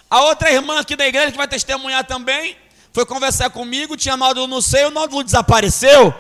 A 0.09 0.23
outra 0.23 0.51
irmã 0.51 0.81
aqui 0.81 0.97
da 0.97 1.07
igreja 1.07 1.31
que 1.31 1.37
vai 1.39 1.47
testemunhar 1.49 2.05
também, 2.05 2.57
foi 2.93 3.07
conversar 3.07 3.51
comigo, 3.51 3.97
tinha 3.97 4.17
nódulo 4.17 4.47
no 4.47 4.61
seio, 4.61 4.89
o 4.89 4.91
nódulo 4.91 5.23
desapareceu. 5.23 6.13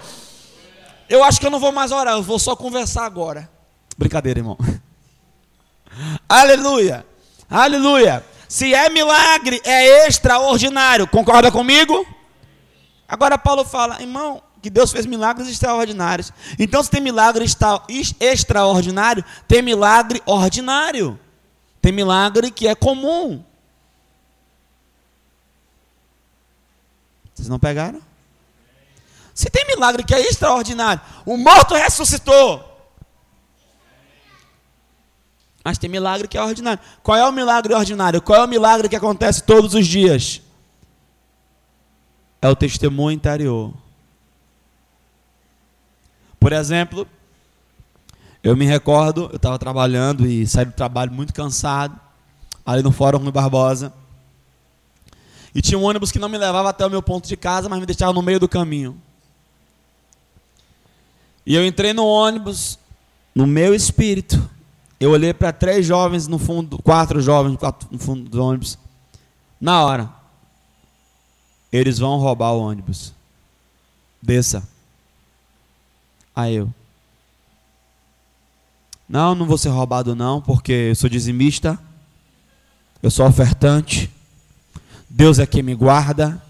Eu 1.08 1.24
acho 1.24 1.40
que 1.40 1.46
eu 1.46 1.50
não 1.50 1.58
vou 1.58 1.72
mais 1.72 1.90
orar, 1.90 2.14
eu 2.14 2.22
vou 2.22 2.38
só 2.38 2.54
conversar 2.54 3.04
agora. 3.04 3.50
Brincadeira, 3.98 4.38
irmão. 4.38 4.56
Aleluia. 6.28 7.04
Aleluia. 7.50 8.24
Se 8.48 8.72
é 8.72 8.88
milagre, 8.88 9.60
é 9.64 10.06
extraordinário. 10.06 11.08
Concorda 11.08 11.50
comigo? 11.50 12.06
Agora 13.10 13.36
Paulo 13.36 13.64
fala, 13.64 14.00
irmão, 14.00 14.40
que 14.62 14.70
Deus 14.70 14.92
fez 14.92 15.04
milagres 15.04 15.48
extraordinários. 15.48 16.32
Então, 16.56 16.80
se 16.80 16.88
tem 16.88 17.00
milagre 17.00 17.44
extraordinário, 18.20 19.24
tem 19.48 19.60
milagre 19.62 20.22
ordinário. 20.24 21.18
Tem 21.82 21.90
milagre 21.90 22.52
que 22.52 22.68
é 22.68 22.74
comum. 22.74 23.42
Vocês 27.34 27.48
não 27.48 27.58
pegaram? 27.58 28.00
Se 29.34 29.50
tem 29.50 29.66
milagre 29.66 30.04
que 30.04 30.14
é 30.14 30.20
extraordinário, 30.20 31.00
o 31.26 31.36
morto 31.36 31.74
ressuscitou. 31.74 32.64
Mas 35.64 35.78
tem 35.78 35.90
milagre 35.90 36.28
que 36.28 36.38
é 36.38 36.42
ordinário. 36.42 36.80
Qual 37.02 37.18
é 37.18 37.26
o 37.26 37.32
milagre 37.32 37.74
ordinário? 37.74 38.22
Qual 38.22 38.40
é 38.40 38.44
o 38.44 38.48
milagre 38.48 38.88
que 38.88 38.96
acontece 38.96 39.42
todos 39.42 39.74
os 39.74 39.86
dias? 39.86 40.42
É 42.40 42.48
o 42.48 42.56
testemunho 42.56 43.14
interior. 43.14 43.72
Por 46.38 46.52
exemplo, 46.52 47.06
eu 48.42 48.56
me 48.56 48.64
recordo, 48.64 49.28
eu 49.30 49.36
estava 49.36 49.58
trabalhando 49.58 50.26
e 50.26 50.46
saí 50.46 50.64
do 50.64 50.72
trabalho 50.72 51.12
muito 51.12 51.34
cansado, 51.34 51.98
ali 52.64 52.82
no 52.82 52.90
Fórum 52.90 53.18
Rui 53.18 53.30
Barbosa. 53.30 53.92
E 55.54 55.60
tinha 55.60 55.78
um 55.78 55.82
ônibus 55.82 56.10
que 56.10 56.18
não 56.18 56.28
me 56.28 56.38
levava 56.38 56.70
até 56.70 56.86
o 56.86 56.90
meu 56.90 57.02
ponto 57.02 57.28
de 57.28 57.36
casa, 57.36 57.68
mas 57.68 57.80
me 57.80 57.86
deixava 57.86 58.12
no 58.12 58.22
meio 58.22 58.40
do 58.40 58.48
caminho. 58.48 58.96
E 61.44 61.54
eu 61.54 61.66
entrei 61.66 61.92
no 61.92 62.06
ônibus, 62.06 62.78
no 63.34 63.46
meu 63.46 63.74
espírito. 63.74 64.48
Eu 64.98 65.10
olhei 65.10 65.34
para 65.34 65.52
três 65.52 65.84
jovens 65.84 66.28
no 66.28 66.38
fundo, 66.38 66.80
quatro 66.82 67.20
jovens 67.20 67.58
no 67.90 67.98
fundo 67.98 68.30
do 68.30 68.42
ônibus. 68.42 68.78
Na 69.60 69.84
hora. 69.84 70.19
Eles 71.72 71.98
vão 71.98 72.18
roubar 72.18 72.52
o 72.52 72.60
ônibus. 72.60 73.12
Desça. 74.20 74.66
Aí 76.34 76.56
eu. 76.56 76.72
Não, 79.08 79.34
não 79.34 79.46
vou 79.46 79.58
ser 79.58 79.68
roubado 79.68 80.14
não, 80.14 80.40
porque 80.40 80.72
eu 80.72 80.94
sou 80.94 81.08
dizimista. 81.08 81.78
Eu 83.02 83.10
sou 83.10 83.26
ofertante. 83.26 84.10
Deus 85.08 85.38
é 85.38 85.46
quem 85.46 85.62
me 85.62 85.74
guarda. 85.74 86.40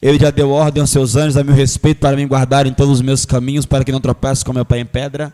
Ele 0.00 0.18
já 0.18 0.30
deu 0.30 0.50
ordem 0.50 0.80
aos 0.80 0.90
seus 0.90 1.14
anjos 1.14 1.36
a 1.36 1.44
meu 1.44 1.54
respeito 1.54 1.98
para 1.98 2.16
me 2.16 2.26
guardar 2.26 2.66
em 2.66 2.72
todos 2.72 2.94
os 2.94 3.00
meus 3.00 3.24
caminhos, 3.24 3.66
para 3.66 3.84
que 3.84 3.92
não 3.92 4.00
tropece 4.00 4.44
com 4.44 4.52
meu 4.52 4.64
pé 4.64 4.78
em 4.78 4.86
pedra. 4.86 5.32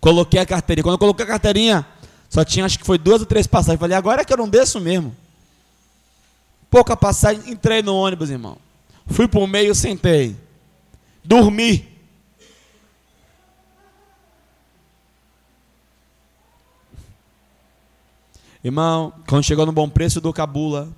Coloquei 0.00 0.38
a 0.38 0.46
carteirinha. 0.46 0.84
Quando 0.84 0.94
eu 0.94 0.98
coloquei 0.98 1.24
a 1.24 1.28
carteirinha, 1.28 1.86
só 2.28 2.44
tinha 2.44 2.64
acho 2.64 2.78
que 2.78 2.86
foi 2.86 2.98
duas 2.98 3.20
ou 3.20 3.26
três 3.26 3.46
passagens. 3.46 3.80
Falei, 3.80 3.96
agora 3.96 4.22
é 4.22 4.24
que 4.24 4.32
eu 4.32 4.36
não 4.36 4.48
desço 4.48 4.80
mesmo 4.80 5.14
pouca 6.76 6.94
passagem, 6.94 7.50
entrei 7.50 7.80
no 7.80 7.96
ônibus, 7.96 8.28
irmão. 8.28 8.58
Fui 9.06 9.26
para 9.26 9.40
o 9.40 9.46
meio, 9.46 9.74
sentei. 9.74 10.36
Dormi. 11.24 11.88
Irmão, 18.62 19.10
quando 19.26 19.44
chegou 19.44 19.64
no 19.64 19.72
bom 19.72 19.88
preço 19.88 20.20
do 20.20 20.34
Cabula, 20.34 20.94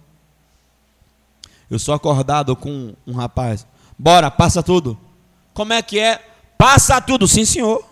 eu 1.71 1.79
sou 1.79 1.95
acordado 1.95 2.57
com 2.57 2.93
um 3.07 3.13
rapaz. 3.13 3.65
Bora, 3.97 4.33
passa 4.33 4.65
tudo. 4.65 4.99
Como 5.55 5.73
é 5.73 5.81
que 5.81 6.01
é? 6.01 6.19
Passa 6.59 7.01
tudo, 7.01 7.29
sim, 7.29 7.45
senhor. 7.45 7.89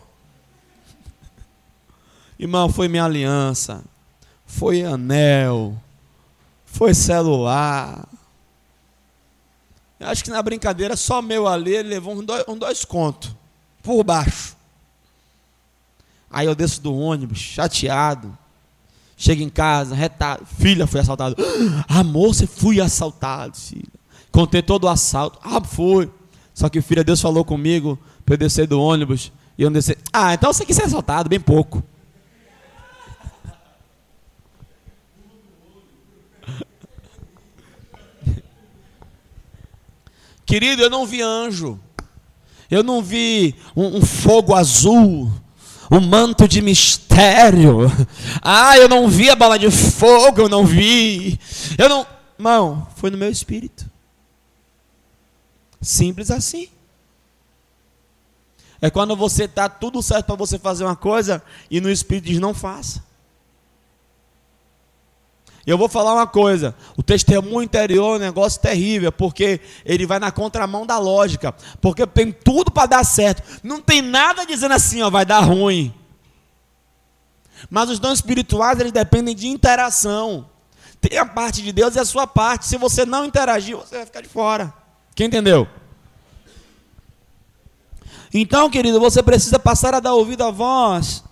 Irmão, 2.37 2.69
foi 2.69 2.89
minha 2.89 3.05
aliança, 3.05 3.85
foi 4.45 4.83
anel, 4.83 5.81
foi 6.77 6.93
celular. 6.93 8.07
Eu 9.99 10.09
acho 10.09 10.23
que 10.23 10.31
na 10.31 10.43
brincadeira 10.43 10.95
só 10.95 11.23
meu 11.23 11.49
ali 11.49 11.75
ele 11.75 11.89
levou 11.89 12.15
um 12.15 12.23
dois, 12.23 12.45
um 12.47 12.57
dois 12.57 12.85
contos 12.85 13.35
por 13.83 14.05
baixo. 14.05 14.55
Aí 16.31 16.47
eu 16.47 16.55
desço 16.55 16.83
do 16.83 16.95
ônibus, 16.95 17.39
chateado. 17.39 18.37
Chego 19.17 19.43
em 19.43 19.49
casa, 19.49 19.95
retado. 19.95 20.45
Filha 20.45 20.87
foi 20.87 21.01
assaltada. 21.01 21.35
Ah, 21.89 22.05
moça, 22.05 22.47
fui 22.47 22.79
assaltado, 22.79 23.57
filha. 23.57 23.89
Contei 24.31 24.61
todo 24.61 24.85
o 24.85 24.89
assalto. 24.89 25.39
Ah, 25.43 25.65
foi. 25.65 26.11
Só 26.53 26.69
que 26.69 26.83
filha, 26.83 27.03
Deus 27.03 27.23
falou 27.23 27.43
comigo 27.43 27.99
para 28.27 28.35
eu 28.35 28.39
descer 28.39 28.67
do 28.67 28.79
ônibus. 28.79 29.33
E 29.57 29.63
eu 29.63 29.71
descer. 29.71 29.97
Ah, 30.13 30.35
então 30.35 30.53
você 30.53 30.67
quis 30.67 30.77
ser 30.77 30.83
assaltado, 30.83 31.31
bem 31.31 31.41
pouco. 31.41 31.83
Querido, 40.47 40.81
eu 40.81 40.89
não 40.89 41.05
vi 41.05 41.21
anjo. 41.21 41.79
Eu 42.71 42.83
não 42.83 43.03
vi 43.03 43.55
um, 43.77 43.99
um 43.99 44.03
fogo 44.03 44.55
azul, 44.55 45.31
um 45.91 46.01
manto 46.01 46.49
de 46.49 46.63
mistério. 46.63 47.81
Ah, 48.43 48.79
eu 48.79 48.89
não 48.89 49.09
vi 49.09 49.29
a 49.29 49.35
bala 49.35 49.59
de 49.59 49.71
fogo, 49.71 50.43
eu 50.43 50.49
não 50.49 50.65
vi. 50.65 51.39
Eu 51.77 51.89
não. 51.89 52.07
Irmão, 52.39 52.87
foi 52.97 53.11
no 53.11 53.19
meu 53.19 53.31
espírito. 53.31 53.91
Simples 55.81 56.31
assim. 56.31 56.69
É 58.81 58.91
quando 58.91 59.17
você 59.17 59.45
está 59.45 59.69
tudo 59.69 60.03
certo 60.03 60.27
para 60.27 60.37
você 60.37 60.59
fazer 60.59 60.85
uma 60.85 60.97
coisa 60.97 61.43
e 61.71 61.81
no 61.81 61.91
espírito 61.91 62.27
diz 62.27 62.39
não 62.39 62.53
faça. 62.53 63.06
E 65.67 65.71
eu 65.71 65.77
vou 65.77 65.89
falar 65.89 66.15
uma 66.15 66.27
coisa: 66.27 66.75
o 66.97 67.03
testemunho 67.03 67.63
interior 67.63 68.15
é 68.15 68.17
um 68.17 68.21
negócio 68.21 68.61
terrível, 68.61 69.11
porque 69.11 69.61
ele 69.85 70.07
vai 70.07 70.21
na 70.21 70.31
contramão 70.31 70.87
da 70.87 70.97
lógica, 70.99 71.53
porque 71.81 72.07
tem 72.07 72.31
tudo 72.31 72.71
para 72.71 72.87
dar 72.87 73.05
certo, 73.05 73.43
não 73.65 73.81
tem 73.81 74.01
nada 74.01 74.47
dizendo 74.47 74.73
assim, 74.73 75.03
ó, 75.03 75.11
vai 75.11 75.27
dar 75.27 75.41
ruim. 75.41 75.93
Mas 77.69 77.91
os 77.91 77.99
dons 77.99 78.19
espirituais, 78.19 78.79
eles 78.79 78.93
dependem 78.93 79.35
de 79.35 79.49
interação. 79.49 80.49
Tem 81.01 81.19
a 81.19 81.27
parte 81.27 81.63
de 81.63 81.73
Deus 81.73 81.97
e 81.97 81.99
a 81.99 82.05
sua 82.05 82.27
parte. 82.27 82.67
Se 82.67 82.77
você 82.77 83.05
não 83.05 83.25
interagir, 83.25 83.77
você 83.77 83.97
vai 83.97 84.07
ficar 84.07 84.21
de 84.21 84.29
fora. 84.29 84.73
Quem 85.15 85.27
entendeu? 85.27 85.67
Então, 88.33 88.69
querido, 88.69 89.01
você 89.01 89.23
precisa 89.23 89.59
passar 89.59 89.95
a 89.95 90.01
dar 90.01 90.15
ouvido 90.15 90.45
à 90.45 90.51
voz. 90.51 91.25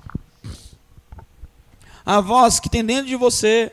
A 2.05 2.21
voz 2.21 2.59
que 2.59 2.71
tem 2.71 2.85
dentro 2.85 3.07
de 3.07 3.17
você 3.17 3.71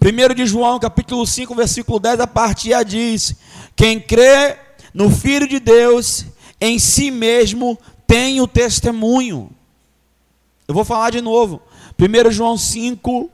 1 0.00 0.34
de 0.34 0.46
João, 0.46 0.78
capítulo 0.78 1.26
5, 1.26 1.54
versículo 1.54 1.98
10, 1.98 2.20
a 2.20 2.26
partir 2.26 2.74
A 2.74 2.82
diz: 2.82 3.34
Quem 3.74 4.00
crê 4.00 4.56
no 4.92 5.10
Filho 5.10 5.48
de 5.48 5.58
Deus, 5.58 6.24
em 6.60 6.78
si 6.78 7.10
mesmo 7.10 7.78
tem 8.06 8.40
o 8.40 8.46
testemunho. 8.46 9.50
Eu 10.66 10.74
vou 10.74 10.84
falar 10.84 11.10
de 11.10 11.20
novo. 11.20 11.62
1 11.98 12.30
João 12.30 12.56
5, 12.56 13.30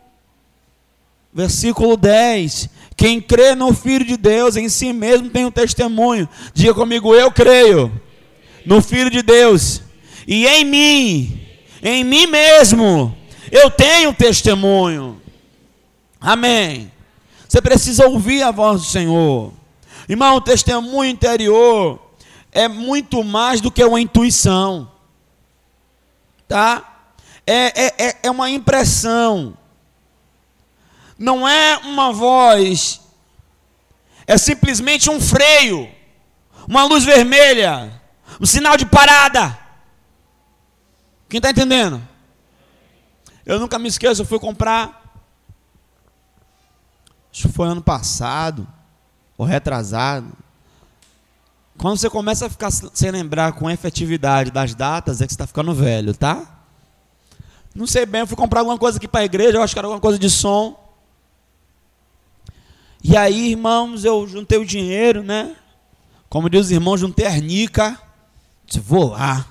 versículo 1.32 1.96
10. 1.96 2.68
Quem 2.96 3.20
crê 3.20 3.54
no 3.54 3.74
Filho 3.74 4.04
de 4.04 4.16
Deus, 4.16 4.56
em 4.56 4.68
si 4.68 4.92
mesmo 4.92 5.28
tem 5.28 5.44
o 5.44 5.50
testemunho. 5.50 6.28
Diga 6.52 6.74
comigo, 6.74 7.14
eu 7.14 7.30
creio 7.30 7.90
no 8.64 8.80
Filho 8.80 9.10
de 9.10 9.22
Deus. 9.22 9.82
E 10.26 10.46
em 10.46 10.64
mim, 10.64 11.40
em 11.82 12.04
mim 12.04 12.26
mesmo, 12.26 13.14
eu 13.50 13.70
tenho 13.70 14.14
testemunho. 14.14 15.20
Amém. 16.24 16.90
Você 17.46 17.60
precisa 17.60 18.08
ouvir 18.08 18.42
a 18.42 18.50
voz 18.50 18.80
do 18.80 18.86
Senhor. 18.86 19.52
Irmão, 20.08 20.36
o 20.36 20.40
testemunho 20.40 21.10
interior 21.10 22.00
é 22.50 22.66
muito 22.66 23.22
mais 23.22 23.60
do 23.60 23.70
que 23.70 23.84
uma 23.84 24.00
intuição. 24.00 24.90
Tá? 26.48 27.10
É, 27.46 27.86
é, 27.86 27.94
é, 27.98 28.16
é 28.22 28.30
uma 28.30 28.48
impressão. 28.48 29.54
Não 31.18 31.46
é 31.46 31.76
uma 31.76 32.10
voz. 32.10 33.02
É 34.26 34.38
simplesmente 34.38 35.10
um 35.10 35.20
freio. 35.20 35.90
Uma 36.66 36.84
luz 36.84 37.04
vermelha. 37.04 38.00
Um 38.40 38.46
sinal 38.46 38.78
de 38.78 38.86
parada. 38.86 39.58
Quem 41.28 41.36
está 41.36 41.50
entendendo? 41.50 42.02
Eu 43.44 43.60
nunca 43.60 43.78
me 43.78 43.88
esqueço, 43.88 44.22
eu 44.22 44.26
fui 44.26 44.38
comprar 44.38 45.03
Que 47.34 47.48
foi 47.48 47.66
ano 47.66 47.82
passado, 47.82 48.64
ou 49.36 49.44
retrasado. 49.44 50.32
Quando 51.76 51.98
você 51.98 52.08
começa 52.08 52.46
a 52.46 52.48
ficar 52.48 52.70
sem 52.70 53.10
lembrar 53.10 53.54
com 53.54 53.68
efetividade 53.68 54.52
das 54.52 54.72
datas, 54.72 55.20
é 55.20 55.26
que 55.26 55.32
você 55.32 55.34
está 55.34 55.46
ficando 55.46 55.74
velho, 55.74 56.14
tá? 56.14 56.46
Não 57.74 57.88
sei 57.88 58.06
bem, 58.06 58.20
eu 58.20 58.26
fui 58.28 58.36
comprar 58.36 58.60
alguma 58.60 58.78
coisa 58.78 58.98
aqui 58.98 59.08
para 59.08 59.22
a 59.22 59.24
igreja, 59.24 59.58
eu 59.58 59.62
acho 59.62 59.74
que 59.74 59.78
era 59.80 59.88
alguma 59.88 60.00
coisa 60.00 60.16
de 60.16 60.30
som. 60.30 60.80
E 63.02 63.16
aí, 63.16 63.50
irmãos, 63.50 64.04
eu 64.04 64.28
juntei 64.28 64.56
o 64.56 64.64
dinheiro, 64.64 65.24
né? 65.24 65.56
Como 66.28 66.48
diz 66.48 66.66
os 66.66 66.70
irmãos, 66.70 67.00
juntei 67.00 67.26
a 67.26 67.30
arnica. 67.30 68.00
Disse, 68.64 68.78
vou 68.78 69.10
lá. 69.10 69.44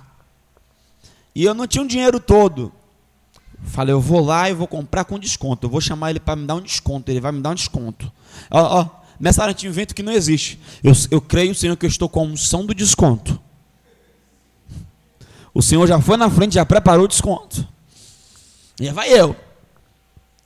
E 1.36 1.44
eu 1.44 1.54
não 1.54 1.68
tinha 1.68 1.84
o 1.84 1.88
dinheiro 1.88 2.18
todo. 2.18 2.72
Falei, 3.66 3.94
eu 3.94 4.02
vou 4.02 4.24
lá 4.24 4.50
e 4.50 4.54
vou 4.54 4.68
comprar 4.68 5.06
com 5.06 5.18
desconto. 5.18 5.66
Eu 5.66 5.70
vou 5.70 5.82
chamar 5.82 6.12
ele 6.12 6.20
para 6.20 6.36
me 6.36 6.46
dar 6.46 6.56
um 6.56 6.62
desconto. 6.62 7.10
Ele 7.10 7.20
vai 7.20 7.32
me 7.32 7.42
dar 7.42 7.52
um 7.52 7.56
desconto. 7.56 8.12
Ó, 8.52 8.82
ó 8.82 9.04
nessa 9.20 9.42
área 9.42 9.54
de 9.54 9.68
invento 9.68 9.96
que 9.96 10.04
não 10.04 10.12
existe. 10.12 10.60
Eu, 10.84 10.94
eu 11.10 11.22
creio, 11.22 11.56
Senhor, 11.56 11.78
que 11.78 11.86
eu 11.86 11.90
estou 11.90 12.10
com 12.10 12.20
a 12.20 12.24
unção 12.24 12.66
do 12.66 12.74
desconto. 12.74 13.40
O 15.54 15.62
Senhor 15.62 15.88
já 15.88 16.00
foi 16.02 16.18
na 16.18 16.30
frente, 16.30 16.56
já 16.56 16.66
preparou 16.66 17.06
o 17.06 17.08
desconto. 17.08 17.68
E 18.80 18.90
vai 18.92 19.10
eu. 19.10 19.36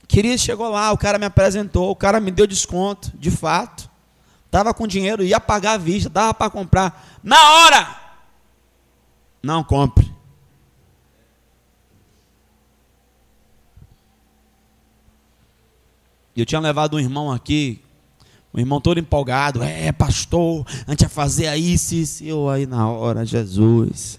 Querido, 0.06 0.38
chegou 0.38 0.68
lá, 0.70 0.92
o 0.92 0.98
cara 0.98 1.18
me 1.18 1.26
apresentou, 1.26 1.90
o 1.90 1.96
cara 1.96 2.20
me 2.20 2.30
deu 2.30 2.46
desconto, 2.46 3.10
de 3.18 3.30
fato. 3.30 3.90
Estava 4.46 4.72
com 4.72 4.86
dinheiro, 4.86 5.22
ia 5.22 5.40
pagar 5.40 5.72
a 5.72 5.78
vista, 5.78 6.08
dava 6.08 6.32
para 6.32 6.50
comprar. 6.50 7.18
Na 7.22 7.36
hora! 7.36 7.96
Não 9.42 9.64
compre. 9.64 10.10
Eu 16.42 16.46
tinha 16.46 16.60
levado 16.60 16.96
um 16.96 17.00
irmão 17.00 17.30
aqui, 17.30 17.82
um 18.52 18.58
irmão 18.58 18.80
todo 18.80 18.98
empolgado, 18.98 19.62
é, 19.62 19.92
pastor, 19.92 20.66
a 20.86 20.92
ia 20.92 21.08
fazer 21.08 21.54
isso, 21.56 21.94
isso, 21.94 22.24
e 22.24 22.28
eu 22.28 22.48
aí 22.48 22.66
na 22.66 22.88
hora, 22.88 23.24
Jesus. 23.24 24.18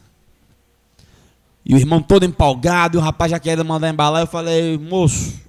E 1.66 1.74
o 1.74 1.78
irmão 1.78 2.02
todo 2.02 2.26
empolgado, 2.26 2.98
e 2.98 3.00
o 3.00 3.02
rapaz 3.02 3.32
já 3.32 3.40
querendo 3.40 3.66
mandar 3.66 3.90
embalar, 3.90 4.22
eu 4.22 4.28
falei, 4.28 4.78
moço, 4.78 5.40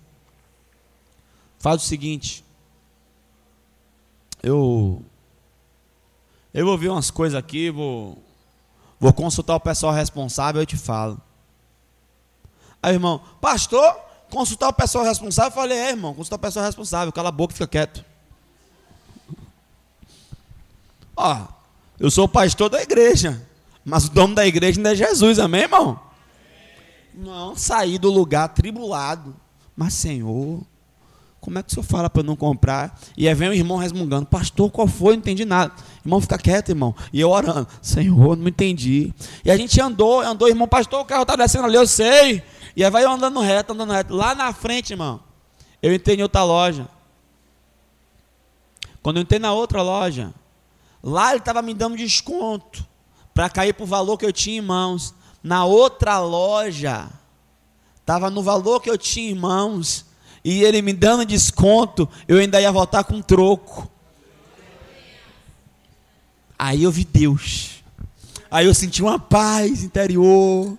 faz 1.58 1.82
o 1.82 1.86
seguinte, 1.86 2.44
eu, 4.42 5.02
eu 6.52 6.64
vou 6.64 6.78
ver 6.78 6.88
umas 6.88 7.10
coisas 7.10 7.38
aqui, 7.38 7.70
vou, 7.70 8.22
vou 8.98 9.12
consultar 9.12 9.56
o 9.56 9.60
pessoal 9.60 9.92
responsável, 9.92 10.62
eu 10.62 10.66
te 10.66 10.76
falo. 10.76 11.20
Aí, 12.82 12.94
irmão, 12.94 13.20
pastor, 13.40 14.09
consultar 14.30 14.68
o 14.68 14.72
pessoal 14.72 15.04
responsável. 15.04 15.52
Falei, 15.52 15.78
é, 15.78 15.90
irmão, 15.90 16.14
consultar 16.14 16.36
o 16.36 16.38
pessoal 16.40 16.64
responsável. 16.64 17.12
Cala 17.12 17.28
a 17.28 17.32
boca 17.32 17.52
e 17.52 17.54
fica 17.54 17.66
quieto. 17.66 18.04
Ó, 21.16 21.46
eu 21.98 22.10
sou 22.10 22.26
pastor 22.28 22.70
da 22.70 22.80
igreja. 22.82 23.46
Mas 23.84 24.06
o 24.06 24.10
dono 24.10 24.34
da 24.34 24.46
igreja 24.46 24.78
ainda 24.78 24.92
é 24.92 24.96
Jesus, 24.96 25.38
amém, 25.38 25.62
irmão? 25.62 26.00
Não, 27.14 27.56
saí 27.56 27.98
do 27.98 28.10
lugar 28.10 28.48
tribulado. 28.48 29.34
Mas, 29.76 29.94
Senhor, 29.94 30.62
como 31.40 31.58
é 31.58 31.62
que 31.62 31.70
o 31.70 31.72
senhor 31.72 31.84
fala 31.84 32.10
para 32.10 32.22
não 32.22 32.36
comprar? 32.36 32.98
E 33.16 33.26
aí 33.26 33.34
vem 33.34 33.48
o 33.48 33.54
irmão 33.54 33.78
resmungando, 33.78 34.26
pastor, 34.26 34.70
qual 34.70 34.86
foi? 34.86 35.14
Não 35.14 35.20
entendi 35.20 35.44
nada. 35.44 35.72
Irmão, 36.04 36.20
fica 36.20 36.36
quieto, 36.36 36.68
irmão. 36.68 36.94
E 37.12 37.20
eu 37.20 37.30
orando, 37.30 37.66
Senhor, 37.80 38.36
não 38.36 38.48
entendi. 38.48 39.12
E 39.44 39.50
a 39.50 39.56
gente 39.56 39.80
andou, 39.80 40.20
andou, 40.20 40.48
irmão, 40.48 40.68
pastor, 40.68 41.00
o 41.00 41.04
carro 41.04 41.22
está 41.22 41.36
descendo 41.36 41.64
ali, 41.64 41.76
eu 41.76 41.86
sei. 41.86 42.42
E 42.76 42.84
aí 42.84 42.90
vai 42.90 43.04
andando 43.04 43.40
reto, 43.40 43.72
andando 43.72 43.92
reto. 43.92 44.14
Lá 44.14 44.34
na 44.34 44.52
frente, 44.52 44.92
irmão, 44.92 45.20
eu 45.82 45.94
entrei 45.94 46.16
em 46.16 46.22
outra 46.22 46.42
loja. 46.44 46.88
Quando 49.02 49.16
eu 49.16 49.22
entrei 49.22 49.38
na 49.38 49.52
outra 49.52 49.82
loja, 49.82 50.32
lá 51.02 51.30
ele 51.30 51.38
estava 51.38 51.62
me 51.62 51.74
dando 51.74 51.96
desconto 51.96 52.86
para 53.32 53.48
cair 53.48 53.72
para 53.72 53.84
o 53.84 53.86
valor 53.86 54.18
que 54.18 54.26
eu 54.26 54.32
tinha 54.32 54.58
em 54.58 54.64
mãos. 54.64 55.14
Na 55.42 55.64
outra 55.64 56.18
loja, 56.18 57.08
estava 57.98 58.30
no 58.30 58.42
valor 58.42 58.80
que 58.80 58.90
eu 58.90 58.98
tinha 58.98 59.30
em 59.30 59.34
mãos, 59.34 60.04
e 60.44 60.62
ele 60.62 60.82
me 60.82 60.92
dando 60.92 61.24
desconto, 61.24 62.08
eu 62.26 62.38
ainda 62.38 62.60
ia 62.60 62.72
voltar 62.72 63.04
com 63.04 63.20
troco. 63.20 63.90
Aí 66.58 66.82
eu 66.82 66.90
vi 66.90 67.04
Deus. 67.04 67.82
Aí 68.50 68.66
eu 68.66 68.74
senti 68.74 69.02
uma 69.02 69.18
paz 69.18 69.82
interior. 69.82 70.76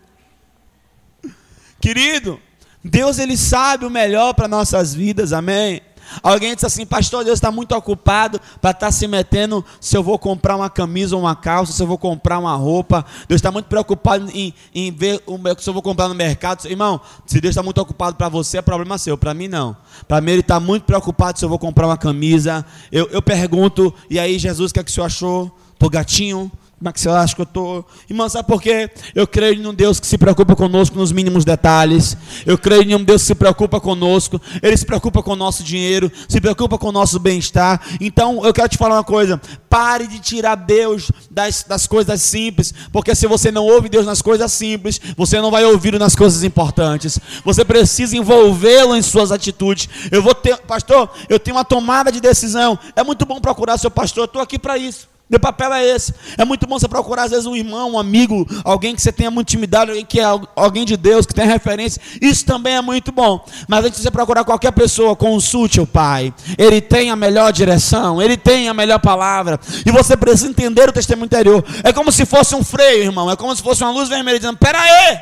Querido, 1.81 2.39
Deus 2.83 3.19
ele 3.19 3.35
sabe 3.35 3.85
o 3.85 3.89
melhor 3.89 4.33
para 4.33 4.47
nossas 4.47 4.93
vidas, 4.93 5.33
amém? 5.33 5.81
Alguém 6.21 6.53
disse 6.53 6.65
assim, 6.65 6.85
pastor, 6.85 7.23
Deus 7.23 7.37
está 7.37 7.51
muito 7.51 7.73
ocupado 7.73 8.39
para 8.59 8.71
estar 8.71 8.87
tá 8.87 8.91
se 8.91 9.07
metendo 9.07 9.63
se 9.79 9.95
eu 9.95 10.03
vou 10.03 10.19
comprar 10.19 10.55
uma 10.55 10.69
camisa 10.69 11.15
ou 11.15 11.21
uma 11.21 11.35
calça, 11.35 11.71
se 11.71 11.81
eu 11.81 11.87
vou 11.87 11.97
comprar 11.97 12.37
uma 12.37 12.55
roupa. 12.55 13.05
Deus 13.27 13.39
está 13.39 13.51
muito 13.51 13.67
preocupado 13.67 14.29
em, 14.33 14.53
em 14.75 14.91
ver 14.91 15.21
o, 15.25 15.37
se 15.57 15.69
eu 15.69 15.73
vou 15.73 15.81
comprar 15.81 16.07
no 16.07 16.15
mercado. 16.15 16.67
Irmão, 16.67 16.99
se 17.25 17.39
Deus 17.39 17.53
está 17.53 17.63
muito 17.63 17.79
ocupado 17.79 18.17
para 18.17 18.27
você, 18.27 18.57
é 18.57 18.61
problema 18.61 18.97
seu. 18.97 19.17
Para 19.17 19.33
mim, 19.33 19.47
não. 19.47 19.75
Para 20.07 20.19
mim, 20.19 20.31
Ele 20.31 20.41
está 20.41 20.59
muito 20.59 20.83
preocupado 20.83 21.39
se 21.39 21.45
eu 21.45 21.49
vou 21.49 21.59
comprar 21.59 21.87
uma 21.87 21.97
camisa. 21.97 22.65
Eu, 22.91 23.07
eu 23.11 23.21
pergunto, 23.21 23.93
e 24.09 24.19
aí, 24.19 24.37
Jesus, 24.37 24.71
o 24.71 24.73
que, 24.73 24.79
é 24.79 24.83
que 24.83 24.91
o 24.91 24.93
senhor 24.93 25.05
achou? 25.05 25.51
Tô 25.79 25.89
gatinho? 25.89 26.51
Como 26.81 26.89
é 26.89 26.93
que 26.93 27.07
eu 27.07 27.43
estou? 27.43 27.85
Irmão, 28.09 28.27
sabe 28.27 28.47
por 28.47 28.59
quê? 28.59 28.89
Eu 29.13 29.27
creio 29.27 29.53
em 29.53 29.67
um 29.67 29.73
Deus 29.73 29.99
que 29.99 30.07
se 30.07 30.17
preocupa 30.17 30.55
conosco 30.55 30.97
nos 30.97 31.11
mínimos 31.11 31.45
detalhes. 31.45 32.17
Eu 32.43 32.57
creio 32.57 32.81
em 32.81 32.95
um 32.95 33.03
Deus 33.03 33.21
que 33.21 33.27
se 33.27 33.35
preocupa 33.35 33.79
conosco. 33.79 34.41
Ele 34.63 34.75
se 34.75 34.83
preocupa 34.83 35.21
com 35.21 35.33
o 35.33 35.35
nosso 35.35 35.63
dinheiro, 35.63 36.11
se 36.27 36.41
preocupa 36.41 36.79
com 36.79 36.87
o 36.87 36.91
nosso 36.91 37.19
bem-estar. 37.19 37.79
Então, 38.01 38.43
eu 38.43 38.51
quero 38.51 38.67
te 38.67 38.79
falar 38.79 38.95
uma 38.95 39.03
coisa. 39.03 39.39
Pare 39.69 40.07
de 40.07 40.17
tirar 40.17 40.55
Deus 40.55 41.11
das, 41.29 41.61
das 41.61 41.85
coisas 41.85 42.19
simples. 42.19 42.73
Porque 42.91 43.13
se 43.13 43.27
você 43.27 43.51
não 43.51 43.63
ouve 43.63 43.87
Deus 43.87 44.07
nas 44.07 44.19
coisas 44.19 44.51
simples, 44.51 44.99
você 45.15 45.39
não 45.39 45.51
vai 45.51 45.63
ouvir 45.63 45.99
nas 45.99 46.15
coisas 46.15 46.43
importantes. 46.43 47.19
Você 47.45 47.63
precisa 47.63 48.17
envolvê-lo 48.17 48.95
em 48.95 49.03
suas 49.03 49.31
atitudes. 49.31 49.87
Eu 50.09 50.23
vou 50.23 50.33
ter, 50.33 50.57
pastor, 50.61 51.11
eu 51.29 51.39
tenho 51.39 51.57
uma 51.57 51.63
tomada 51.63 52.11
de 52.11 52.19
decisão. 52.19 52.79
É 52.95 53.03
muito 53.03 53.23
bom 53.23 53.39
procurar 53.39 53.77
seu 53.77 53.91
pastor. 53.91 54.23
Eu 54.23 54.25
estou 54.25 54.41
aqui 54.41 54.57
para 54.57 54.79
isso. 54.79 55.10
Meu 55.31 55.39
papel 55.39 55.73
é 55.73 55.87
esse. 55.87 56.13
É 56.37 56.43
muito 56.43 56.67
bom 56.67 56.77
você 56.77 56.89
procurar, 56.89 57.23
às 57.23 57.31
vezes, 57.31 57.45
um 57.45 57.55
irmão, 57.55 57.93
um 57.93 57.97
amigo, 57.97 58.45
alguém 58.65 58.93
que 58.93 59.01
você 59.01 59.13
tenha 59.13 59.31
muita 59.31 59.53
intimidade, 59.53 59.89
alguém 59.89 60.05
que 60.05 60.19
é 60.19 60.25
alguém 60.53 60.83
de 60.83 60.97
Deus, 60.97 61.25
que 61.25 61.33
tem 61.33 61.47
referência. 61.47 62.01
Isso 62.21 62.45
também 62.45 62.75
é 62.75 62.81
muito 62.81 63.13
bom. 63.13 63.41
Mas 63.65 63.85
antes 63.85 63.95
de 63.95 64.03
você 64.03 64.11
procurar 64.11 64.43
qualquer 64.43 64.73
pessoa, 64.73 65.15
consulte 65.15 65.79
o 65.79 65.87
Pai. 65.87 66.33
Ele 66.57 66.81
tem 66.81 67.11
a 67.11 67.15
melhor 67.15 67.53
direção, 67.53 68.21
ele 68.21 68.35
tem 68.35 68.67
a 68.67 68.73
melhor 68.73 68.99
palavra. 68.99 69.57
E 69.85 69.89
você 69.89 70.17
precisa 70.17 70.49
entender 70.49 70.89
o 70.89 70.91
testemunho 70.91 71.27
interior. 71.27 71.63
É 71.81 71.93
como 71.93 72.11
se 72.11 72.25
fosse 72.25 72.53
um 72.53 72.61
freio, 72.61 73.03
irmão. 73.03 73.31
É 73.31 73.37
como 73.37 73.55
se 73.55 73.63
fosse 73.63 73.81
uma 73.85 73.91
luz 73.91 74.09
vermelha 74.09 74.37
dizendo: 74.37 74.57
Pera 74.57 74.81
aí! 74.81 75.17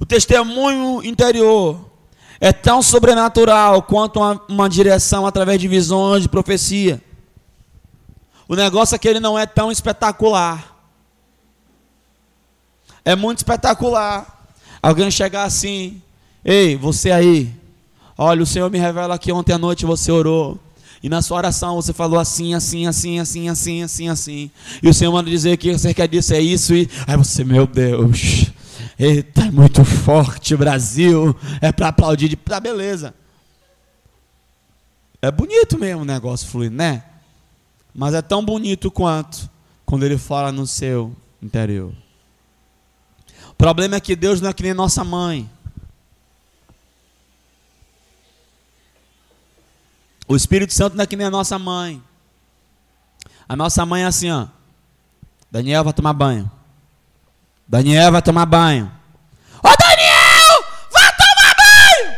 O 0.00 0.04
testemunho 0.04 1.00
interior 1.04 1.78
é 2.40 2.52
tão 2.52 2.82
sobrenatural 2.82 3.82
quanto 3.82 4.18
uma, 4.18 4.42
uma 4.48 4.68
direção 4.68 5.28
através 5.28 5.60
de 5.60 5.68
visões, 5.68 6.22
de 6.22 6.28
profecia. 6.28 7.00
O 8.52 8.54
negócio 8.54 8.94
é 8.94 8.98
que 8.98 9.08
ele 9.08 9.18
não 9.18 9.38
é 9.38 9.46
tão 9.46 9.72
espetacular. 9.72 10.76
É 13.02 13.16
muito 13.16 13.38
espetacular. 13.38 14.44
Alguém 14.82 15.10
chegar 15.10 15.44
assim, 15.44 16.02
ei, 16.44 16.76
você 16.76 17.10
aí, 17.10 17.50
Olha, 18.18 18.42
o 18.42 18.46
Senhor 18.46 18.70
me 18.70 18.78
revela 18.78 19.18
que 19.18 19.32
ontem 19.32 19.54
à 19.54 19.58
noite 19.58 19.86
você 19.86 20.12
orou. 20.12 20.60
E 21.02 21.08
na 21.08 21.22
sua 21.22 21.38
oração 21.38 21.76
você 21.76 21.94
falou 21.94 22.20
assim, 22.20 22.52
assim, 22.52 22.86
assim, 22.86 23.18
assim, 23.18 23.48
assim, 23.48 23.82
assim, 23.82 24.08
assim. 24.10 24.50
E 24.82 24.88
o 24.90 24.92
Senhor 24.92 25.10
manda 25.10 25.30
dizer 25.30 25.56
que 25.56 25.72
você 25.72 25.94
quer 25.94 26.06
disso 26.06 26.34
é 26.34 26.40
isso. 26.42 26.74
E 26.74 26.90
aí 27.06 27.16
você, 27.16 27.44
meu 27.44 27.66
Deus, 27.66 28.50
eita, 28.98 29.46
é 29.46 29.50
muito 29.50 29.82
forte, 29.82 30.54
Brasil. 30.54 31.34
É 31.62 31.72
para 31.72 31.88
aplaudir 31.88 32.28
de. 32.28 32.36
Tá, 32.36 32.60
beleza. 32.60 33.14
É 35.22 35.30
bonito 35.30 35.78
mesmo 35.78 36.02
o 36.02 36.04
negócio 36.04 36.46
fluindo, 36.46 36.76
né? 36.76 37.02
Mas 37.94 38.14
é 38.14 38.22
tão 38.22 38.44
bonito 38.44 38.90
quanto 38.90 39.50
quando 39.84 40.04
ele 40.04 40.16
fala 40.16 40.50
no 40.50 40.66
seu 40.66 41.14
interior. 41.42 41.92
O 43.50 43.54
problema 43.54 43.96
é 43.96 44.00
que 44.00 44.16
Deus 44.16 44.40
não 44.40 44.50
é 44.50 44.52
que 44.52 44.62
nem 44.62 44.72
nossa 44.72 45.04
mãe. 45.04 45.50
O 50.26 50.34
Espírito 50.34 50.72
Santo 50.72 50.96
não 50.96 51.04
é 51.04 51.06
que 51.06 51.16
nem 51.16 51.26
a 51.26 51.30
nossa 51.30 51.58
mãe. 51.58 52.02
A 53.46 53.54
nossa 53.54 53.84
mãe 53.84 54.02
é 54.02 54.06
assim, 54.06 54.30
ó. 54.30 54.46
Daniel 55.50 55.84
vai 55.84 55.92
tomar 55.92 56.14
banho. 56.14 56.50
Daniel 57.68 58.10
vai 58.10 58.22
tomar 58.22 58.46
banho. 58.46 58.90
Ô 59.62 59.68
Daniel, 59.78 60.64
vai 60.90 61.12
tomar 61.16 61.54
banho! 61.54 62.16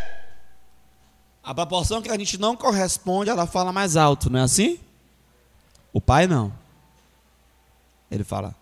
A 1.43 1.55
proporção 1.55 2.01
que 2.01 2.09
a 2.09 2.17
gente 2.17 2.39
não 2.39 2.57
corresponde, 2.57 3.31
ela 3.31 3.47
fala 3.47 3.73
mais 3.73 3.97
alto, 3.97 4.31
não 4.31 4.39
é 4.39 4.43
assim? 4.43 4.79
O 5.95 6.01
pai 6.01 6.27
não. 6.27 6.53
Ele 8.11 8.25
fala: 8.25 8.53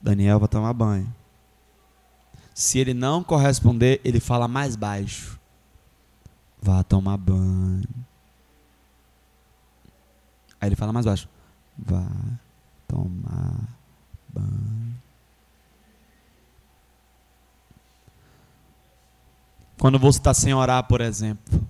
Daniel 0.00 0.40
vai 0.40 0.48
tomar 0.48 0.72
banho. 0.72 1.14
Se 2.54 2.78
ele 2.78 2.94
não 2.94 3.22
corresponder, 3.22 4.00
ele 4.02 4.18
fala 4.18 4.48
mais 4.48 4.74
baixo. 4.74 5.38
Vá 6.60 6.82
tomar 6.82 7.18
banho. 7.18 7.86
Aí 10.58 10.68
ele 10.68 10.76
fala 10.76 10.92
mais 10.92 11.04
baixo: 11.04 11.28
Vá 11.76 12.08
tomar 12.88 13.68
banho. 14.30 14.96
Quando 19.78 19.98
você 19.98 20.18
está 20.18 20.32
sem 20.34 20.52
orar, 20.54 20.82
por 20.84 21.00
exemplo, 21.02 21.64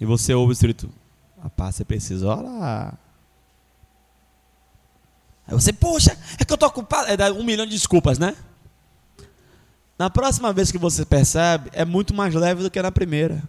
e 0.00 0.04
você 0.04 0.34
ouve 0.34 0.52
escrito: 0.52 0.90
Rapaz, 1.42 1.76
você 1.76 1.84
precisa 1.84 2.26
orar. 2.26 2.98
Aí 5.46 5.54
você, 5.54 5.72
poxa, 5.72 6.16
é 6.38 6.44
que 6.44 6.52
eu 6.52 6.56
estou 6.56 6.68
ocupado. 6.68 7.08
É 7.08 7.16
dar 7.16 7.32
um 7.32 7.42
milhão 7.42 7.64
de 7.64 7.72
desculpas, 7.72 8.18
né? 8.18 8.36
Na 9.98 10.10
próxima 10.10 10.52
vez 10.52 10.70
que 10.70 10.78
você 10.78 11.04
percebe, 11.04 11.70
é 11.72 11.84
muito 11.84 12.14
mais 12.14 12.34
leve 12.34 12.62
do 12.62 12.70
que 12.70 12.80
na 12.80 12.92
primeira. 12.92 13.42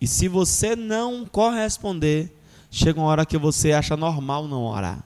E 0.00 0.06
se 0.06 0.28
você 0.28 0.76
não 0.76 1.26
corresponder, 1.26 2.32
chega 2.70 3.00
uma 3.00 3.08
hora 3.08 3.26
que 3.26 3.36
você 3.36 3.72
acha 3.72 3.96
normal 3.96 4.46
não 4.46 4.64
orar. 4.64 5.02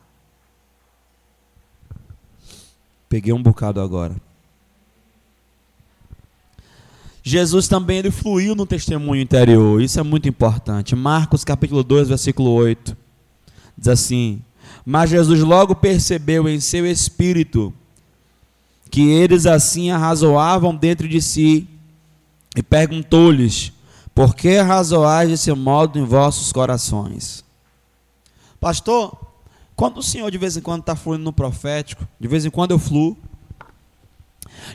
Peguei 3.08 3.32
um 3.32 3.42
bocado 3.42 3.80
agora. 3.80 4.14
Jesus 7.22 7.68
também 7.68 7.98
ele 7.98 8.10
fluiu 8.10 8.54
no 8.54 8.66
testemunho 8.66 9.22
interior. 9.22 9.80
Isso 9.80 10.00
é 10.00 10.02
muito 10.02 10.28
importante. 10.28 10.96
Marcos 10.96 11.44
capítulo 11.44 11.84
2, 11.84 12.08
versículo 12.08 12.50
8. 12.50 12.96
Diz 13.78 13.88
assim: 13.88 14.42
Mas 14.84 15.10
Jesus 15.10 15.40
logo 15.40 15.74
percebeu 15.74 16.48
em 16.48 16.58
seu 16.58 16.84
espírito 16.86 17.72
que 18.90 19.08
eles 19.08 19.46
assim 19.46 19.90
arrazoavam 19.90 20.74
dentro 20.74 21.08
de 21.08 21.22
si 21.22 21.68
e 22.56 22.62
perguntou-lhes: 22.62 23.72
por 24.14 24.34
que 24.34 24.60
razoais 24.60 25.30
desse 25.30 25.52
modo 25.52 25.98
em 25.98 26.04
vossos 26.04 26.52
corações? 26.52 27.44
Pastor, 28.60 29.16
quando 29.74 29.98
o 29.98 30.02
Senhor 30.02 30.30
de 30.30 30.38
vez 30.38 30.56
em 30.56 30.60
quando 30.60 30.80
está 30.80 30.94
fluindo 30.94 31.24
no 31.24 31.32
profético, 31.32 32.06
de 32.20 32.28
vez 32.28 32.44
em 32.44 32.50
quando 32.50 32.72
eu 32.72 32.78
fluo, 32.78 33.16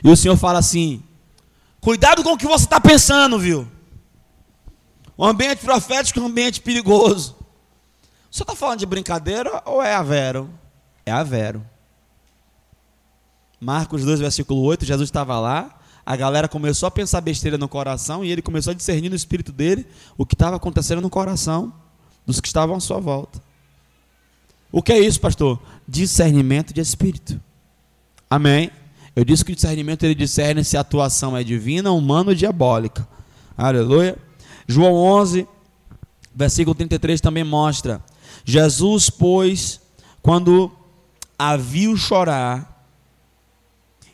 e 0.02 0.10
o 0.10 0.16
Senhor 0.16 0.36
fala 0.36 0.58
assim: 0.58 1.02
cuidado 1.80 2.22
com 2.22 2.32
o 2.32 2.38
que 2.38 2.46
você 2.46 2.64
está 2.64 2.80
pensando, 2.80 3.38
viu? 3.38 3.66
O 5.16 5.24
ambiente 5.24 5.64
profético 5.64 6.20
é 6.20 6.22
um 6.22 6.26
ambiente 6.26 6.60
perigoso. 6.60 7.38
Senhor 8.30 8.44
está 8.44 8.54
falando 8.54 8.78
de 8.78 8.86
brincadeira 8.86 9.62
ou 9.64 9.82
é 9.82 9.94
a 9.94 10.02
vero? 10.02 10.48
É 11.04 11.10
a 11.10 11.24
vero. 11.24 11.64
Marcos 13.60 14.04
2, 14.04 14.20
versículo 14.20 14.62
8, 14.62 14.84
Jesus 14.84 15.08
estava 15.08 15.40
lá, 15.40 15.80
a 16.06 16.14
galera 16.14 16.46
começou 16.46 16.86
a 16.86 16.90
pensar 16.90 17.20
besteira 17.20 17.58
no 17.58 17.68
coração 17.68 18.24
e 18.24 18.30
ele 18.30 18.40
começou 18.40 18.70
a 18.70 18.74
discernir 18.74 19.08
no 19.08 19.16
espírito 19.16 19.50
dele 19.50 19.86
o 20.16 20.24
que 20.24 20.34
estava 20.34 20.54
acontecendo 20.54 21.02
no 21.02 21.10
coração 21.10 21.72
dos 22.24 22.40
que 22.40 22.46
estavam 22.46 22.76
à 22.76 22.80
sua 22.80 23.00
volta. 23.00 23.42
O 24.70 24.82
que 24.82 24.92
é 24.92 25.00
isso, 25.00 25.20
pastor? 25.20 25.60
Discernimento 25.88 26.72
de 26.72 26.80
espírito. 26.80 27.40
Amém? 28.30 28.70
Eu 29.18 29.24
disse 29.24 29.44
que 29.44 29.50
o 29.50 29.54
discernimento 29.56 30.04
ele 30.04 30.14
discerne 30.14 30.62
se 30.62 30.76
a 30.76 30.80
atuação 30.80 31.36
é 31.36 31.42
divina, 31.42 31.90
humana 31.90 32.30
ou 32.30 32.36
diabólica. 32.36 33.04
Aleluia. 33.56 34.16
João 34.68 34.94
11, 34.94 35.44
versículo 36.32 36.72
33 36.72 37.20
também 37.20 37.42
mostra: 37.42 38.00
Jesus, 38.44 39.10
pois, 39.10 39.80
quando 40.22 40.70
a 41.36 41.56
viu 41.56 41.96
chorar, 41.96 42.88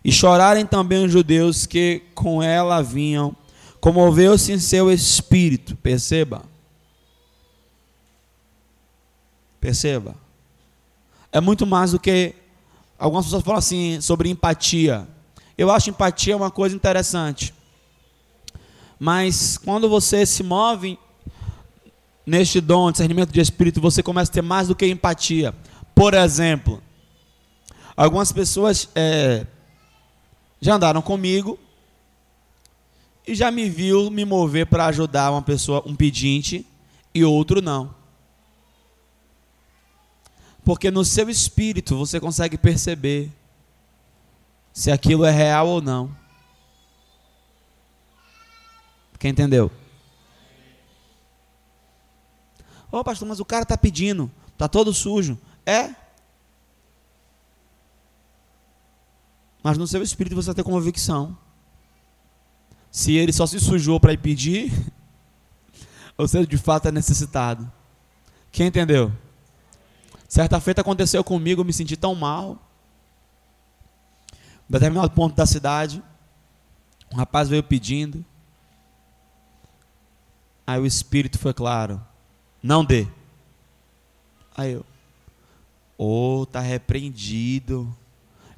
e 0.03 0.11
chorarem 0.11 0.65
também 0.65 1.05
os 1.05 1.13
judeus 1.13 1.67
que 1.67 2.01
com 2.15 2.43
ela 2.43 2.81
vinham, 2.81 3.37
comoveu-se 3.83 4.53
em 4.53 4.59
seu 4.59 4.91
espírito. 4.91 5.77
Perceba. 5.77 6.41
Perceba. 9.61 10.15
É 11.31 11.43
muito 11.43 11.67
mais 11.67 11.91
do 11.91 12.01
que. 12.01 12.35
Algumas 13.05 13.27
pessoas 13.27 13.43
falam 13.43 13.59
assim 13.59 14.01
sobre 14.01 14.31
empatia. 14.31 15.07
Eu 15.59 15.71
acho 15.71 15.91
empatia 15.91 16.35
uma 16.35 16.51
coisa 16.51 16.75
interessante. 16.75 17.53
Mas 18.99 19.59
quando 19.59 19.91
você 19.91 20.25
se 20.25 20.43
move 20.43 20.99
neste 22.25 22.63
dom, 22.63 22.91
discernimento 22.91 23.31
de 23.31 23.43
espírito, 23.43 23.79
você 23.79 24.03
começa 24.03 24.31
a 24.31 24.33
ter 24.33 24.41
mais 24.41 24.69
do 24.69 24.75
que 24.75 24.87
empatia. 24.87 25.55
Por 25.95 26.15
exemplo, 26.15 26.83
algumas 27.95 28.33
pessoas 28.33 28.89
é, 28.95 29.47
já 30.59 30.77
andaram 30.77 31.03
comigo 31.03 31.59
e 33.29 33.35
já 33.35 33.51
me 33.51 33.69
viu 33.69 34.11
me 34.11 34.25
mover 34.25 34.67
para 34.67 34.87
ajudar 34.87 35.31
uma 35.31 35.43
pessoa, 35.43 35.83
um 35.85 35.95
pedinte, 35.95 36.67
e 37.15 37.23
outro 37.23 37.61
não. 37.61 37.95
Porque 40.65 40.91
no 40.91 41.05
seu 41.05 41.29
espírito 41.29 41.97
você 41.97 42.19
consegue 42.19 42.57
perceber 42.57 43.31
se 44.73 44.91
aquilo 44.91 45.25
é 45.25 45.31
real 45.31 45.69
ou 45.69 45.83
não. 45.83 46.17
Quem 49.19 49.31
entendeu? 49.31 49.71
Ô 52.91 52.99
oh, 52.99 53.05
pastor, 53.05 53.29
mas 53.29 53.41
o 53.41 53.45
cara 53.45 53.63
está 53.63 53.77
pedindo, 53.77 54.31
está 54.53 54.69
todo 54.69 54.93
sujo. 54.93 55.39
É? 55.67 55.95
Mas 59.63 59.79
no 59.79 59.87
seu 59.87 60.03
espírito 60.03 60.37
você 60.37 60.47
vai 60.47 60.55
ter 60.55 60.63
convicção. 60.63 61.37
Se 62.91 63.15
ele 63.15 63.33
só 63.33 63.47
se 63.47 63.59
sujou 63.59 63.99
para 63.99 64.13
ir 64.13 64.19
pedir, 64.19 64.73
ou 66.17 66.29
se 66.29 66.39
ele 66.39 66.47
de 66.47 66.59
fato 66.59 66.89
é 66.89 66.93
necessitado. 66.93 67.71
Quem 68.53 68.67
entendeu? 68.69 69.13
Certa 70.35 70.59
feita 70.59 70.81
aconteceu 70.81 71.23
comigo, 71.23 71.61
eu 71.61 71.65
me 71.65 71.73
senti 71.73 71.97
tão 71.97 72.13
mal. 72.13 72.59
Em 74.69 74.73
determinado 74.73 75.09
ponto 75.13 75.37
da 75.37 75.47
cidade, 75.47 76.03
um 77.13 77.17
rapaz 77.17 77.49
veio 77.49 77.63
pedindo. 77.63 78.25
Aí 80.67 80.81
o 80.81 80.87
espírito 80.87 81.39
foi 81.39 81.55
claro: 81.55 82.03
não 82.61 82.85
dê. 82.85 83.07
Aí 84.57 84.73
eu, 84.73 84.85
ô, 85.97 86.41
oh, 86.41 86.47
tá 86.47 86.59
repreendido. 86.59 87.97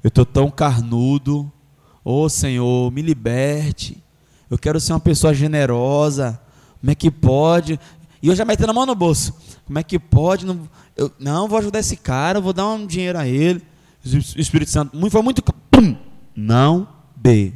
Eu 0.03 0.07
estou 0.07 0.25
tão 0.25 0.49
carnudo. 0.49 1.41
Ô 2.03 2.23
oh, 2.23 2.27
Senhor, 2.27 2.91
me 2.91 3.03
liberte. 3.03 4.03
Eu 4.49 4.57
quero 4.57 4.79
ser 4.79 4.93
uma 4.93 4.99
pessoa 4.99 5.31
generosa. 5.31 6.41
Como 6.79 6.89
é 6.89 6.95
que 6.95 7.11
pode? 7.11 7.79
E 8.19 8.29
eu 8.29 8.35
já 8.35 8.43
metendo 8.43 8.71
a 8.71 8.73
mão 8.73 8.87
no 8.87 8.95
bolso. 8.95 9.35
Como 9.63 9.77
é 9.77 9.83
que 9.83 9.99
pode? 9.99 10.43
Não, 10.43 10.67
eu, 10.97 11.11
não 11.19 11.47
vou 11.47 11.59
ajudar 11.59 11.79
esse 11.79 11.95
cara, 11.95 12.41
vou 12.41 12.51
dar 12.51 12.67
um 12.67 12.85
dinheiro 12.85 13.17
a 13.19 13.27
ele. 13.27 13.63
O 14.03 14.39
Espírito 14.41 14.71
Santo 14.71 15.09
foi 15.09 15.21
muito. 15.21 15.43
Pum, 15.43 15.95
não 16.35 16.87
dê. 17.15 17.53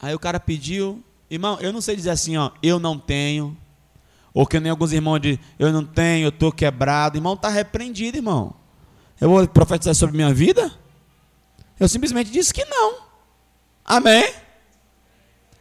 Aí 0.00 0.14
o 0.14 0.18
cara 0.18 0.38
pediu, 0.40 1.02
irmão, 1.28 1.58
eu 1.60 1.72
não 1.72 1.80
sei 1.80 1.96
dizer 1.96 2.10
assim, 2.10 2.36
ó, 2.36 2.52
eu 2.62 2.78
não 2.78 2.96
tenho, 2.96 3.56
ou 4.32 4.46
que 4.46 4.60
nem 4.60 4.70
alguns 4.70 4.92
irmãos 4.92 5.18
dizem, 5.18 5.40
eu 5.58 5.72
não 5.72 5.84
tenho, 5.84 6.26
eu 6.26 6.28
estou 6.28 6.52
quebrado. 6.52 7.18
Irmão, 7.18 7.34
está 7.34 7.48
repreendido, 7.48 8.16
irmão. 8.16 8.54
Eu 9.20 9.28
vou 9.28 9.48
profetizar 9.48 9.94
sobre 9.94 10.16
minha 10.16 10.32
vida? 10.32 10.72
Eu 11.78 11.88
simplesmente 11.88 12.30
disse 12.30 12.54
que 12.54 12.64
não. 12.64 12.98
Amém? 13.84 14.47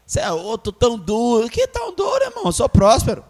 Você 0.08 0.22
é 0.22 0.32
outro 0.32 0.72
tão 0.72 0.98
duro. 0.98 1.50
Que 1.50 1.68
tão 1.68 1.94
duro, 1.94 2.24
irmão? 2.24 2.46
Eu 2.46 2.52
sou 2.54 2.70
próspero. 2.70 3.26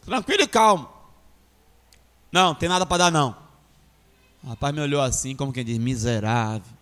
Tranquilo 0.00 0.42
e 0.42 0.48
calmo. 0.48 0.88
Não, 2.32 2.54
tem 2.54 2.68
nada 2.68 2.86
para 2.86 3.04
dar, 3.04 3.12
não. 3.12 3.36
O 4.42 4.48
rapaz 4.48 4.74
me 4.74 4.80
olhou 4.80 5.02
assim, 5.02 5.36
como 5.36 5.52
quem 5.52 5.64
diz, 5.64 5.76
miserável. 5.76 6.72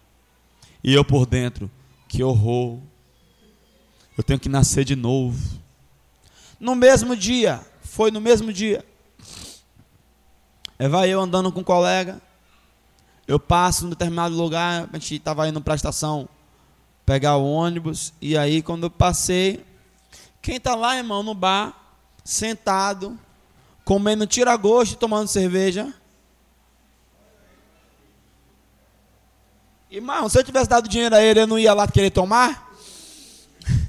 E 0.85 0.95
eu 0.95 1.05
por 1.05 1.27
dentro, 1.27 1.68
que 2.07 2.22
horror. 2.22 2.79
Eu 4.16 4.22
tenho 4.22 4.39
que 4.39 4.49
nascer 4.49 4.85
de 4.85 4.95
novo. 4.95 5.61
No 6.61 6.77
mesmo 6.77 7.16
dia, 7.16 7.61
foi 7.83 8.12
no 8.12 8.20
mesmo 8.20 8.53
dia. 8.53 8.85
É, 10.79 10.89
vai 10.89 11.09
eu 11.09 11.20
andando 11.20 11.51
com 11.51 11.61
um 11.61 11.64
colega. 11.64 12.22
Eu 13.27 13.41
passo 13.41 13.85
num 13.85 13.91
determinado 13.91 14.37
lugar, 14.37 14.89
a 14.93 14.99
gente 14.99 15.16
estava 15.16 15.49
indo 15.49 15.61
para 15.61 15.75
a 15.75 15.77
estação 15.77 16.29
pegar 17.05 17.36
o 17.36 17.50
ônibus. 17.50 18.12
E 18.20 18.36
aí, 18.36 18.62
quando 18.62 18.84
eu 18.84 18.90
passei, 18.90 19.64
quem 20.40 20.57
está 20.57 20.74
lá, 20.74 20.96
irmão, 20.96 21.22
no 21.22 21.34
bar, 21.34 21.74
sentado, 22.24 23.18
comendo 23.84 24.26
tira-gosto 24.26 24.92
e 24.92 24.96
tomando 24.96 25.28
cerveja? 25.28 25.92
Irmão, 29.90 30.28
se 30.28 30.38
eu 30.38 30.44
tivesse 30.44 30.68
dado 30.68 30.88
dinheiro 30.88 31.14
a 31.14 31.22
ele, 31.22 31.40
eu 31.40 31.46
não 31.46 31.59
ia 31.59 31.72
lá 31.72 31.86
querer 31.86 32.11
tomar? 32.11 32.68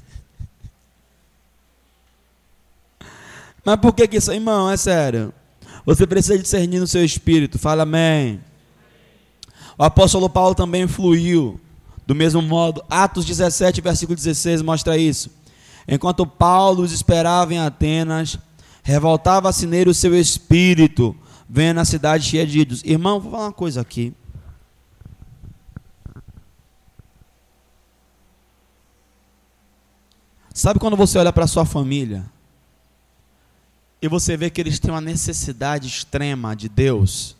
Mas 3.64 3.76
por 3.80 3.92
que, 3.92 4.06
que 4.06 4.18
isso, 4.18 4.32
irmão? 4.32 4.70
É 4.70 4.76
sério. 4.76 5.34
Você 5.84 6.06
precisa 6.06 6.38
discernir 6.38 6.78
no 6.78 6.86
seu 6.86 7.04
espírito. 7.04 7.58
Fala 7.58 7.82
amém. 7.82 8.40
O 9.76 9.82
apóstolo 9.82 10.30
Paulo 10.30 10.54
também 10.54 10.86
fluiu. 10.86 11.60
Do 12.06 12.14
mesmo 12.14 12.40
modo, 12.40 12.84
Atos 12.88 13.24
17, 13.24 13.80
versículo 13.80 14.14
16 14.14 14.62
mostra 14.62 14.96
isso. 14.96 15.28
Enquanto 15.88 16.24
Paulo 16.24 16.84
os 16.84 16.92
esperava 16.92 17.52
em 17.52 17.58
Atenas, 17.58 18.38
revoltava-se 18.82 19.66
nele 19.66 19.90
o 19.90 19.94
seu 19.94 20.14
espírito, 20.18 21.16
vendo 21.48 21.80
a 21.80 21.84
cidade 21.84 22.24
cheia 22.24 22.46
de 22.46 22.60
ídolos. 22.60 22.84
Irmão, 22.84 23.18
vou 23.18 23.32
falar 23.32 23.46
uma 23.46 23.52
coisa 23.52 23.80
aqui. 23.80 24.14
Sabe 30.54 30.80
quando 30.80 30.96
você 30.96 31.18
olha 31.18 31.32
para 31.32 31.46
sua 31.46 31.66
família 31.66 32.24
e 34.00 34.08
você 34.08 34.36
vê 34.36 34.48
que 34.48 34.58
eles 34.60 34.78
têm 34.78 34.90
uma 34.90 35.02
necessidade 35.02 35.86
extrema 35.86 36.56
de 36.56 36.68
Deus? 36.68 37.35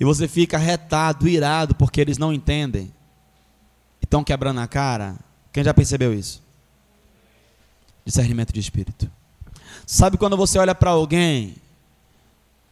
E 0.00 0.04
você 0.04 0.26
fica 0.26 0.56
retado, 0.56 1.28
irado, 1.28 1.74
porque 1.74 2.00
eles 2.00 2.16
não 2.16 2.32
entendem. 2.32 2.90
Estão 4.00 4.24
quebrando 4.24 4.58
a 4.58 4.66
cara. 4.66 5.14
Quem 5.52 5.62
já 5.62 5.74
percebeu 5.74 6.14
isso? 6.14 6.42
Discernimento 8.02 8.50
de 8.50 8.60
espírito. 8.60 9.10
Sabe 9.86 10.16
quando 10.16 10.38
você 10.38 10.58
olha 10.58 10.74
para 10.74 10.90
alguém, 10.90 11.56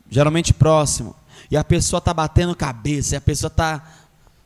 geralmente 0.08 0.54
próximo, 0.54 1.14
e 1.50 1.56
a 1.56 1.62
pessoa 1.62 1.98
está 1.98 2.14
batendo 2.14 2.56
cabeça, 2.56 3.14
e 3.14 3.18
a 3.18 3.20
pessoa 3.20 3.48
está 3.48 3.84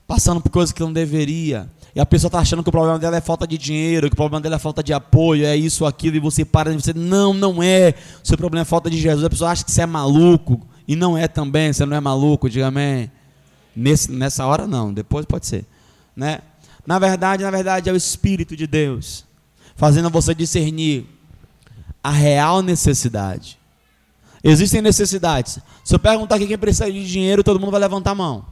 passando 0.07 0.41
por 0.41 0.51
coisas 0.51 0.73
que 0.73 0.81
não 0.81 0.93
deveria, 0.93 1.71
e 1.95 2.01
a 2.01 2.07
pessoa 2.07 2.29
está 2.29 2.41
achando 2.41 2.63
que 2.63 2.69
o 2.69 2.73
problema 2.73 2.99
dela 2.99 3.17
é 3.17 3.21
falta 3.21 3.47
de 3.47 3.57
dinheiro, 3.57 4.09
que 4.09 4.15
o 4.15 4.17
problema 4.17 4.41
dela 4.41 4.57
é 4.57 4.59
falta 4.59 4.83
de 4.83 4.93
apoio, 4.93 5.47
é 5.47 5.57
isso, 5.57 5.87
aquilo, 5.87 6.17
e 6.17 6.21
você 6.21 6.45
para 6.45 6.73
e 6.73 6.75
você, 6.75 6.93
não, 6.93 7.33
não 7.33 7.63
é, 7.63 7.95
o 8.25 8.27
seu 8.27 8.37
problema 8.37 8.63
é 8.63 8.65
falta 8.65 8.91
de 8.91 8.99
Jesus. 8.99 9.25
A 9.25 9.31
pessoa 9.31 9.51
acha 9.51 9.65
que 9.65 9.71
você 9.71 9.83
é 9.83 9.87
maluco, 9.87 10.67
e 10.93 10.97
não 10.97 11.17
é 11.17 11.27
também, 11.27 11.73
você 11.73 11.87
não 11.87 11.97
é 11.97 12.01
maluco, 12.01 12.51
diga 12.51 12.67
amém. 12.67 13.11
Nesse, 13.75 14.13
nessa 14.13 14.45
hora 14.45 14.67
não, 14.67 14.93
depois 14.93 15.25
pode 15.25 15.47
ser. 15.47 15.65
Né? 16.15 16.41
Na 16.87 16.99
verdade, 16.99 17.43
na 17.43 17.51
verdade, 17.51 17.89
é 17.89 17.93
o 17.93 17.97
Espírito 17.97 18.55
de 18.55 18.67
Deus, 18.67 19.25
fazendo 19.75 20.11
você 20.11 20.35
discernir 20.35 21.07
a 22.05 22.11
real 22.11 22.61
necessidade. 22.61 23.59
Existem 24.45 24.83
necessidades. 24.83 25.61
Se 25.83 25.95
eu 25.95 25.99
perguntar 25.99 26.35
aqui 26.35 26.47
quem 26.47 26.59
precisa 26.59 26.93
de 26.93 27.07
dinheiro, 27.07 27.43
todo 27.43 27.59
mundo 27.59 27.71
vai 27.71 27.81
levantar 27.81 28.11
a 28.11 28.15
mão. 28.15 28.45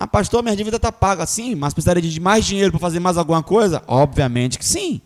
Ah, 0.00 0.08
pastor, 0.08 0.42
minha 0.42 0.56
dívida 0.56 0.76
está 0.76 0.90
paga. 0.90 1.24
Sim, 1.24 1.54
mas 1.54 1.72
precisaria 1.72 2.02
de 2.02 2.20
mais 2.20 2.44
dinheiro 2.44 2.72
para 2.72 2.80
fazer 2.80 2.98
mais 2.98 3.16
alguma 3.16 3.44
coisa? 3.44 3.80
Obviamente 3.86 4.58
que 4.58 4.64
sim. 4.64 5.00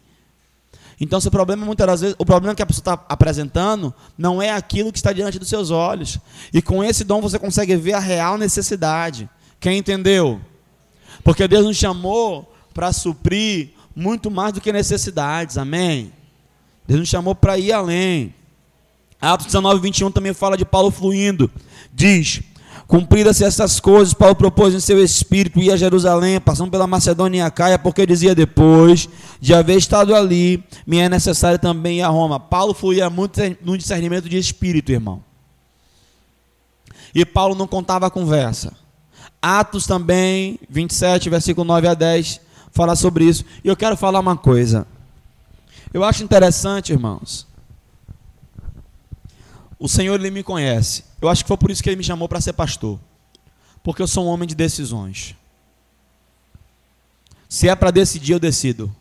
Então, 1.04 1.20
seu 1.20 1.32
problema, 1.32 1.66
muitas 1.66 1.84
das 1.84 2.00
vezes, 2.00 2.16
o 2.16 2.24
problema 2.24 2.54
que 2.54 2.62
a 2.62 2.66
pessoa 2.66 2.80
está 2.80 3.04
apresentando 3.08 3.92
não 4.16 4.40
é 4.40 4.52
aquilo 4.52 4.92
que 4.92 4.98
está 4.98 5.12
diante 5.12 5.36
dos 5.36 5.48
seus 5.48 5.72
olhos. 5.72 6.20
E 6.54 6.62
com 6.62 6.84
esse 6.84 7.02
dom 7.02 7.20
você 7.20 7.40
consegue 7.40 7.74
ver 7.74 7.94
a 7.94 7.98
real 7.98 8.38
necessidade. 8.38 9.28
Quem 9.58 9.78
entendeu? 9.78 10.40
Porque 11.24 11.48
Deus 11.48 11.66
nos 11.66 11.76
chamou 11.76 12.54
para 12.72 12.92
suprir 12.92 13.70
muito 13.96 14.30
mais 14.30 14.52
do 14.52 14.60
que 14.60 14.72
necessidades. 14.72 15.58
Amém? 15.58 16.12
Deus 16.86 17.00
nos 17.00 17.08
chamou 17.08 17.34
para 17.34 17.58
ir 17.58 17.72
além. 17.72 18.32
Atos 19.20 19.46
19, 19.46 19.80
21 19.80 20.12
também 20.12 20.32
fala 20.32 20.56
de 20.56 20.64
Paulo 20.64 20.92
fluindo. 20.92 21.50
Diz: 21.92 22.42
Cumpridas-se 22.86 23.44
essas 23.44 23.80
coisas, 23.80 24.12
Paulo 24.12 24.34
propôs 24.34 24.74
em 24.74 24.80
seu 24.80 25.02
espírito 25.02 25.60
ir 25.60 25.70
a 25.70 25.76
Jerusalém, 25.76 26.40
passando 26.40 26.70
pela 26.70 26.86
Macedônia 26.86 27.38
e 27.38 27.40
a 27.40 27.50
Caia, 27.50 27.78
porque 27.78 28.04
dizia 28.04 28.34
depois 28.34 29.08
de 29.40 29.54
haver 29.54 29.78
estado 29.78 30.14
ali, 30.14 30.62
me 30.86 30.98
é 30.98 31.08
necessário 31.08 31.58
também 31.58 31.98
ir 31.98 32.02
a 32.02 32.08
Roma. 32.08 32.38
Paulo 32.38 32.74
fluía 32.74 33.08
muito 33.08 33.40
no 33.62 33.78
discernimento 33.78 34.28
de 34.28 34.36
espírito, 34.36 34.92
irmão. 34.92 35.22
E 37.14 37.24
Paulo 37.24 37.54
não 37.54 37.66
contava 37.66 38.06
a 38.06 38.10
conversa. 38.10 38.72
Atos 39.40 39.86
também, 39.86 40.58
27, 40.68 41.28
versículo 41.28 41.66
9 41.66 41.88
a 41.88 41.94
10, 41.94 42.40
fala 42.72 42.94
sobre 42.94 43.24
isso. 43.24 43.44
E 43.64 43.68
eu 43.68 43.76
quero 43.76 43.96
falar 43.96 44.20
uma 44.20 44.36
coisa. 44.36 44.86
Eu 45.92 46.04
acho 46.04 46.24
interessante, 46.24 46.92
irmãos, 46.92 47.46
o 49.78 49.88
Senhor 49.88 50.18
ele 50.18 50.30
me 50.30 50.42
conhece. 50.42 51.11
Eu 51.22 51.28
acho 51.28 51.44
que 51.44 51.48
foi 51.48 51.56
por 51.56 51.70
isso 51.70 51.80
que 51.80 51.88
ele 51.88 51.96
me 51.96 52.02
chamou 52.02 52.28
para 52.28 52.40
ser 52.40 52.52
pastor. 52.52 52.98
Porque 53.80 54.02
eu 54.02 54.08
sou 54.08 54.26
um 54.26 54.28
homem 54.28 54.46
de 54.46 54.56
decisões. 54.56 55.36
Se 57.48 57.68
é 57.68 57.76
para 57.76 57.92
decidir, 57.92 58.32
eu 58.32 58.40
decido. 58.40 58.92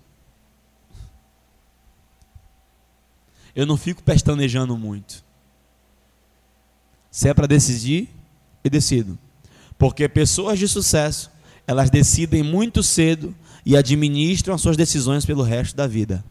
Eu 3.55 3.65
não 3.65 3.75
fico 3.75 4.03
pestanejando 4.03 4.77
muito. 4.77 5.23
Se 7.09 7.27
é 7.27 7.33
para 7.33 7.47
decidir, 7.47 8.07
eu 8.63 8.69
decido. 8.69 9.17
Porque 9.75 10.07
pessoas 10.07 10.59
de 10.59 10.67
sucesso, 10.67 11.31
elas 11.65 11.89
decidem 11.89 12.43
muito 12.43 12.83
cedo 12.83 13.35
e 13.65 13.75
administram 13.75 14.53
as 14.53 14.61
suas 14.61 14.77
decisões 14.77 15.25
pelo 15.25 15.41
resto 15.41 15.75
da 15.75 15.87
vida. 15.87 16.23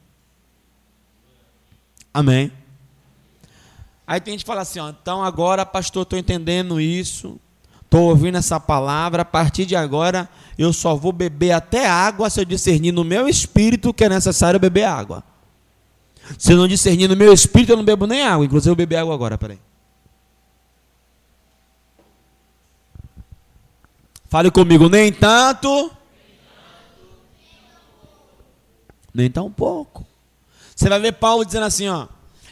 Amém. 2.15 2.60
Aí 4.11 4.21
tem 4.21 4.33
gente 4.33 4.41
que 4.41 4.49
fala 4.49 4.63
assim, 4.63 4.81
ó, 4.81 4.89
então 4.89 5.23
agora, 5.23 5.65
pastor, 5.65 6.03
estou 6.03 6.19
entendendo 6.19 6.81
isso, 6.81 7.39
estou 7.81 8.09
ouvindo 8.09 8.37
essa 8.39 8.59
palavra, 8.59 9.23
a 9.23 9.25
partir 9.25 9.65
de 9.65 9.77
agora 9.77 10.29
eu 10.59 10.73
só 10.73 10.97
vou 10.97 11.13
beber 11.13 11.53
até 11.53 11.89
água 11.89 12.29
se 12.29 12.41
eu 12.41 12.45
discernir 12.45 12.91
no 12.91 13.05
meu 13.05 13.29
espírito 13.29 13.95
que 13.95 14.03
é 14.03 14.09
necessário 14.09 14.59
beber 14.59 14.83
água. 14.83 15.23
Se 16.37 16.51
eu 16.51 16.57
não 16.57 16.67
discernir 16.67 17.07
no 17.07 17.15
meu 17.15 17.33
espírito, 17.33 17.71
eu 17.71 17.77
não 17.77 17.85
bebo 17.85 18.05
nem 18.05 18.27
água. 18.27 18.45
Inclusive, 18.45 18.73
eu 18.73 18.75
beber 18.75 18.97
água 18.97 19.15
agora, 19.15 19.39
peraí. 19.39 19.61
Fale 24.29 24.51
comigo, 24.51 24.89
nem 24.89 25.13
tanto, 25.13 25.93
nem 29.15 29.31
tão 29.31 29.49
pouco. 29.53 30.05
Você 30.75 30.89
vai 30.89 30.99
ver 30.99 31.13
Paulo 31.13 31.45
dizendo 31.45 31.67
assim, 31.67 31.89
ó. 31.89 32.09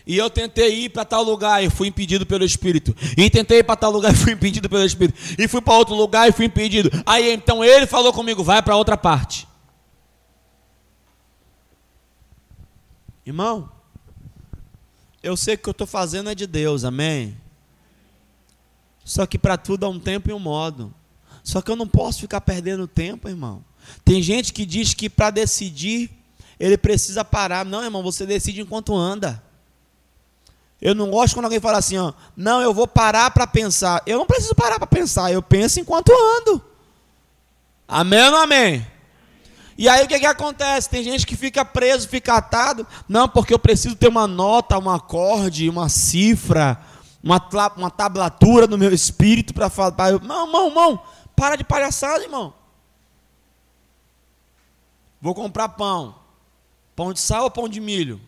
E 0.09 0.17
eu 0.17 0.31
tentei 0.31 0.85
ir 0.85 0.89
para 0.89 1.05
tal 1.05 1.23
lugar 1.23 1.63
e 1.63 1.69
fui 1.69 1.89
impedido 1.89 2.25
pelo 2.25 2.43
Espírito. 2.43 2.97
E 3.15 3.29
tentei 3.29 3.59
ir 3.59 3.63
para 3.63 3.77
tal 3.77 3.91
lugar 3.91 4.11
e 4.15 4.17
fui 4.17 4.33
impedido 4.33 4.67
pelo 4.67 4.83
Espírito. 4.83 5.21
E 5.39 5.47
fui 5.47 5.61
para 5.61 5.75
outro 5.75 5.95
lugar 5.95 6.27
e 6.27 6.33
fui 6.33 6.47
impedido. 6.47 6.91
Aí 7.05 7.31
então 7.31 7.63
ele 7.63 7.87
falou 7.87 8.11
comigo: 8.11 8.43
vai 8.43 8.63
para 8.63 8.75
outra 8.75 8.97
parte. 8.97 9.47
Irmão, 13.27 13.71
eu 15.23 15.37
sei 15.37 15.55
que 15.55 15.61
o 15.61 15.65
que 15.65 15.69
eu 15.69 15.73
estou 15.73 15.87
fazendo 15.87 16.31
é 16.31 16.35
de 16.35 16.47
Deus, 16.47 16.85
amém? 16.85 17.37
Só 19.05 19.27
que 19.27 19.39
para 19.39 19.59
tudo 19.59 19.85
há 19.85 19.91
um 19.91 20.01
tempo 20.01 20.31
e 20.31 20.33
um 20.33 20.39
modo. 20.39 20.95
Só 21.45 21.61
que 21.61 21.71
eu 21.71 21.77
não 21.77 21.87
posso 21.87 22.21
ficar 22.21 22.41
perdendo 22.41 22.89
tempo, 22.89 23.29
irmão. 23.29 23.63
Tem 24.07 24.23
gente 24.23 24.55
que 24.55 24.65
diz 24.65 24.95
que 24.95 25.11
para 25.11 25.29
decidir 25.29 26.11
ele 26.59 26.79
precisa 26.79 27.23
parar. 27.23 27.67
Não, 27.67 27.85
irmão, 27.85 28.03
você 28.03 28.25
decide 28.25 28.63
enquanto 28.63 28.97
anda. 28.97 29.43
Eu 30.81 30.95
não 30.95 31.11
gosto 31.11 31.35
quando 31.35 31.47
alguém 31.47 31.61
fala 31.61 31.79
assim, 31.79 31.99
ó, 31.99 32.13
não, 32.37 32.61
eu 32.61 32.73
vou 32.73 32.87
parar 32.87 33.31
para 33.33 33.47
pensar. 33.47 34.03
Eu 34.07 34.19
não 34.19 34.27
preciso 34.27 34.55
parar 34.55 34.79
para 34.79 34.87
pensar, 34.87 35.33
eu 35.33 35.43
penso 35.43 35.81
enquanto 35.81 36.13
ando. 36.13 36.65
Amém 37.87 38.23
ou 38.25 38.31
não 38.31 38.43
amém? 38.43 38.87
E 39.77 39.89
aí 39.89 40.05
o 40.05 40.09
que, 40.09 40.19
que 40.19 40.27
acontece? 40.27 40.91
Tem 40.91 41.03
gente 41.03 41.27
que 41.27 41.37
fica 41.37 41.65
preso, 41.65 42.09
fica 42.09 42.35
atado. 42.35 42.87
Não, 43.09 43.29
porque 43.29 43.55
eu 43.55 43.59
preciso 43.59 43.97
ter 43.97 44.09
uma 44.09 44.27
nota, 44.27 44.79
um 44.79 44.91
acorde, 44.91 45.69
uma 45.69 45.89
cifra, 45.89 46.81
uma, 47.23 47.41
uma 47.77 47.91
tablatura 47.91 48.67
no 48.67 48.77
meu 48.77 48.93
espírito 48.93 49.55
para 49.55 49.71
falar, 49.71 50.11
irmão, 50.11 50.47
irmão, 50.47 50.69
irmão, 50.69 51.03
para 51.35 51.57
de 51.57 51.65
palhaçada, 51.65 52.25
irmão. 52.25 52.53
Vou 55.21 55.35
comprar 55.35 55.71
pão. 55.71 56.15
Pão 56.95 57.13
de 57.13 57.21
sal 57.21 57.45
ou 57.45 57.51
pão 57.51 57.69
de 57.69 57.81
milho? 57.81 58.21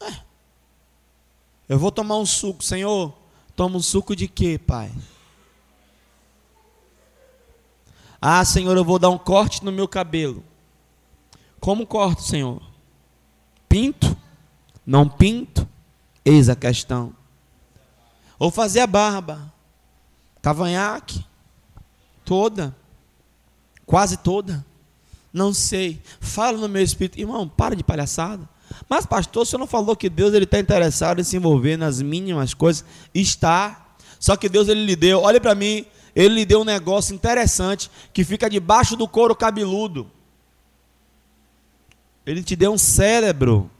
É. 0.00 0.33
Eu 1.68 1.78
vou 1.78 1.90
tomar 1.90 2.16
um 2.16 2.26
suco, 2.26 2.62
Senhor. 2.62 3.14
Toma 3.56 3.76
um 3.76 3.82
suco 3.82 4.14
de 4.14 4.28
quê, 4.28 4.58
Pai? 4.58 4.92
Ah, 8.20 8.44
Senhor, 8.44 8.76
eu 8.76 8.84
vou 8.84 8.98
dar 8.98 9.10
um 9.10 9.18
corte 9.18 9.64
no 9.64 9.70
meu 9.70 9.86
cabelo. 9.86 10.42
Como 11.60 11.86
corto, 11.86 12.22
Senhor? 12.22 12.62
Pinto? 13.68 14.16
Não 14.84 15.08
pinto? 15.08 15.68
Eis 16.24 16.48
a 16.48 16.56
questão. 16.56 17.14
Ou 18.38 18.50
fazer 18.50 18.80
a 18.80 18.86
barba. 18.86 19.52
Cavanhaque. 20.42 21.24
Toda. 22.24 22.74
Quase 23.86 24.16
toda. 24.16 24.64
Não 25.32 25.52
sei. 25.52 26.02
Fala 26.20 26.58
no 26.58 26.68
meu 26.68 26.82
espírito. 26.82 27.18
Irmão, 27.18 27.48
para 27.48 27.76
de 27.76 27.84
palhaçada. 27.84 28.48
Mas, 28.88 29.06
pastor, 29.06 29.46
você 29.46 29.56
não 29.56 29.66
falou 29.66 29.96
que 29.96 30.08
Deus 30.08 30.34
está 30.34 30.58
interessado 30.58 31.20
em 31.20 31.24
se 31.24 31.36
envolver 31.36 31.76
nas 31.76 32.02
mínimas 32.02 32.54
coisas? 32.54 32.84
Está. 33.14 33.96
Só 34.18 34.36
que 34.36 34.48
Deus 34.48 34.68
ele 34.68 34.84
lhe 34.84 34.96
deu, 34.96 35.20
olha 35.20 35.40
para 35.40 35.54
mim, 35.54 35.86
ele 36.14 36.34
lhe 36.34 36.44
deu 36.44 36.60
um 36.60 36.64
negócio 36.64 37.14
interessante 37.14 37.90
que 38.12 38.24
fica 38.24 38.48
debaixo 38.48 38.96
do 38.96 39.08
couro 39.08 39.34
cabeludo. 39.34 40.10
Ele 42.24 42.42
te 42.42 42.54
deu 42.54 42.72
um 42.72 42.78
cérebro. 42.78 43.70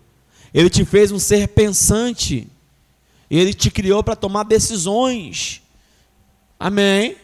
Ele 0.53 0.69
te 0.69 0.85
fez 0.85 1.11
um 1.13 1.19
ser 1.19 1.49
pensante. 1.49 2.49
Ele 3.31 3.55
te 3.55 3.71
criou 3.71 4.03
para 4.03 4.17
tomar 4.17 4.45
decisões. 4.45 5.63
Amém? 6.59 7.17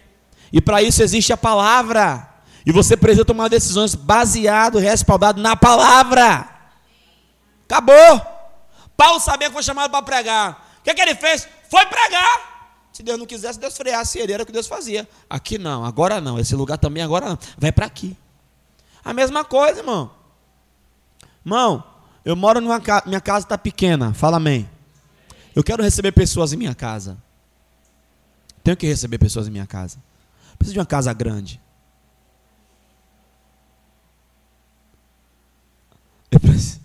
E 0.52 0.60
para 0.60 0.82
isso 0.82 1.02
existe 1.02 1.32
a 1.32 1.36
palavra. 1.36 2.28
E 2.64 2.72
você 2.72 2.96
precisa 2.96 3.24
tomar 3.24 3.48
decisões 3.48 3.94
baseado, 3.94 4.78
respaldado 4.78 5.40
na 5.40 5.56
palavra. 5.56 6.59
Acabou. 7.70 8.20
Paulo 8.96 9.20
sabia 9.20 9.46
que 9.46 9.54
foi 9.54 9.62
chamado 9.62 9.92
para 9.92 10.02
pregar. 10.02 10.78
O 10.80 10.82
que, 10.82 10.92
que 10.92 11.00
ele 11.00 11.14
fez? 11.14 11.46
Foi 11.70 11.86
pregar. 11.86 12.88
Se 12.92 13.00
Deus 13.00 13.16
não 13.16 13.24
quisesse, 13.24 13.60
Deus 13.60 13.76
freasse 13.76 14.18
ele, 14.18 14.32
era 14.32 14.42
o 14.42 14.46
que 14.46 14.50
Deus 14.50 14.66
fazia. 14.66 15.08
Aqui 15.28 15.56
não, 15.56 15.84
agora 15.84 16.20
não. 16.20 16.36
Esse 16.36 16.56
lugar 16.56 16.76
também 16.78 17.00
agora 17.00 17.28
não. 17.28 17.38
Vai 17.56 17.70
para 17.70 17.86
aqui. 17.86 18.16
A 19.04 19.14
mesma 19.14 19.44
coisa, 19.44 19.78
irmão. 19.78 20.10
Irmão, 21.46 21.84
eu 22.24 22.34
moro 22.34 22.60
numa 22.60 22.80
casa, 22.80 23.04
minha 23.06 23.20
casa 23.20 23.46
está 23.46 23.56
pequena. 23.56 24.12
Fala 24.12 24.38
amém. 24.38 24.68
Eu 25.54 25.62
quero 25.62 25.82
receber 25.82 26.10
pessoas 26.10 26.52
em 26.52 26.56
minha 26.56 26.74
casa. 26.74 27.16
Tenho 28.64 28.76
que 28.76 28.86
receber 28.86 29.18
pessoas 29.18 29.46
em 29.46 29.50
minha 29.50 29.66
casa. 29.66 29.98
Preciso 30.58 30.74
de 30.74 30.80
uma 30.80 30.86
casa 30.86 31.12
grande. 31.12 31.60
Eu 36.30 36.40
preciso... 36.40 36.79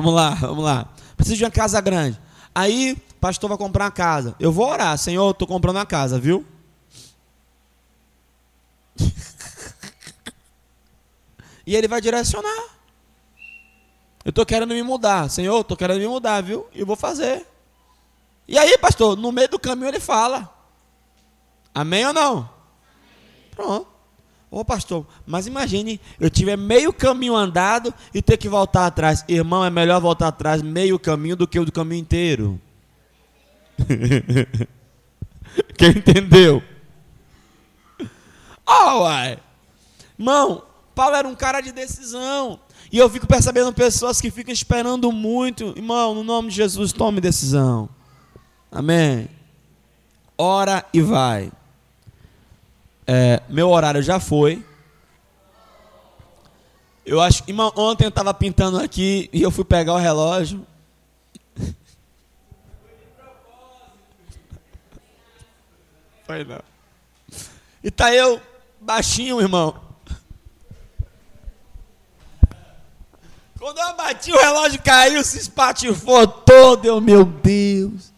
vamos 0.00 0.14
lá, 0.14 0.34
vamos 0.34 0.64
lá. 0.64 0.88
Preciso 1.16 1.36
de 1.36 1.44
uma 1.44 1.50
casa 1.50 1.80
grande. 1.80 2.18
Aí, 2.54 2.96
pastor 3.20 3.48
vai 3.48 3.58
comprar 3.58 3.86
uma 3.86 3.90
casa. 3.90 4.34
Eu 4.38 4.52
vou 4.52 4.68
orar, 4.68 4.96
Senhor, 4.96 5.30
estou 5.30 5.46
comprando 5.46 5.76
uma 5.76 5.86
casa, 5.86 6.18
viu? 6.18 6.46
e 11.66 11.74
ele 11.74 11.88
vai 11.88 12.00
direcionar. 12.00 12.78
Eu 14.24 14.30
estou 14.30 14.46
querendo 14.46 14.74
me 14.74 14.82
mudar. 14.82 15.30
Senhor, 15.30 15.60
estou 15.60 15.76
querendo 15.76 16.00
me 16.00 16.08
mudar, 16.08 16.42
viu? 16.42 16.66
E 16.72 16.84
vou 16.84 16.96
fazer. 16.96 17.46
E 18.46 18.58
aí, 18.58 18.76
pastor, 18.78 19.16
no 19.16 19.32
meio 19.32 19.48
do 19.48 19.58
caminho 19.58 19.88
ele 19.88 20.00
fala. 20.00 20.52
Amém 21.74 22.06
ou 22.06 22.12
não? 22.12 22.48
Pronto. 23.50 23.97
Ô 24.50 24.64
pastor, 24.64 25.06
mas 25.26 25.46
imagine, 25.46 26.00
eu 26.18 26.30
tiver 26.30 26.56
meio 26.56 26.90
caminho 26.92 27.36
andado 27.36 27.92
e 28.14 28.22
ter 28.22 28.38
que 28.38 28.48
voltar 28.48 28.86
atrás. 28.86 29.22
Irmão, 29.28 29.62
é 29.64 29.68
melhor 29.68 30.00
voltar 30.00 30.28
atrás 30.28 30.62
meio 30.62 30.98
caminho 30.98 31.36
do 31.36 31.46
que 31.46 31.58
o 31.58 31.66
do 31.66 31.72
caminho 31.72 32.00
inteiro. 32.00 32.58
Quem 35.76 35.90
entendeu? 35.90 36.62
Oh, 38.66 39.00
uai. 39.00 39.38
Irmão, 40.18 40.62
Paulo 40.94 41.16
era 41.16 41.28
um 41.28 41.34
cara 41.34 41.60
de 41.60 41.72
decisão. 41.72 42.58
E 42.90 42.98
eu 42.98 43.08
fico 43.10 43.26
percebendo 43.26 43.72
pessoas 43.72 44.20
que 44.20 44.30
ficam 44.30 44.52
esperando 44.52 45.12
muito. 45.12 45.74
Irmão, 45.76 46.14
no 46.14 46.24
nome 46.24 46.48
de 46.48 46.56
Jesus, 46.56 46.92
tome 46.92 47.20
decisão. 47.20 47.88
Amém. 48.72 49.28
Ora 50.36 50.84
e 50.92 51.02
vai. 51.02 51.52
É, 53.10 53.40
meu 53.48 53.70
horário 53.70 54.02
já 54.02 54.20
foi. 54.20 54.62
Eu 57.06 57.22
acho 57.22 57.42
que 57.42 57.54
ontem 57.74 58.04
eu 58.04 58.10
estava 58.10 58.34
pintando 58.34 58.78
aqui 58.78 59.30
e 59.32 59.40
eu 59.40 59.50
fui 59.50 59.64
pegar 59.64 59.94
o 59.94 59.96
relógio. 59.96 60.66
Foi 66.26 66.44
não. 66.44 66.60
E 67.82 67.90
tá 67.90 68.14
eu 68.14 68.38
baixinho, 68.78 69.40
irmão. 69.40 69.80
Quando 73.58 73.78
eu 73.78 73.96
bati, 73.96 74.30
o 74.30 74.38
relógio 74.38 74.82
caiu, 74.82 75.24
se 75.24 75.38
espatifou 75.38 76.28
todo. 76.28 76.84
Eu, 76.84 77.00
meu 77.00 77.24
Deus. 77.24 78.12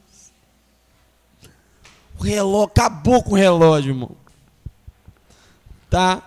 O 2.18 2.24
relógio, 2.24 2.66
acabou 2.66 3.22
com 3.22 3.34
o 3.34 3.36
relógio, 3.36 3.92
irmão. 3.92 4.19
Tá? 5.90 6.22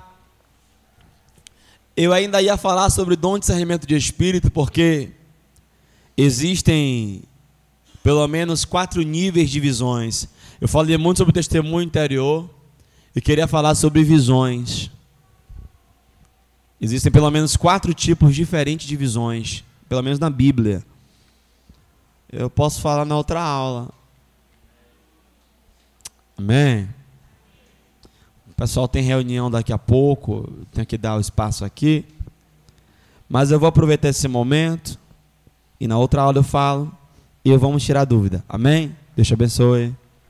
Eu 1.95 2.11
ainda 2.11 2.41
ia 2.41 2.57
falar 2.57 2.89
sobre 2.89 3.16
dom 3.16 3.36
de 3.36 3.41
discernimento 3.41 3.88
de 3.88 3.95
espírito, 3.95 4.51
porque 4.51 5.11
existem 6.18 7.24
pelo 8.03 8.28
menos 8.28 8.66
quatro 8.66 9.01
níveis 9.01 9.49
de 9.49 9.59
visões. 9.61 10.28
Eu 10.59 10.68
falei 10.68 10.97
muito 10.97 11.20
sobre 11.20 11.32
o 11.32 11.34
testemunho 11.34 11.86
interior 11.86 12.49
e 13.16 13.22
queria 13.22 13.47
falar 13.47 13.76
sobre 13.76 14.03
visões. 14.03 14.91
Existem 16.82 17.11
pelo 17.11 17.32
menos 17.32 17.55
quatro 17.55 17.93
tipos 17.93 18.36
diferentes 18.36 18.86
de 18.86 18.97
visões, 18.97 19.64
pelo 19.88 20.03
menos 20.03 20.20
na 20.20 20.30
Bíblia. 20.30 20.84
Eu 22.30 22.49
posso 22.49 22.82
falar 22.82 23.05
na 23.05 23.16
outra 23.16 23.41
aula. 23.41 23.89
Amém? 26.38 26.89
O 28.54 28.56
pessoal 28.56 28.88
tem 28.88 29.01
reunião 29.01 29.49
daqui 29.49 29.74
a 29.74 29.80
pouco, 29.80 30.47
tenho 30.72 30.86
que 30.86 30.97
dar 30.97 31.18
o 31.18 31.20
espaço 31.20 31.66
aqui. 31.66 32.06
Mas 33.28 33.49
eu 33.49 33.60
vou 33.60 33.68
aproveitar 33.68 34.10
esse 34.10 34.28
momento 34.28 34.97
e 35.80 35.88
na 35.88 35.97
outra 35.97 36.22
aula 36.22 36.38
eu 36.38 36.43
falo 36.43 36.91
e 37.43 37.56
vamos 37.58 37.84
tirar 37.84 38.06
dúvida. 38.06 38.43
Amém? 38.47 38.95
Deus 39.16 39.28
te 39.28 39.34
abençoe. 39.34 39.93